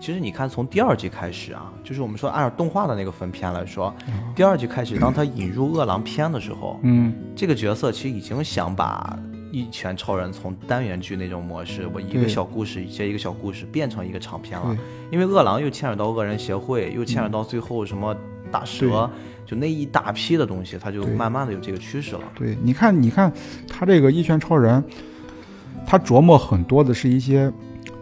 [0.00, 3.92] 其实你看，从第二季开始啊，就是我们说按照动画的那个分篇来说，
[4.34, 9.18] 第二季开始，当他引入饿狼篇的时候，嗯，这个角色其实已经想把
[9.50, 14.78] 一拳超人从单元剧那种模式，我一个小故事接一个小故事变成一个长篇了对。
[15.10, 18.14] 因为饿狼又牵扯到恶人协会，又牵扯到最后什么
[18.52, 19.10] 大蛇，
[19.44, 22.22] 就那一大批的东西，他就慢慢的有这个趋势了。
[22.36, 23.32] 对，你看，你看
[23.68, 24.82] 他这个一拳超人，
[25.84, 27.52] 他琢磨很多的是一些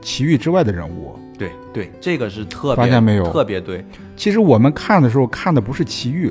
[0.02, 1.18] 奇遇之外的人物。
[1.38, 3.84] 对对，这个是特别发现没有特别对，
[4.16, 6.30] 其实我们看的时候看的不是奇遇，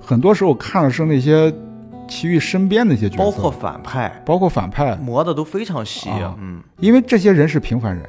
[0.00, 1.52] 很多时候看的是那些
[2.08, 8.04] 奇遇身边的一些角色，包括反派包括反派，磨的都非常细，啊嗯，因为这些人是平凡人，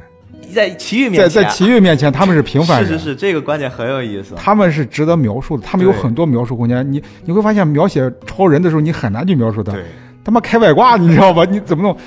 [0.54, 4.36] 在奇遇面在前，在奇遇面前他们是平凡人，是是是，这个观点很有意思。
[4.36, 6.86] 他们是值得描述的，他们有很多描述空间。
[6.92, 9.72] 你你会发现，描写超人的时候，你很难去描述他。
[9.72, 9.86] 对，
[10.24, 11.46] 他妈开外挂，你知道吧？
[11.46, 11.98] 你怎么弄？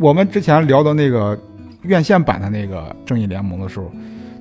[0.00, 1.36] 我们之前聊的那个
[1.84, 3.90] 院线版的那个正义联盟的时候，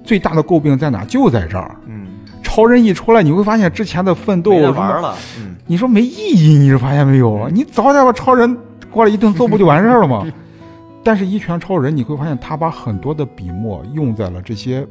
[0.03, 1.06] 最大的诟病在哪？
[1.06, 1.76] 就在这儿。
[1.86, 2.07] 嗯，
[2.41, 7.49] 超人一出来，你会发现之前的奋斗没得什么玩了，嗯，你说没意义，你是发现没有？
[7.49, 8.57] 你早点把超人
[8.91, 10.26] 过来一顿揍不就完事儿了吗？
[11.06, 14.88] 但是，一拳超人，你会发现他把很多的笔墨用在了这些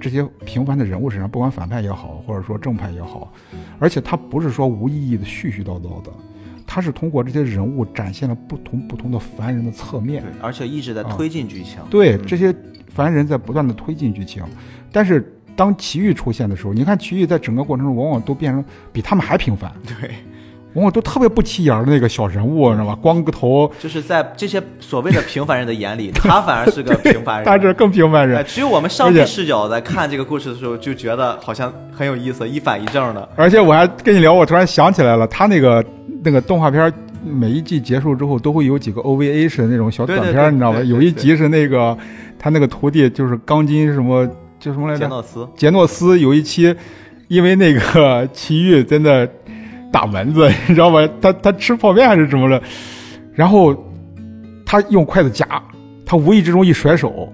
[0.00, 3.32] 这些平凡的人物身上，不管反派也好，或者说正派也好，
[3.78, 6.10] 而且他不是说无意义的絮絮叨叨的，
[6.70, 11.78] 他是通过这些人物展现了不同不同的凡人的侧面对。，而且一直在推进剧情。
[11.80, 12.54] 嗯对这些
[12.94, 14.44] 凡人在不断的推进剧情，
[14.92, 18.62] 但是当奇遇出现的时候，你看奇遇在整个过程中往往都变成
[18.92, 20.10] 比他们还平凡，对，
[20.74, 22.98] 往往都特别不起眼儿的那个小人物，你知道吧？
[23.00, 27.44] 光个头，就是在这些所谓的平凡人的眼里， 他反而是个平凡人。
[27.44, 28.44] 他是更平凡哎，人。
[28.46, 33.28] 只有我们上帝视角在看这个故事的时候，就觉得好像很有意思，一反一正的。
[33.34, 35.84] 而且我还跟你聊，我突然想起来了，他那个
[36.22, 36.92] 那个动画片
[37.24, 40.80] 每一季结束之后都会有几个 OVA 式的那种小短片你知道吧？
[40.80, 41.96] 有一集是那个
[42.38, 44.26] 他那个徒弟就是钢筋什么
[44.60, 45.00] 叫什么来着？
[45.00, 46.74] 杰诺斯，杰诺斯有一期，
[47.26, 49.26] 因为那个 奇遇在那
[49.92, 51.08] 打蚊子， 你知道吧？
[51.20, 52.60] 他他吃泡面还是什么的，
[53.34, 53.74] 然后
[54.66, 55.46] 他用筷子夹，
[56.04, 57.32] 他无意之中一甩手，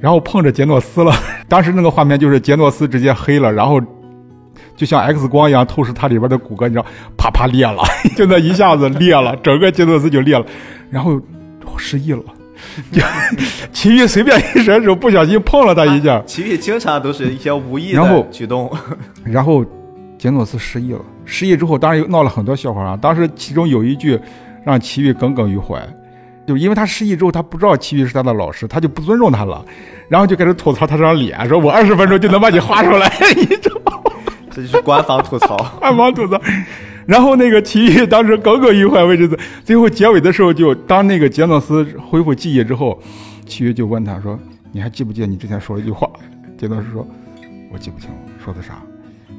[0.00, 1.12] 然后碰着杰诺斯了。
[1.48, 3.80] 当时那个画面就是杰诺斯直接黑了，然后
[4.76, 7.82] 就像 X 光一样透视他里边的骨骼，你知道，啪啪裂了，
[8.16, 10.44] 就那一下子裂了，整个杰诺斯就裂了，
[10.90, 11.20] 然后
[11.76, 12.22] 失忆了。
[12.90, 13.02] 就
[13.72, 18.70] 奇遇随便一甩手，不小心碰了他一下，奇遇经常都是一些无意的举动。
[19.22, 19.64] 然后
[20.18, 22.96] 杰诺斯失忆了，失忆之后当然又闹了很多笑话啊。
[22.96, 24.18] 当时其中有一句
[24.64, 25.80] 让齐豫耿耿于怀，
[26.46, 29.64] 就因为他失忆之后，他不知道齐豫是他的老师，他就不尊重他了，
[30.08, 34.12] 然后就开始吐槽他这张脸，说我二十分钟就能把你画出来， 你知道吗？
[34.50, 35.56] 这就是官方吐槽。
[35.80, 36.40] 官方吐槽。
[37.06, 39.28] 然后那个齐豫当时耿耿于怀为止，
[39.62, 42.98] 最后结尾的时候就当那个杰诺斯恢复记忆之后，
[43.44, 44.38] 齐豫就问他说
[44.72, 46.08] ：“你还记不记得你之前说了一句话？”
[46.56, 47.06] 杰诺斯说
[47.70, 48.82] ：“我记不清了，说的啥？”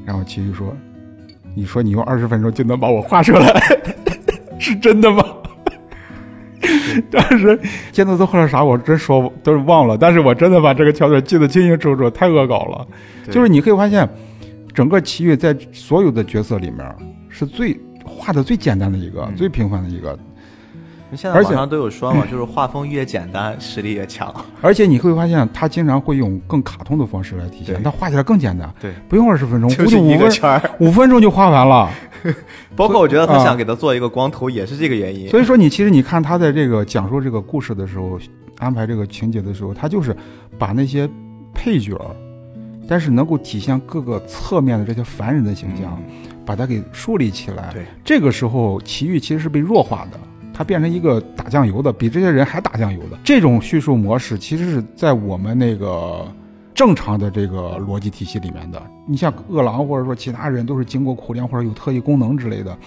[0.05, 0.77] 然后齐豫说
[1.55, 3.61] ：“你说你用二十分钟就能把我画出来，
[4.59, 5.23] 是真的吗？”
[7.11, 7.59] 当时
[7.91, 12.87] 杰诺斯后来啥我真说都是忘了，但是我真的把这个桥段记得清清楚楚，太恶搞了。
[13.29, 14.07] 就是你可以发现，
[14.73, 16.79] 整个奇遇在所有的角色里面
[17.29, 20.17] 是最画的最简单的一个，嗯最平凡的一个。
[21.15, 24.33] 现在而且网上都有说嘛，就是画风越简单，实力越强。
[24.61, 30.71] 而且你会发现，他经常会用更卡通的方式来体现，他画起来更简单，对，不用二十分钟，就是一估计五分个圈儿。
[30.79, 31.89] 五分钟就画完了。
[32.75, 35.29] 包括我觉得他啊想给他做一个光头，也是这个原因。
[35.29, 38.19] 所以说，你其实你看他在这个讲述这个故事的时候，
[38.57, 40.15] 安排这个情节的时候，他就是
[40.57, 41.07] 把那些
[41.53, 41.95] 配角，
[42.87, 46.01] 但是能够体现各个侧面的这些凡人的形象，
[46.45, 47.69] 把它给树立起来。
[47.71, 50.19] 对，这个时候奇遇其实是被弱化的，
[50.57, 53.19] 他变成一个打酱油的，比这些人还打酱油的。
[53.25, 56.25] 这种叙述模式其实是在我们那个
[56.73, 58.81] 正常的这个逻辑体系里面的。
[59.05, 62.77] 你像饿狼或者说其他人都是经过苦练或者有特异功能之类的，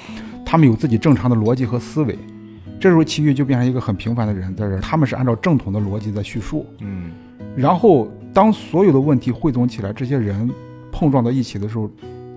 [0.46, 2.18] 他们有自己正常的逻辑和思维。
[2.80, 6.64] 这时候奇遇就变成一个很平凡的人，但是他们是按照正统的逻辑在叙述。
[6.80, 7.10] 嗯，
[7.54, 10.48] 然后当所有的问题汇总起来，这些人
[10.90, 11.90] 碰撞到一起的时候，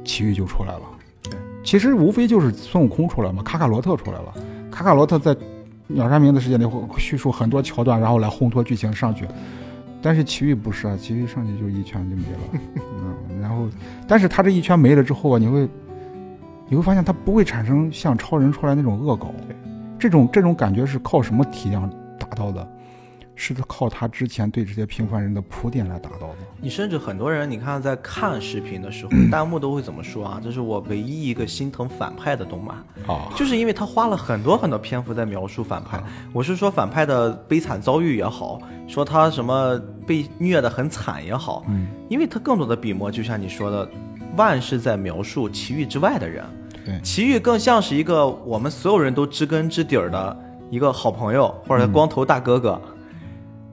[0.04, 0.82] 奇遇就出来了。
[1.24, 1.34] 对，
[1.64, 4.34] 其实无非就是孙悟空出来嘛，卡卡罗特出来了。
[4.72, 5.36] 卡卡罗特在
[5.88, 9.28] 鸟山明的世界里会叙述很多桥段，然后来烘托剧情上去。
[10.02, 12.62] 但是奇遇不是啊，奇遇上去就一拳就没了。
[13.30, 13.68] 嗯，然后，
[14.08, 15.70] 但是他这一拳没了之后啊，你会
[16.68, 19.32] 你会发现他不会产生像超人出来那种恶搞。
[20.00, 21.88] 这种这种感觉是靠什么体量
[22.18, 22.68] 达到的？
[23.42, 26.36] 是靠他之前对这些平凡人的铺垫来达到的。
[26.62, 30.40] 你甚至很多人，你看在看视频的时候， 弹幕都会怎么说啊？
[30.44, 32.78] 这是我唯一一个心疼反派的动漫
[33.08, 36.00] 啊，就是因为他花了很多很多篇幅在描述反派。
[36.32, 43.90] 我是说反派的悲惨遭遇也好，说他什么被虐的很惨也好，嗯，因为他更多的笔墨，就像你说的，
[44.38, 46.46] 万是在描述奇遇之外的人，
[46.86, 50.40] 对，奇遇更像是一个我们所有人都知根知底儿的
[50.70, 52.80] 一个好朋友或者光头大哥哥。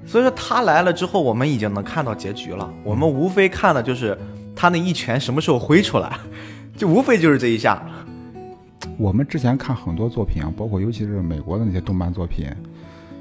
[0.09, 2.73] 所以说他来了之后，我们已经能看到结局了。
[2.83, 4.17] 我们无非看的就是
[4.57, 6.17] 他那一拳什么时候挥出来，
[6.79, 7.83] 就无非就是这一下。
[8.97, 12.47] 我们之前看很多作品啊，包括尤其是美国的那些动漫作品，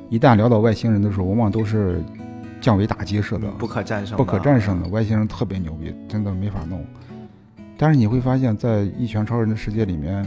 [0.09, 2.01] 一旦聊到外星人的时候，往往都是
[2.61, 6.85] 降维打击似的，不可战胜、不可战胜的外星人特别牛逼，真的没法弄。
[7.77, 10.25] 但是你会发现在《一拳超人》的世界里面，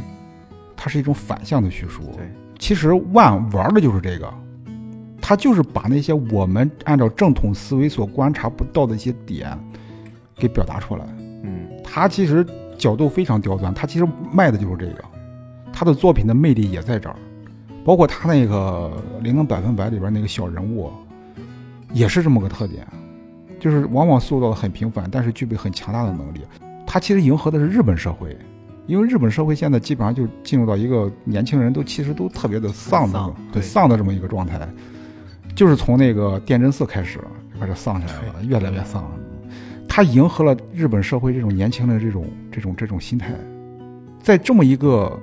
[0.77, 2.03] 它是一种反向的叙述。
[2.15, 4.31] 对，其实万玩的就是这个。
[5.21, 9.57] 他就是把那些我们按照正统思维所观察不到的一些点，
[10.37, 11.05] 给表达出来。
[11.45, 12.45] 嗯，他其实
[12.77, 15.05] 角度非常刁钻，他其实卖的就是这个。
[15.73, 17.17] 他的作品的魅力也在这儿，
[17.85, 18.91] 包括他那个
[19.23, 20.91] 《灵能百分百》里边那个小人物，
[21.93, 22.87] 也是这么个特点，
[23.61, 26.41] 就是往往塑造的很平凡，但是具备很强大的能力。
[26.87, 28.37] 他其实迎合的是日本社会，
[28.89, 34.69] 因为日本社会现在基本上就进入到一个年轻人都其实都特别的丧的、很丧的这么一个状态。
[35.55, 37.21] 就是从那个电真寺开始
[37.59, 39.11] 开始丧起来了，越来越丧。
[39.87, 43.35] 他迎合了日本社会这种年轻的这种这种这种心态，
[44.23, 45.19] 在这么一个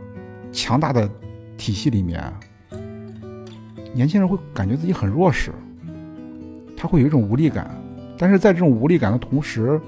[0.51, 1.09] 强大的
[1.57, 2.21] 体系里面，
[3.93, 5.51] 年轻人会感觉自己很弱势，
[6.75, 7.71] 他会有一种无力感。
[8.17, 9.79] 但是在这种无力感的同时，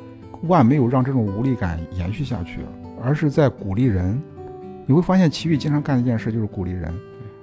[0.44, 2.62] 万没有让这种无力感延续下去，
[3.04, 4.20] 而是在鼓励人。
[4.88, 6.92] 你会发现，奇遇经常干的一件事就是鼓励人，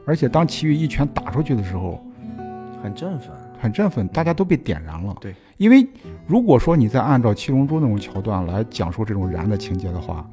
[0.07, 2.03] 而且当奇遇一拳打出去的时候。
[2.87, 3.31] 很振奋，
[3.61, 5.17] 很振奋，大家都被点燃了。
[5.21, 5.85] 对，因为
[6.25, 10.25] 如果说你再按照七龙珠那种桥段来讲述这种燃的情节的话，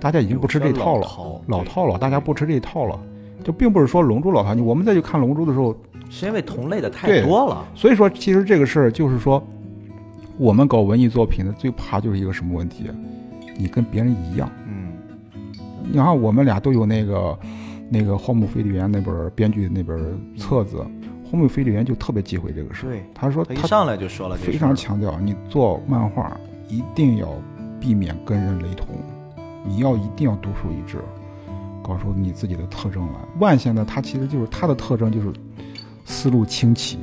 [0.00, 1.06] 大家已经不吃这套了，
[1.46, 2.98] 老套了，大家不吃这套了。
[3.44, 5.76] 就并不是说龙珠老套，你我们再去看龙珠的时候，
[6.08, 7.62] 是因为同类的太多了。
[7.74, 9.42] 所以说，其实这个事儿就是说，
[10.38, 12.90] 我们搞文艺作品的最怕就是一个什么问题？
[13.58, 14.50] 你跟别人一样。
[14.66, 14.92] 嗯，
[15.84, 17.38] 你看我们俩都有那个
[17.90, 20.84] 那个荒木飞吕彦那本编剧那本册子。
[21.30, 26.34] 红木飞利园就特别忌讳这个事，对，他说他一上来就说了，非常强调你做漫画
[26.68, 27.28] 一定要
[27.78, 28.88] 避免跟人雷同，
[29.66, 30.98] 你要一定要独树一帜，
[31.82, 33.12] 搞出你自己的特征来。
[33.40, 35.30] 万现在他其实就是他的特征就是
[36.04, 36.98] 思路清奇，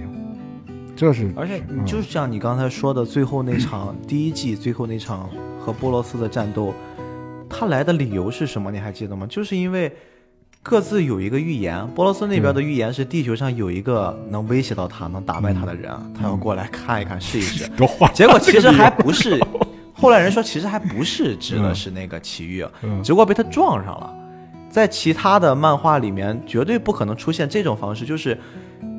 [0.95, 5.29] 这是而且就是像你刚才说的最后那场 第一季最后那场
[5.59, 6.73] 和波罗斯的战斗，
[7.47, 8.71] 他来的理由是什么？
[8.71, 9.27] 你还记得吗？
[9.29, 9.91] 就是因为。
[10.67, 17.69] 各自有一个预言，波罗斯那边的预言是地球上有一个能威胁到他、能打败他的人，他要过来看一看、试一试。
[18.15, 19.39] 结果其实还不是，
[19.93, 22.65] 后来人说其实还不是指的是那个奇遇，
[23.03, 24.11] 只不过被他撞上了。
[24.67, 28.35] 在其他的漫画里面，绝对不可能出现这种方式，就是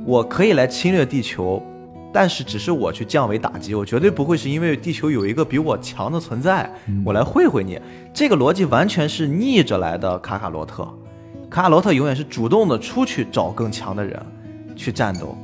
[0.04, 1.60] 我可以来侵略地球，
[2.12, 6.72] 但是只是我去降维打击，我绝对不会是因为地球有一个比我强的存在，
[7.04, 7.76] 我来会会你。
[8.14, 10.88] 这个逻辑完全是逆着来的，卡卡罗特。
[11.56, 14.20] 卡罗特永远是主动的出去找更强的人
[14.76, 15.34] 去战斗，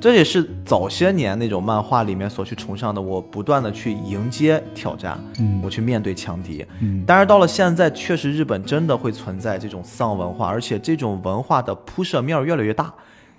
[0.00, 3.02] 这也是早些年那种漫画里面所去崇尚的。
[3.02, 5.22] 我不断的去迎接挑战，
[5.62, 6.64] 我去面对强敌。
[7.06, 12.90] 但是到了现在，确实日本真的会存在这种丧文化，而且这种文化的铺设面越来越大。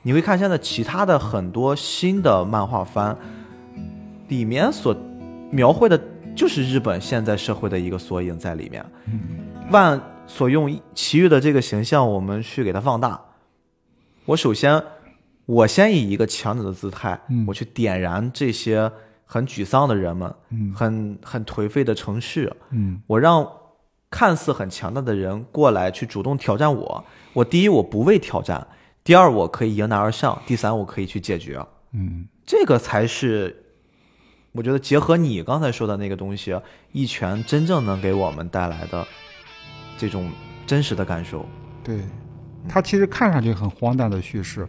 [0.03, 3.17] 你会看现在其他的很多新的漫画番，
[4.27, 4.95] 里面所
[5.49, 5.99] 描绘的
[6.35, 8.85] 就是日本现在社会的一个缩影在里面。
[9.71, 9.99] 万。
[10.25, 13.21] 所用奇遇的这个形象，我们去给它放大。
[14.25, 14.81] 我首先，
[15.45, 18.91] 我先以一个强者的姿态，我去点燃这些
[19.25, 22.51] 很沮丧的人们，嗯很很颓废的城市。
[22.71, 23.47] 嗯我让
[24.09, 27.03] 看似很强大的人过来去主动挑战我。
[27.33, 28.65] 我第一，我不畏挑战；
[29.03, 31.63] 第二，我可以迎难而上；第三，我可以去解决。
[31.91, 33.65] 嗯，这个才是
[34.53, 36.57] 我觉得结合你刚才说的那个东西，
[36.91, 39.05] 一拳真正能给我们带来的。
[39.97, 40.31] 这种
[40.65, 41.47] 真实的感受，
[41.83, 41.99] 对，
[42.67, 44.67] 它其实看上去很荒诞的叙事，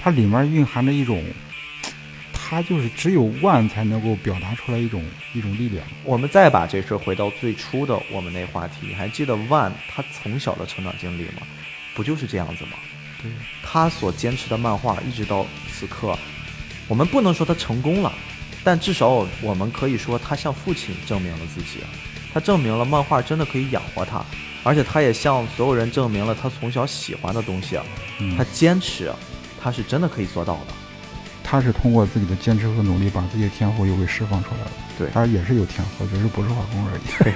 [0.00, 1.22] 它里面蕴含着一种，
[2.32, 5.04] 它就是只有万才能够表达出来一种
[5.34, 5.86] 一种力量。
[6.04, 11.42] 我们再把这事回到最初的我们那话题，还记得万他从小的成长经历吗？
[11.94, 12.72] 不就是这样子吗？
[13.22, 13.30] 对，
[13.62, 16.16] 他所坚持的漫画一直到此刻，
[16.86, 18.12] 我们不能说他成功了，
[18.62, 21.80] 但至少我们可以说他向父亲证明了自己。
[22.32, 24.24] 他证明了漫画真的可以养活他，
[24.62, 27.78] 而且他也向所有人证明了他从小喜欢的东西，
[28.20, 29.12] 嗯他坚持，
[29.60, 30.74] 他是真的可以做到的。
[31.42, 34.70] 他是通过自己的坚持和努力，把自己的天赋又给释放出来了。
[34.98, 37.00] 对他也是有天赋，只是不是画工而已。
[37.22, 37.32] 对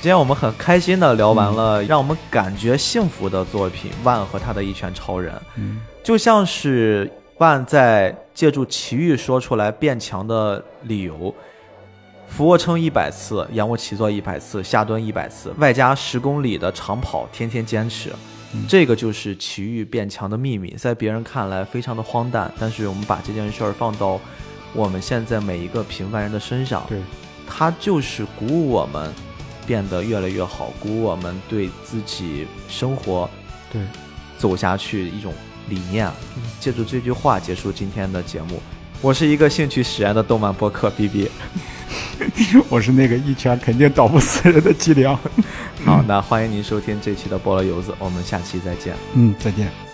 [0.00, 11.34] 今天我们很开心的聊完了让我们感觉幸福的作品《万和他的一拳超人》，嗯就像是万在借助奇遇说出来变强的理由，
[12.28, 18.10] 俯卧撑一百次，仰卧起坐一百次，下蹲一百次，外加十公里的长跑，天天坚持。
[18.54, 24.20] 嗯这个就是奇遇变强的秘密，在别人看来非常的荒诞，但是我们把这件事儿放到
[24.72, 27.00] 我们现在每一个平凡人的身上，对，
[27.46, 29.12] 它就是鼓舞我们
[29.66, 33.28] 变得越来越好，鼓舞我们对自己生活
[33.72, 33.82] 对，
[34.38, 35.34] 走下去一种
[35.68, 36.10] 理念。
[36.60, 38.62] 借助这句话结束今天的节目。
[39.02, 41.30] 我是一个兴趣使然的动漫播客 B B。
[42.68, 45.18] 我是那个一拳肯定倒不死人的脊梁。
[45.84, 48.94] 好，那欢迎您收听这期的菠萝油子，我们下期再见。
[49.14, 49.85] 嗯，再见。